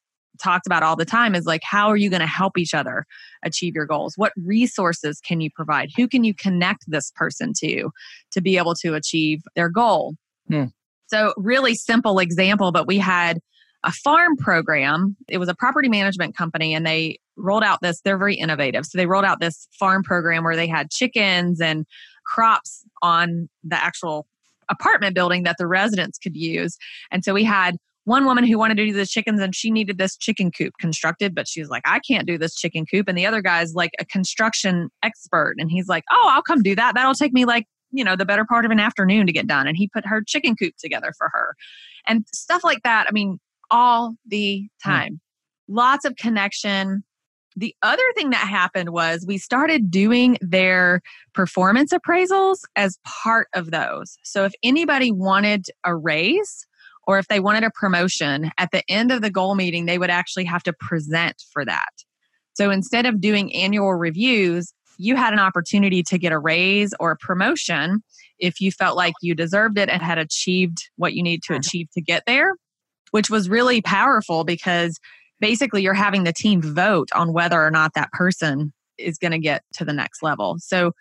talked 0.41 0.65
about 0.65 0.83
all 0.83 0.95
the 0.95 1.05
time 1.05 1.35
is 1.35 1.45
like 1.45 1.61
how 1.63 1.87
are 1.87 1.97
you 1.97 2.09
going 2.09 2.19
to 2.19 2.25
help 2.25 2.57
each 2.57 2.73
other 2.73 3.05
achieve 3.43 3.75
your 3.75 3.85
goals 3.85 4.13
what 4.15 4.33
resources 4.43 5.19
can 5.19 5.39
you 5.39 5.49
provide 5.55 5.89
who 5.95 6.07
can 6.07 6.23
you 6.23 6.33
connect 6.33 6.83
this 6.87 7.11
person 7.15 7.53
to 7.55 7.91
to 8.31 8.41
be 8.41 8.57
able 8.57 8.73
to 8.73 8.95
achieve 8.95 9.41
their 9.55 9.69
goal 9.69 10.15
hmm. 10.47 10.65
So 11.13 11.33
really 11.37 11.75
simple 11.75 12.19
example 12.19 12.71
but 12.71 12.87
we 12.87 12.97
had 12.97 13.39
a 13.83 13.91
farm 13.91 14.35
program 14.37 15.15
it 15.27 15.37
was 15.37 15.49
a 15.49 15.55
property 15.55 15.89
management 15.89 16.35
company 16.35 16.73
and 16.73 16.85
they 16.85 17.17
rolled 17.35 17.63
out 17.63 17.79
this 17.81 18.01
they're 18.01 18.17
very 18.17 18.35
innovative 18.35 18.85
so 18.85 18.97
they 18.97 19.05
rolled 19.05 19.25
out 19.25 19.39
this 19.39 19.67
farm 19.79 20.03
program 20.03 20.43
where 20.43 20.55
they 20.55 20.67
had 20.67 20.89
chickens 20.91 21.59
and 21.59 21.85
crops 22.25 22.83
on 23.01 23.49
the 23.63 23.75
actual 23.75 24.25
apartment 24.69 25.15
building 25.15 25.43
that 25.43 25.55
the 25.57 25.67
residents 25.67 26.17
could 26.17 26.35
use. 26.35 26.77
And 27.11 27.23
so 27.23 27.33
we 27.33 27.43
had 27.43 27.77
one 28.05 28.25
woman 28.25 28.43
who 28.43 28.57
wanted 28.57 28.75
to 28.77 28.85
do 28.85 28.93
the 28.93 29.05
chickens 29.05 29.39
and 29.39 29.55
she 29.55 29.71
needed 29.71 29.97
this 29.97 30.17
chicken 30.17 30.51
coop 30.51 30.73
constructed, 30.79 31.33
but 31.33 31.47
she's 31.47 31.69
like, 31.69 31.83
I 31.85 31.99
can't 31.99 32.27
do 32.27 32.37
this 32.37 32.55
chicken 32.55 32.85
coop. 32.85 33.07
And 33.07 33.17
the 33.17 33.25
other 33.25 33.41
guy's 33.41 33.73
like 33.73 33.91
a 33.99 34.05
construction 34.05 34.89
expert. 35.03 35.55
And 35.57 35.71
he's 35.71 35.87
like, 35.87 36.03
Oh, 36.11 36.29
I'll 36.29 36.41
come 36.41 36.61
do 36.61 36.75
that. 36.75 36.95
That'll 36.95 37.13
take 37.13 37.33
me 37.33 37.45
like, 37.45 37.65
you 37.93 38.03
know, 38.03 38.15
the 38.15 38.25
better 38.25 38.43
part 38.43 38.65
of 38.65 38.71
an 38.71 38.79
afternoon 38.79 39.27
to 39.27 39.31
get 39.31 39.47
done. 39.47 39.67
And 39.67 39.77
he 39.77 39.87
put 39.87 40.05
her 40.05 40.21
chicken 40.21 40.55
coop 40.55 40.73
together 40.77 41.13
for 41.17 41.29
her 41.31 41.55
and 42.07 42.25
stuff 42.33 42.63
like 42.63 42.83
that. 42.83 43.05
I 43.07 43.11
mean, 43.11 43.39
all 43.71 44.15
the 44.25 44.67
time. 44.83 45.21
Lots 45.67 46.03
of 46.03 46.15
connection, 46.17 47.03
the 47.55 47.75
other 47.81 48.03
thing 48.15 48.31
that 48.31 48.47
happened 48.47 48.89
was 48.89 49.25
we 49.27 49.37
started 49.37 49.89
doing 49.89 50.37
their 50.41 51.01
performance 51.33 51.93
appraisals 51.93 52.59
as 52.75 52.97
part 53.05 53.47
of 53.53 53.71
those. 53.71 54.17
So 54.23 54.43
if 54.43 54.53
anybody 54.63 55.11
wanted 55.11 55.67
a 55.83 55.95
raise 55.95 56.67
or 57.05 57.19
if 57.19 57.27
they 57.27 57.39
wanted 57.39 57.63
a 57.63 57.71
promotion, 57.71 58.51
at 58.57 58.71
the 58.71 58.83
end 58.89 59.11
of 59.11 59.21
the 59.21 59.29
goal 59.29 59.55
meeting, 59.55 59.85
they 59.85 59.97
would 59.97 60.09
actually 60.09 60.45
have 60.45 60.63
to 60.63 60.73
present 60.73 61.43
for 61.51 61.65
that. 61.65 61.91
So 62.53 62.69
instead 62.69 63.05
of 63.05 63.19
doing 63.19 63.53
annual 63.53 63.93
reviews, 63.93 64.73
you 64.97 65.15
had 65.15 65.33
an 65.33 65.39
opportunity 65.39 66.03
to 66.03 66.17
get 66.17 66.31
a 66.31 66.39
raise 66.39 66.93
or 66.99 67.11
a 67.11 67.17
promotion 67.17 68.03
if 68.39 68.59
you 68.59 68.71
felt 68.71 68.97
like 68.97 69.13
you 69.21 69.35
deserved 69.35 69.77
it 69.77 69.89
and 69.89 70.01
had 70.01 70.17
achieved 70.17 70.89
what 70.95 71.13
you 71.13 71.23
need 71.23 71.43
to 71.43 71.53
hmm. 71.53 71.59
achieve 71.59 71.87
to 71.91 72.01
get 72.01 72.23
there, 72.27 72.55
which 73.11 73.29
was 73.29 73.49
really 73.49 73.81
powerful 73.81 74.43
because 74.43 74.99
basically 75.39 75.81
you're 75.81 75.93
having 75.93 76.23
the 76.23 76.33
team 76.33 76.61
vote 76.61 77.09
on 77.13 77.33
whether 77.33 77.61
or 77.61 77.71
not 77.71 77.93
that 77.95 78.11
person 78.11 78.73
is 78.97 79.17
going 79.17 79.31
to 79.31 79.39
get 79.39 79.63
to 79.73 79.85
the 79.85 79.93
next 79.93 80.21
level. 80.21 80.57
So 80.59 80.91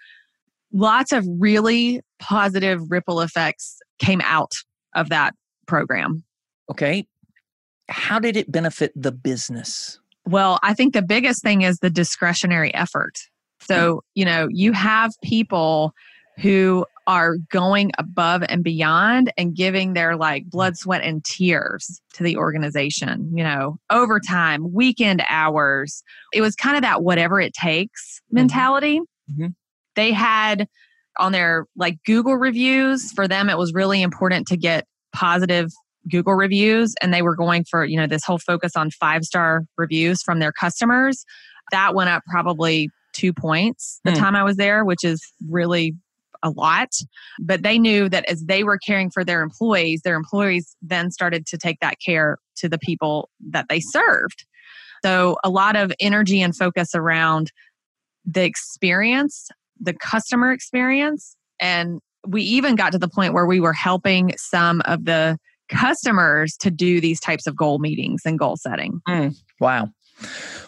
lots 0.72 1.12
of 1.12 1.26
really 1.38 2.00
positive 2.18 2.90
ripple 2.90 3.20
effects 3.20 3.78
came 3.98 4.20
out 4.22 4.52
of 4.94 5.10
that 5.10 5.34
program. 5.66 6.24
Okay. 6.70 7.06
How 7.88 8.18
did 8.18 8.36
it 8.36 8.50
benefit 8.50 8.92
the 8.96 9.12
business? 9.12 9.98
Well, 10.24 10.58
I 10.62 10.74
think 10.74 10.94
the 10.94 11.02
biggest 11.02 11.42
thing 11.42 11.62
is 11.62 11.78
the 11.78 11.90
discretionary 11.90 12.72
effort. 12.74 13.18
So, 13.66 14.02
you 14.14 14.24
know, 14.24 14.48
you 14.50 14.72
have 14.72 15.12
people 15.22 15.92
who 16.38 16.86
are 17.06 17.36
going 17.50 17.90
above 17.98 18.42
and 18.48 18.62
beyond 18.62 19.32
and 19.36 19.54
giving 19.54 19.92
their 19.92 20.16
like 20.16 20.48
blood, 20.48 20.76
sweat, 20.76 21.02
and 21.02 21.24
tears 21.24 22.00
to 22.14 22.22
the 22.22 22.36
organization, 22.36 23.30
you 23.36 23.42
know, 23.42 23.76
overtime, 23.90 24.72
weekend 24.72 25.22
hours. 25.28 26.02
It 26.32 26.40
was 26.40 26.54
kind 26.54 26.76
of 26.76 26.82
that 26.82 27.02
whatever 27.02 27.40
it 27.40 27.54
takes 27.54 28.20
mm-hmm. 28.20 28.36
mentality. 28.36 29.00
Mm-hmm. 29.30 29.48
They 29.96 30.12
had 30.12 30.68
on 31.18 31.32
their 31.32 31.66
like 31.76 31.98
Google 32.06 32.36
reviews, 32.36 33.12
for 33.12 33.28
them, 33.28 33.50
it 33.50 33.58
was 33.58 33.74
really 33.74 34.00
important 34.00 34.46
to 34.48 34.56
get 34.56 34.86
positive 35.14 35.70
Google 36.10 36.34
reviews. 36.34 36.94
And 37.02 37.12
they 37.12 37.22
were 37.22 37.36
going 37.36 37.64
for, 37.64 37.84
you 37.84 37.96
know, 37.96 38.06
this 38.06 38.24
whole 38.24 38.38
focus 38.38 38.72
on 38.76 38.90
five 38.90 39.24
star 39.24 39.62
reviews 39.76 40.22
from 40.22 40.38
their 40.38 40.52
customers. 40.52 41.24
That 41.70 41.94
went 41.94 42.10
up 42.10 42.22
probably 42.30 42.90
two 43.12 43.32
points 43.32 44.00
the 44.04 44.12
mm. 44.12 44.18
time 44.18 44.34
I 44.34 44.42
was 44.42 44.56
there, 44.56 44.84
which 44.84 45.04
is 45.04 45.20
really 45.48 45.94
a 46.42 46.50
lot. 46.50 46.90
But 47.40 47.62
they 47.62 47.78
knew 47.78 48.08
that 48.08 48.28
as 48.28 48.44
they 48.44 48.64
were 48.64 48.78
caring 48.78 49.10
for 49.10 49.24
their 49.24 49.42
employees, 49.42 50.02
their 50.02 50.16
employees 50.16 50.76
then 50.82 51.10
started 51.10 51.46
to 51.46 51.58
take 51.58 51.78
that 51.80 51.96
care 52.04 52.38
to 52.56 52.68
the 52.68 52.78
people 52.78 53.30
that 53.50 53.66
they 53.68 53.80
served. 53.80 54.44
So 55.04 55.36
a 55.42 55.50
lot 55.50 55.76
of 55.76 55.92
energy 56.00 56.40
and 56.40 56.56
focus 56.56 56.94
around 56.94 57.50
the 58.24 58.44
experience, 58.44 59.48
the 59.80 59.94
customer 59.94 60.52
experience. 60.52 61.36
And 61.60 62.00
we 62.26 62.42
even 62.42 62.76
got 62.76 62.92
to 62.92 62.98
the 62.98 63.08
point 63.08 63.34
where 63.34 63.46
we 63.46 63.60
were 63.60 63.72
helping 63.72 64.32
some 64.36 64.80
of 64.84 65.04
the 65.04 65.38
customers 65.68 66.56
to 66.58 66.70
do 66.70 67.00
these 67.00 67.18
types 67.18 67.46
of 67.46 67.56
goal 67.56 67.78
meetings 67.78 68.22
and 68.24 68.38
goal 68.38 68.56
setting. 68.56 69.00
Mm, 69.08 69.34
wow. 69.58 69.88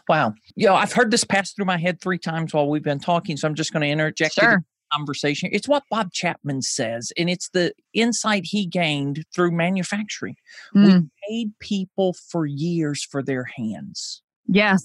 Wow. 0.08 0.34
You 0.54 0.66
know, 0.66 0.74
I've 0.74 0.92
heard 0.92 1.10
this 1.10 1.24
pass 1.24 1.52
through 1.52 1.64
my 1.64 1.78
head 1.78 2.00
three 2.00 2.18
times 2.18 2.52
while 2.52 2.68
we've 2.68 2.82
been 2.82 3.00
talking, 3.00 3.36
so 3.36 3.48
I'm 3.48 3.54
just 3.54 3.72
going 3.72 3.82
to 3.82 3.88
interject 3.88 4.34
sure 4.34 4.64
conversation. 4.94 5.48
It's 5.52 5.68
what 5.68 5.84
Bob 5.90 6.12
Chapman 6.12 6.62
says, 6.62 7.12
and 7.16 7.28
it's 7.28 7.48
the 7.50 7.72
insight 7.92 8.42
he 8.44 8.66
gained 8.66 9.24
through 9.34 9.50
manufacturing. 9.52 10.36
Mm. 10.74 10.84
We 10.84 11.08
paid 11.28 11.58
people 11.58 12.14
for 12.30 12.46
years 12.46 13.04
for 13.04 13.22
their 13.22 13.44
hands. 13.44 14.22
Yes. 14.46 14.82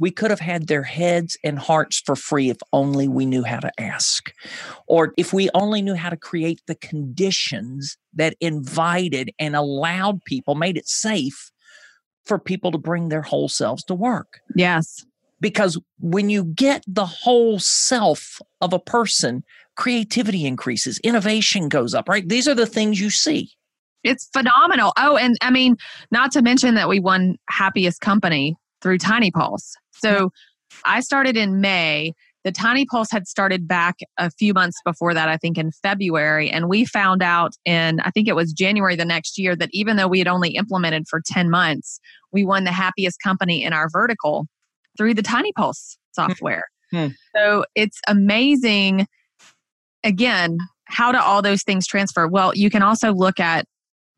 We 0.00 0.12
could 0.12 0.30
have 0.30 0.40
had 0.40 0.68
their 0.68 0.84
heads 0.84 1.36
and 1.42 1.58
hearts 1.58 2.00
for 2.00 2.14
free 2.14 2.50
if 2.50 2.58
only 2.72 3.08
we 3.08 3.26
knew 3.26 3.42
how 3.42 3.58
to 3.58 3.72
ask, 3.80 4.32
or 4.86 5.12
if 5.16 5.32
we 5.32 5.50
only 5.54 5.82
knew 5.82 5.94
how 5.94 6.10
to 6.10 6.16
create 6.16 6.62
the 6.68 6.76
conditions 6.76 7.96
that 8.14 8.36
invited 8.40 9.32
and 9.40 9.56
allowed 9.56 10.24
people, 10.24 10.54
made 10.54 10.76
it 10.76 10.86
safe 10.86 11.50
for 12.28 12.38
people 12.38 12.70
to 12.70 12.78
bring 12.78 13.08
their 13.08 13.22
whole 13.22 13.48
selves 13.48 13.82
to 13.84 13.94
work. 13.94 14.40
Yes 14.54 15.04
because 15.40 15.78
when 16.00 16.30
you 16.30 16.44
get 16.44 16.84
the 16.86 17.06
whole 17.06 17.58
self 17.58 18.40
of 18.60 18.72
a 18.72 18.78
person, 18.78 19.44
creativity 19.76 20.46
increases, 20.46 20.98
innovation 21.00 21.68
goes 21.68 21.94
up, 21.94 22.08
right? 22.08 22.28
These 22.28 22.48
are 22.48 22.54
the 22.54 22.66
things 22.66 23.00
you 23.00 23.10
see. 23.10 23.50
It's 24.04 24.28
phenomenal. 24.32 24.92
Oh, 24.96 25.16
and 25.16 25.36
I 25.40 25.50
mean, 25.50 25.76
not 26.10 26.32
to 26.32 26.42
mention 26.42 26.74
that 26.74 26.88
we 26.88 27.00
won 27.00 27.36
happiest 27.48 28.00
company 28.00 28.56
through 28.80 28.98
Tiny 28.98 29.30
Pulse. 29.30 29.74
So 29.92 30.30
I 30.84 31.00
started 31.00 31.36
in 31.36 31.60
May. 31.60 32.12
The 32.44 32.52
Tiny 32.52 32.86
Pulse 32.86 33.10
had 33.10 33.26
started 33.26 33.66
back 33.66 33.96
a 34.16 34.30
few 34.30 34.54
months 34.54 34.78
before 34.84 35.12
that, 35.14 35.28
I 35.28 35.36
think 35.36 35.58
in 35.58 35.70
February. 35.82 36.50
And 36.50 36.68
we 36.68 36.84
found 36.84 37.22
out 37.22 37.52
in, 37.64 38.00
I 38.00 38.10
think 38.10 38.28
it 38.28 38.36
was 38.36 38.52
January 38.52 38.96
the 38.96 39.04
next 39.04 39.38
year, 39.38 39.56
that 39.56 39.70
even 39.72 39.96
though 39.96 40.08
we 40.08 40.18
had 40.18 40.28
only 40.28 40.50
implemented 40.50 41.06
for 41.08 41.20
10 41.26 41.50
months, 41.50 42.00
we 42.32 42.44
won 42.44 42.64
the 42.64 42.72
happiest 42.72 43.18
company 43.22 43.62
in 43.62 43.72
our 43.72 43.88
vertical 43.90 44.46
through 44.96 45.14
the 45.14 45.22
Tiny 45.22 45.52
Pulse 45.52 45.98
software. 46.12 46.64
Hmm. 46.90 47.08
So 47.36 47.66
it's 47.74 48.00
amazing. 48.08 49.06
Again, 50.04 50.56
how 50.84 51.12
do 51.12 51.18
all 51.18 51.42
those 51.42 51.62
things 51.62 51.86
transfer? 51.86 52.26
Well, 52.26 52.52
you 52.54 52.70
can 52.70 52.82
also 52.82 53.12
look 53.12 53.38
at 53.38 53.66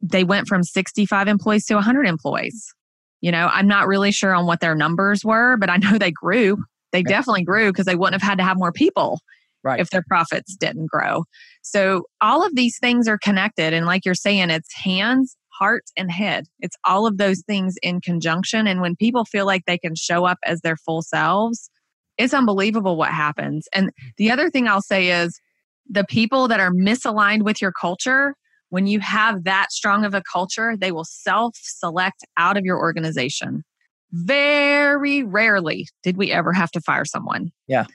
they 0.01 0.25
went 0.25 0.47
from 0.47 0.63
65 0.63 1.29
employees 1.29 1.67
to 1.67 1.75
100 1.75 2.07
employees. 2.07 2.73
You 3.21 3.33
know, 3.33 3.51
I'm 3.53 3.67
not 3.67 3.87
really 3.87 4.13
sure 4.13 4.35
on 4.35 4.47
what 4.47 4.61
their 4.61 4.75
numbers 4.75 5.25
were, 5.25 5.57
but 5.57 5.69
I 5.69 5.77
know 5.77 5.99
they 5.99 6.13
grew. 6.13 6.63
They 6.93 7.03
definitely 7.03 7.45
grew 7.45 7.71
because 7.71 7.87
they 7.87 7.95
wouldn't 7.95 8.21
have 8.21 8.29
had 8.29 8.39
to 8.39 8.45
have 8.45 8.59
more 8.59 8.73
people 8.73 9.21
right. 9.63 9.81
if 9.81 9.91
their 9.91 10.05
profits 10.07 10.57
didn't 10.57 10.91
grow. 10.91 11.25
So 11.63 12.05
all 12.21 12.45
of 12.45 12.55
these 12.55 12.79
things 12.79 13.09
are 13.09 13.19
connected. 13.19 13.73
And 13.73 13.87
like 13.87 14.05
you're 14.05 14.15
saying, 14.15 14.51
it's 14.51 14.75
hands, 14.75 15.37
heart, 15.59 15.85
and 15.97 16.11
head. 16.11 16.47
It's 16.61 16.77
all 16.85 17.07
of 17.07 17.19
those 17.19 17.43
things 17.47 17.77
in 17.83 18.01
conjunction. 18.01 18.67
And 18.67 18.81
when 18.81 18.97
people 18.97 19.25
feel 19.25 19.47
like 19.47 19.65
they 19.67 19.79
can 19.79 19.95
show 19.95 20.25
up 20.25 20.39
as 20.45 20.61
their 20.61 20.77
full 20.77 21.03
selves, 21.03 21.71
it's 22.19 22.35
unbelievable 22.35 22.97
what 22.97 23.11
happens. 23.11 23.67
And 23.73 23.91
the 24.17 24.31
other 24.31 24.51
thing 24.51 24.69
I'll 24.69 24.83
say 24.83 25.11
is 25.11 25.41
the 25.89 26.05
people 26.05 26.49
that 26.49 26.61
are 26.61 26.71
misaligned 26.71 27.43
with 27.43 27.61
your 27.61 27.73
culture, 27.73 28.35
when 28.69 28.87
you 28.87 29.01
have 29.01 29.45
that 29.45 29.73
strong 29.73 30.05
of 30.05 30.15
a 30.15 30.23
culture, 30.31 30.77
they 30.77 30.93
will 30.93 31.05
self 31.05 31.57
select 31.61 32.25
out 32.37 32.57
of 32.57 32.65
your 32.65 32.79
organization. 32.79 33.65
Very 34.13 35.23
rarely 35.23 35.89
did 36.03 36.17
we 36.17 36.33
ever 36.33 36.53
have 36.53 36.71
to 36.73 36.81
fire 36.81 37.05
someone. 37.05 37.53
Yeah. 37.67 37.87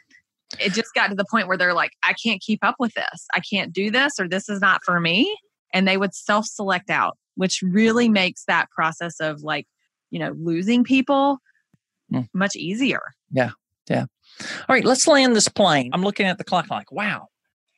It 0.59 0.74
just 0.74 0.93
got 0.93 1.07
to 1.07 1.16
the 1.16 1.26
point 1.30 1.47
where 1.47 1.57
they're 1.57 1.74
like, 1.74 1.91
I 2.03 2.13
can't 2.13 2.41
keep 2.41 2.63
up 2.63 2.76
with 2.80 2.93
this. 2.93 3.28
I 3.34 3.39
can't 3.39 3.74
do 3.74 3.91
this, 3.91 4.13
or 4.20 4.28
this 4.28 4.47
is 4.47 4.61
not 4.61 4.82
for 4.86 4.99
me. 4.99 5.36
And 5.74 5.88
they 5.88 5.97
would 5.97 6.13
self 6.13 6.45
select 6.45 6.89
out, 6.89 7.18
which 7.36 7.61
really 7.61 8.07
makes 8.07 8.45
that 8.45 8.70
process 8.72 9.20
of 9.20 9.41
like, 9.41 9.68
you 10.11 10.20
know, 10.20 10.34
losing 10.38 10.84
people 10.84 11.39
mm. 12.13 12.28
much 12.34 12.55
easier. 12.55 13.01
Yeah. 13.32 13.51
Yeah. 13.89 14.05
All 14.41 14.76
right, 14.76 14.86
let's 14.86 15.07
land 15.07 15.36
this 15.36 15.47
plane. 15.47 15.91
I'm 15.93 16.01
looking 16.01 16.26
at 16.26 16.38
the 16.38 16.43
clock 16.43 16.70
like, 16.70 16.91
wow. 16.91 17.28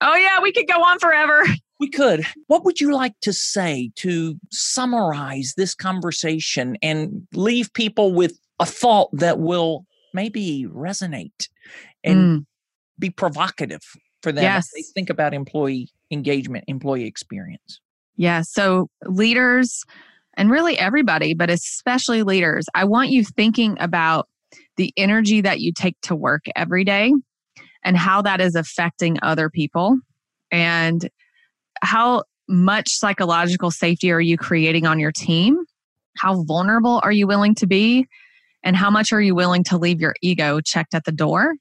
Oh, 0.02 0.16
yeah, 0.16 0.42
we 0.42 0.52
could 0.52 0.68
go 0.68 0.82
on 0.84 1.00
forever. 1.00 1.44
We 1.80 1.90
could. 1.90 2.26
What 2.48 2.66
would 2.66 2.82
you 2.82 2.94
like 2.94 3.14
to 3.22 3.34
say 3.34 3.92
to 3.98 4.36
summarize 4.52 5.54
this 5.58 5.76
conversation 5.76 6.78
and 6.82 7.28
leave 7.34 7.72
people 7.74 8.14
with 8.14 8.40
a 8.60 8.66
thought 8.66 9.10
that 9.14 9.40
will 9.40 9.86
maybe 10.14 10.66
resonate 10.74 11.50
and 12.04 12.42
mm. 12.42 12.46
be 12.98 13.10
provocative 13.10 13.84
for 14.24 14.32
them 14.32 14.44
yes. 14.44 14.70
they 14.74 14.82
think 14.82 15.10
about 15.10 15.34
employee 15.34 15.90
engagement, 16.12 16.66
employee 16.68 17.06
experience? 17.06 17.80
Yeah. 18.16 18.42
So, 18.42 18.90
leaders 19.06 19.84
and 20.36 20.50
really 20.50 20.78
everybody, 20.80 21.34
but 21.34 21.50
especially 21.50 22.24
leaders, 22.24 22.66
I 22.74 22.86
want 22.86 23.10
you 23.10 23.24
thinking 23.24 23.78
about 23.80 24.28
the 24.78 24.94
energy 24.98 25.42
that 25.42 25.60
you 25.60 25.72
take 25.74 26.00
to 26.04 26.16
work 26.16 26.46
every 26.56 26.84
day 26.84 27.14
and 27.84 27.98
how 27.98 28.22
that 28.22 28.42
is 28.42 28.56
affecting 28.56 29.18
other 29.22 29.50
people 29.50 29.98
and 30.52 31.10
how 31.82 32.24
much 32.48 32.90
psychological 32.90 33.72
safety 33.72 34.12
are 34.12 34.22
you 34.22 34.38
creating 34.38 34.86
on 34.86 35.00
your 35.00 35.12
team? 35.12 35.58
How 36.18 36.44
vulnerable 36.44 37.00
are 37.04 37.12
you 37.12 37.28
willing 37.28 37.56
to 37.56 37.68
be? 37.68 38.08
And 38.64 38.76
how 38.76 38.90
much 38.90 39.12
are 39.14 39.22
you 39.22 39.36
willing 39.36 39.64
to 39.66 39.78
leave 39.78 40.02
your 40.02 40.16
ego 40.22 40.60
checked 40.62 40.94
at 40.94 41.06
the 41.06 41.12
door 41.12 41.54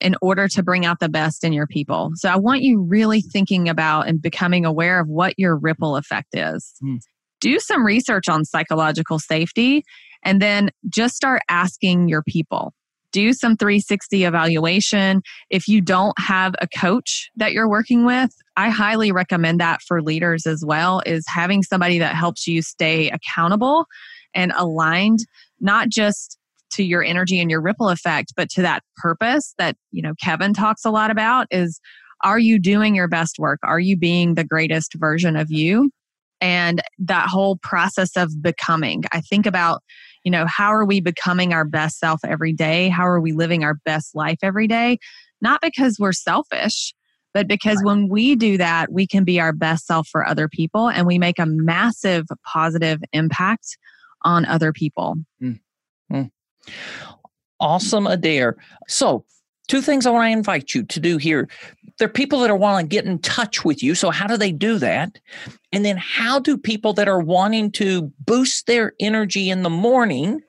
in 0.00 0.16
order 0.22 0.48
to 0.48 0.62
bring 0.62 0.84
out 0.84 0.98
the 0.98 1.08
best 1.08 1.44
in 1.44 1.52
your 1.52 1.66
people? 1.66 2.10
So 2.14 2.28
I 2.28 2.36
want 2.36 2.62
you 2.62 2.80
really 2.80 3.20
thinking 3.20 3.68
about 3.68 4.08
and 4.08 4.20
becoming 4.20 4.64
aware 4.64 5.00
of 5.00 5.08
what 5.08 5.34
your 5.38 5.56
ripple 5.56 5.96
effect 5.96 6.34
is. 6.34 6.74
Mm. 6.82 6.98
Do 7.40 7.58
some 7.58 7.84
research 7.84 8.28
on 8.28 8.44
psychological 8.44 9.18
safety 9.18 9.84
and 10.24 10.42
then 10.42 10.70
just 10.88 11.14
start 11.14 11.42
asking 11.48 12.08
your 12.08 12.22
people 12.22 12.74
do 13.12 13.32
some 13.32 13.56
360 13.56 14.24
evaluation. 14.24 15.22
If 15.50 15.68
you 15.68 15.80
don't 15.80 16.14
have 16.18 16.54
a 16.60 16.68
coach 16.68 17.30
that 17.36 17.52
you're 17.52 17.68
working 17.68 18.04
with, 18.04 18.30
I 18.56 18.70
highly 18.70 19.12
recommend 19.12 19.60
that 19.60 19.80
for 19.82 20.02
leaders 20.02 20.46
as 20.46 20.64
well 20.64 21.02
is 21.06 21.24
having 21.28 21.62
somebody 21.62 21.98
that 21.98 22.14
helps 22.14 22.46
you 22.46 22.62
stay 22.62 23.10
accountable 23.10 23.86
and 24.34 24.52
aligned 24.56 25.20
not 25.60 25.88
just 25.88 26.38
to 26.72 26.84
your 26.84 27.02
energy 27.02 27.40
and 27.40 27.50
your 27.50 27.60
ripple 27.60 27.88
effect 27.88 28.32
but 28.36 28.48
to 28.50 28.62
that 28.62 28.82
purpose 28.96 29.54
that, 29.58 29.76
you 29.90 30.02
know, 30.02 30.14
Kevin 30.22 30.54
talks 30.54 30.84
a 30.84 30.90
lot 30.90 31.10
about 31.10 31.46
is 31.50 31.80
are 32.22 32.38
you 32.38 32.58
doing 32.58 32.94
your 32.94 33.08
best 33.08 33.38
work? 33.38 33.58
Are 33.62 33.80
you 33.80 33.96
being 33.96 34.34
the 34.34 34.44
greatest 34.44 34.94
version 34.94 35.36
of 35.36 35.50
you? 35.50 35.90
And 36.40 36.80
that 36.98 37.28
whole 37.28 37.56
process 37.62 38.16
of 38.16 38.42
becoming. 38.42 39.04
I 39.12 39.20
think 39.20 39.46
about 39.46 39.82
you 40.24 40.30
know, 40.30 40.46
how 40.46 40.72
are 40.72 40.84
we 40.84 41.00
becoming 41.00 41.52
our 41.52 41.64
best 41.64 41.98
self 41.98 42.20
every 42.24 42.52
day? 42.52 42.88
How 42.88 43.06
are 43.06 43.20
we 43.20 43.32
living 43.32 43.64
our 43.64 43.74
best 43.84 44.14
life 44.14 44.38
every 44.42 44.66
day? 44.66 44.98
Not 45.40 45.60
because 45.60 45.98
we're 45.98 46.12
selfish, 46.12 46.94
but 47.32 47.48
because 47.48 47.78
right. 47.78 47.86
when 47.86 48.08
we 48.08 48.34
do 48.34 48.58
that, 48.58 48.92
we 48.92 49.06
can 49.06 49.24
be 49.24 49.40
our 49.40 49.52
best 49.52 49.86
self 49.86 50.08
for 50.08 50.26
other 50.26 50.48
people 50.48 50.88
and 50.88 51.06
we 51.06 51.18
make 51.18 51.38
a 51.38 51.46
massive 51.46 52.26
positive 52.44 53.00
impact 53.12 53.78
on 54.22 54.44
other 54.44 54.72
people. 54.72 55.16
Mm-hmm. 55.42 56.24
Awesome, 57.58 58.06
Adair. 58.06 58.56
So, 58.88 59.24
two 59.70 59.80
things 59.80 60.04
I 60.04 60.10
want 60.10 60.26
to 60.26 60.32
invite 60.32 60.74
you 60.74 60.82
to 60.82 61.00
do 61.00 61.16
here. 61.16 61.48
There 61.98 62.06
are 62.06 62.12
people 62.12 62.40
that 62.40 62.50
are 62.50 62.56
wanting 62.56 62.88
to 62.88 62.90
get 62.90 63.04
in 63.04 63.20
touch 63.20 63.64
with 63.64 63.84
you. 63.84 63.94
So, 63.94 64.10
how 64.10 64.26
do 64.26 64.36
they 64.36 64.52
do 64.52 64.78
that? 64.78 65.18
And 65.72 65.84
then, 65.84 65.96
how 65.96 66.40
do 66.40 66.58
people 66.58 66.92
that 66.94 67.06
are 67.08 67.20
wanting 67.20 67.70
to 67.72 68.12
boost 68.26 68.66
their 68.66 68.94
energy 68.98 69.48
in 69.48 69.62
the 69.62 69.70
morning 69.70 70.40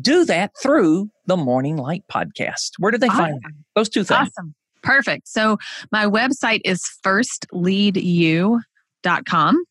do 0.00 0.24
that 0.24 0.52
through 0.62 1.10
the 1.26 1.36
Morning 1.36 1.76
Light 1.76 2.04
podcast? 2.10 2.70
Where 2.78 2.90
do 2.90 2.96
they 2.98 3.08
awesome. 3.08 3.18
find 3.18 3.38
ah, 3.44 3.50
those 3.74 3.90
two 3.90 4.02
things? 4.02 4.30
Awesome. 4.36 4.54
Perfect. 4.82 5.28
So, 5.28 5.58
my 5.92 6.06
website 6.06 6.62
is 6.64 6.82
firstleadyou.com. 7.04 9.64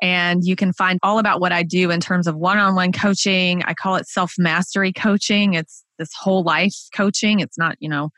And 0.00 0.42
you 0.44 0.56
can 0.56 0.72
find 0.72 0.98
all 1.04 1.18
about 1.20 1.40
what 1.40 1.52
I 1.52 1.62
do 1.62 1.92
in 1.92 2.00
terms 2.00 2.26
of 2.26 2.34
one 2.34 2.58
on 2.58 2.74
one 2.74 2.90
coaching. 2.90 3.62
I 3.66 3.74
call 3.74 3.94
it 3.94 4.08
self 4.08 4.34
mastery 4.36 4.92
coaching. 4.92 5.54
It's 5.54 5.84
this 6.02 6.10
whole 6.18 6.42
life 6.42 6.74
coaching. 6.94 7.40
It's 7.40 7.56
not, 7.56 7.76
you 7.78 7.88
know, 7.88 8.10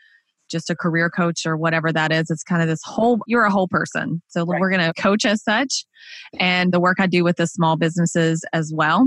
just 0.51 0.71
a 0.71 0.77
career 0.77 1.11
coach 1.11 1.45
or 1.45 1.57
whatever 1.57 1.93
that 1.93 2.13
is. 2.13 2.31
It's 2.31 2.43
kind 2.43 2.63
of 2.63 2.69
this 2.69 2.83
whole, 2.83 3.19
you're 3.27 3.45
a 3.45 3.51
whole 3.51 3.69
person. 3.69 4.23
So 4.29 4.45
right. 4.45 4.59
we're 4.59 4.71
going 4.71 4.81
to 4.81 4.95
coach 5.01 5.25
as 5.25 5.43
such 5.43 5.85
and 6.39 6.73
the 6.73 6.81
work 6.81 6.99
I 6.99 7.07
do 7.07 7.25
with 7.25 7.37
the 7.37 7.47
small 7.47 7.77
businesses 7.77 8.45
as 8.53 8.73
well. 8.75 9.07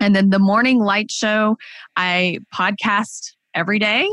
And 0.00 0.14
then 0.14 0.30
the 0.30 0.38
morning 0.38 0.78
light 0.78 1.10
show, 1.10 1.56
I 1.96 2.38
podcast 2.54 3.32
every 3.54 3.78
day. 3.78 4.08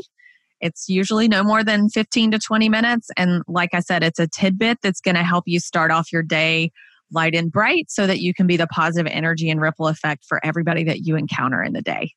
It's 0.59 0.89
usually 0.89 1.27
no 1.27 1.43
more 1.43 1.63
than 1.63 1.89
15 1.89 2.31
to 2.31 2.39
20 2.39 2.69
minutes. 2.69 3.09
And 3.17 3.43
like 3.47 3.73
I 3.73 3.81
said, 3.81 4.03
it's 4.03 4.19
a 4.19 4.27
tidbit 4.27 4.79
that's 4.81 5.01
going 5.01 5.15
to 5.15 5.23
help 5.23 5.43
you 5.47 5.59
start 5.59 5.91
off 5.91 6.11
your 6.11 6.23
day 6.23 6.71
light 7.11 7.35
and 7.35 7.51
bright 7.51 7.91
so 7.91 8.07
that 8.07 8.19
you 8.19 8.33
can 8.33 8.47
be 8.47 8.57
the 8.57 8.67
positive 8.67 9.11
energy 9.13 9.49
and 9.49 9.61
ripple 9.61 9.87
effect 9.87 10.25
for 10.27 10.43
everybody 10.43 10.83
that 10.85 11.05
you 11.05 11.15
encounter 11.15 11.61
in 11.61 11.73
the 11.73 11.81
day. 11.81 12.13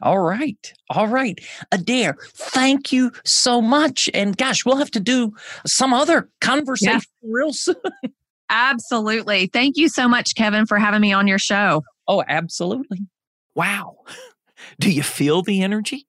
All 0.00 0.20
right. 0.20 0.72
All 0.90 1.08
right. 1.08 1.38
Adair, 1.72 2.16
thank 2.34 2.92
you 2.92 3.10
so 3.24 3.60
much. 3.60 4.08
And 4.14 4.36
gosh, 4.36 4.64
we'll 4.64 4.76
have 4.76 4.90
to 4.92 5.00
do 5.00 5.32
some 5.66 5.92
other 5.92 6.28
conversation 6.40 7.00
yeah. 7.22 7.30
real 7.30 7.52
soon. 7.52 7.74
Absolutely. 8.50 9.46
Thank 9.46 9.76
you 9.76 9.88
so 9.88 10.08
much, 10.08 10.34
Kevin, 10.34 10.66
for 10.66 10.78
having 10.78 11.00
me 11.00 11.12
on 11.12 11.26
your 11.26 11.38
show. 11.38 11.82
Oh, 12.06 12.24
absolutely. 12.26 13.00
Wow. 13.54 13.96
Do 14.80 14.90
you 14.90 15.02
feel 15.02 15.42
the 15.42 15.62
energy? 15.62 16.06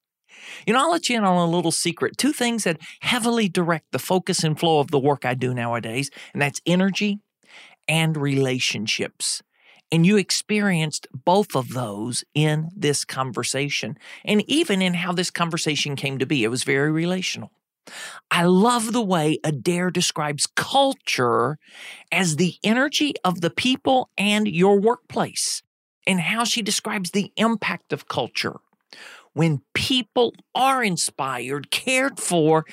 You 0.66 0.74
know, 0.74 0.82
I'll 0.82 0.92
let 0.92 1.10
you 1.10 1.18
in 1.18 1.24
on 1.24 1.38
a 1.38 1.52
little 1.52 1.72
secret. 1.72 2.18
Two 2.18 2.32
things 2.32 2.64
that 2.64 2.80
heavily 3.02 3.50
direct 3.50 3.92
the 3.92 4.00
focus 4.00 4.44
and 4.44 4.60
flow 4.60 4.80
of 4.80 4.92
the 4.92 5.00
work 5.00 5.26
I 5.26 5.34
do 5.34 5.54
nowadays, 5.54 6.10
and 6.34 6.42
that's 6.42 6.62
energy 6.66 7.20
and 7.88 8.16
relationships. 8.16 9.42
And 9.92 10.06
you 10.06 10.18
experienced 10.18 11.08
both 11.14 11.56
of 11.56 11.70
those 11.70 12.24
in 12.36 12.70
this 12.76 13.04
conversation, 13.04 13.98
and 14.24 14.44
even 14.48 14.82
in 14.82 14.94
how 14.94 15.14
this 15.14 15.32
conversation 15.32 15.96
came 15.96 16.20
to 16.20 16.28
be. 16.28 16.44
It 16.44 16.50
was 16.50 16.64
very 16.64 16.92
relational. 16.92 17.52
I 18.30 18.44
love 18.44 18.94
the 18.94 19.02
way 19.02 19.40
Adair 19.44 19.90
describes 19.90 20.48
culture 20.56 21.58
as 22.12 22.36
the 22.36 22.56
energy 22.64 23.16
of 23.24 23.42
the 23.42 23.50
people 23.50 24.10
and 24.18 24.48
your 24.48 24.80
workplace, 24.80 25.64
and 26.06 26.20
how 26.20 26.44
she 26.44 26.62
describes 26.62 27.12
the 27.12 27.32
impact 27.36 27.92
of 27.92 28.08
culture. 28.08 28.58
When 29.34 29.62
people 29.74 30.34
are 30.54 30.84
inspired, 30.84 31.72
cared 31.72 32.20
for, 32.20 32.66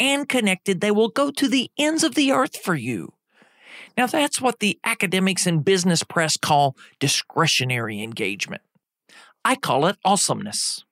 and 0.00 0.28
connected, 0.28 0.80
they 0.80 0.90
will 0.90 1.08
go 1.08 1.30
to 1.30 1.48
the 1.48 1.70
ends 1.78 2.02
of 2.02 2.14
the 2.14 2.32
earth 2.32 2.56
for 2.56 2.74
you. 2.74 3.12
Now, 3.96 4.06
that's 4.06 4.40
what 4.40 4.58
the 4.58 4.78
academics 4.84 5.46
and 5.46 5.64
business 5.64 6.02
press 6.02 6.36
call 6.36 6.76
discretionary 6.98 8.02
engagement. 8.02 8.62
I 9.44 9.56
call 9.56 9.86
it 9.86 9.96
awesomeness. 10.04 10.84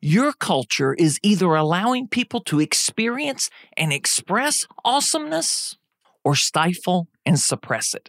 Your 0.00 0.32
culture 0.32 0.94
is 0.94 1.18
either 1.22 1.54
allowing 1.54 2.08
people 2.08 2.40
to 2.42 2.60
experience 2.60 3.50
and 3.76 3.92
express 3.92 4.66
awesomeness 4.84 5.76
or 6.24 6.34
stifle 6.34 7.08
and 7.24 7.38
suppress 7.38 7.94
it. 7.94 8.08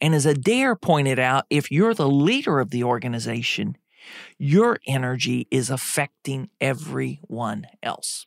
And 0.00 0.14
as 0.14 0.26
Adair 0.26 0.76
pointed 0.76 1.18
out, 1.18 1.44
if 1.50 1.70
you're 1.70 1.94
the 1.94 2.08
leader 2.08 2.60
of 2.60 2.70
the 2.70 2.84
organization, 2.84 3.76
your 4.38 4.78
energy 4.86 5.48
is 5.50 5.70
affecting 5.70 6.50
everyone 6.60 7.66
else. 7.82 8.26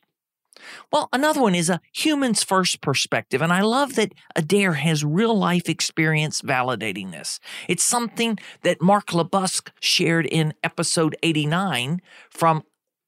Well, 0.92 1.08
another 1.12 1.40
one 1.40 1.54
is 1.54 1.68
a 1.70 1.80
humans 1.92 2.42
first 2.42 2.80
perspective. 2.80 3.42
And 3.42 3.52
I 3.52 3.60
love 3.62 3.94
that 3.94 4.12
Adair 4.36 4.74
has 4.74 5.04
real 5.04 5.36
life 5.36 5.68
experience 5.68 6.42
validating 6.42 7.12
this. 7.12 7.40
It's 7.68 7.84
something 7.84 8.38
that 8.62 8.82
Mark 8.82 9.08
LeBusque 9.08 9.70
shared 9.80 10.26
in 10.26 10.54
episode 10.62 11.16
89 11.22 12.00
from 12.30 12.62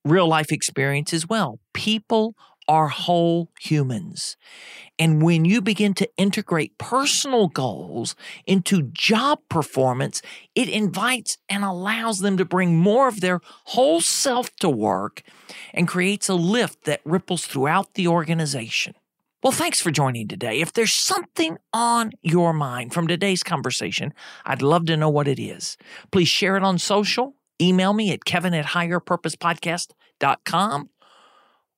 real 0.05 0.27
life 0.29 0.51
experience 0.53 1.13
as 1.13 1.29
well. 1.29 1.59
People 1.75 2.35
are 2.71 2.89
whole 2.89 3.51
humans. 3.59 4.37
And 4.97 5.21
when 5.21 5.45
you 5.45 5.61
begin 5.61 5.93
to 5.95 6.09
integrate 6.17 6.79
personal 6.79 7.49
goals 7.49 8.15
into 8.47 8.83
job 8.93 9.41
performance, 9.49 10.23
it 10.55 10.69
invites 10.69 11.37
and 11.49 11.65
allows 11.65 12.21
them 12.21 12.37
to 12.37 12.45
bring 12.45 12.77
more 12.77 13.09
of 13.09 13.21
their 13.21 13.41
whole 13.65 14.01
self 14.01 14.55
to 14.61 14.71
work 14.71 15.23
and 15.75 15.89
creates 15.89 16.29
a 16.29 16.35
lift 16.35 16.85
that 16.85 17.01
ripples 17.05 17.45
throughout 17.45 17.95
the 17.95 18.07
organization. 18.07 18.95
Well, 19.43 19.51
thanks 19.51 19.81
for 19.81 19.91
joining 19.91 20.29
today. 20.29 20.61
If 20.61 20.73
there's 20.73 20.93
something 20.93 21.59
on 21.73 22.13
your 22.23 22.53
mind 22.53 22.95
from 22.95 23.09
today's 23.09 23.43
conversation, 23.43 24.15
I'd 24.45 24.63
love 24.63 24.87
to 24.87 24.97
know 24.97 25.11
what 25.11 25.27
it 25.27 25.43
is. 25.43 25.77
Please 26.13 26.29
share 26.29 26.57
it 26.57 26.63
on 26.63 26.79
social. 26.79 27.35
Email 27.61 27.95
me 27.95 28.13
at 28.13 28.25
kevin 28.25 28.55
at 28.55 28.67
higherpurposepodcast.com 28.67 30.91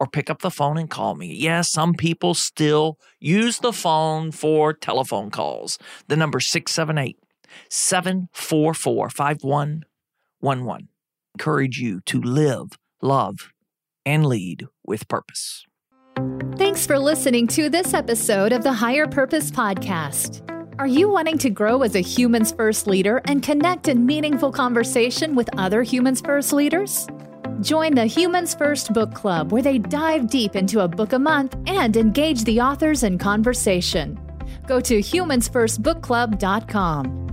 or 0.02 0.06
pick 0.08 0.28
up 0.28 0.42
the 0.42 0.50
phone 0.50 0.76
and 0.76 0.90
call 0.90 1.14
me. 1.14 1.32
Yes, 1.32 1.70
some 1.70 1.94
people 1.94 2.34
still 2.34 2.98
use 3.20 3.60
the 3.60 3.72
phone 3.72 4.32
for 4.32 4.72
telephone 4.72 5.30
calls. 5.30 5.78
The 6.08 6.16
number 6.16 6.40
678 6.40 7.16
744 7.68 9.10
5111. 9.10 10.88
Encourage 11.36 11.78
you 11.78 12.00
to 12.00 12.20
live, 12.20 12.70
love, 13.00 13.52
and 14.04 14.26
lead 14.26 14.66
with 14.84 15.06
purpose. 15.06 15.64
Thanks 16.56 16.84
for 16.84 16.98
listening 16.98 17.46
to 17.48 17.70
this 17.70 17.94
episode 17.94 18.50
of 18.50 18.64
the 18.64 18.72
Higher 18.72 19.06
Purpose 19.06 19.52
Podcast. 19.52 20.42
Are 20.80 20.88
you 20.88 21.08
wanting 21.08 21.38
to 21.38 21.48
grow 21.48 21.82
as 21.82 21.94
a 21.94 22.00
humans 22.00 22.50
first 22.50 22.88
leader 22.88 23.22
and 23.26 23.40
connect 23.40 23.86
in 23.86 24.04
meaningful 24.04 24.50
conversation 24.50 25.36
with 25.36 25.48
other 25.56 25.84
humans 25.84 26.20
first 26.20 26.52
leaders? 26.52 27.06
Join 27.62 27.94
the 27.94 28.06
Humans 28.06 28.54
First 28.56 28.92
Book 28.92 29.14
Club, 29.14 29.52
where 29.52 29.62
they 29.62 29.78
dive 29.78 30.28
deep 30.28 30.56
into 30.56 30.80
a 30.80 30.88
book 30.88 31.12
a 31.12 31.18
month 31.18 31.56
and 31.68 31.96
engage 31.96 32.42
the 32.42 32.60
authors 32.60 33.04
in 33.04 33.18
conversation. 33.18 34.18
Go 34.66 34.80
to 34.80 34.98
humansfirstbookclub.com. 34.98 37.31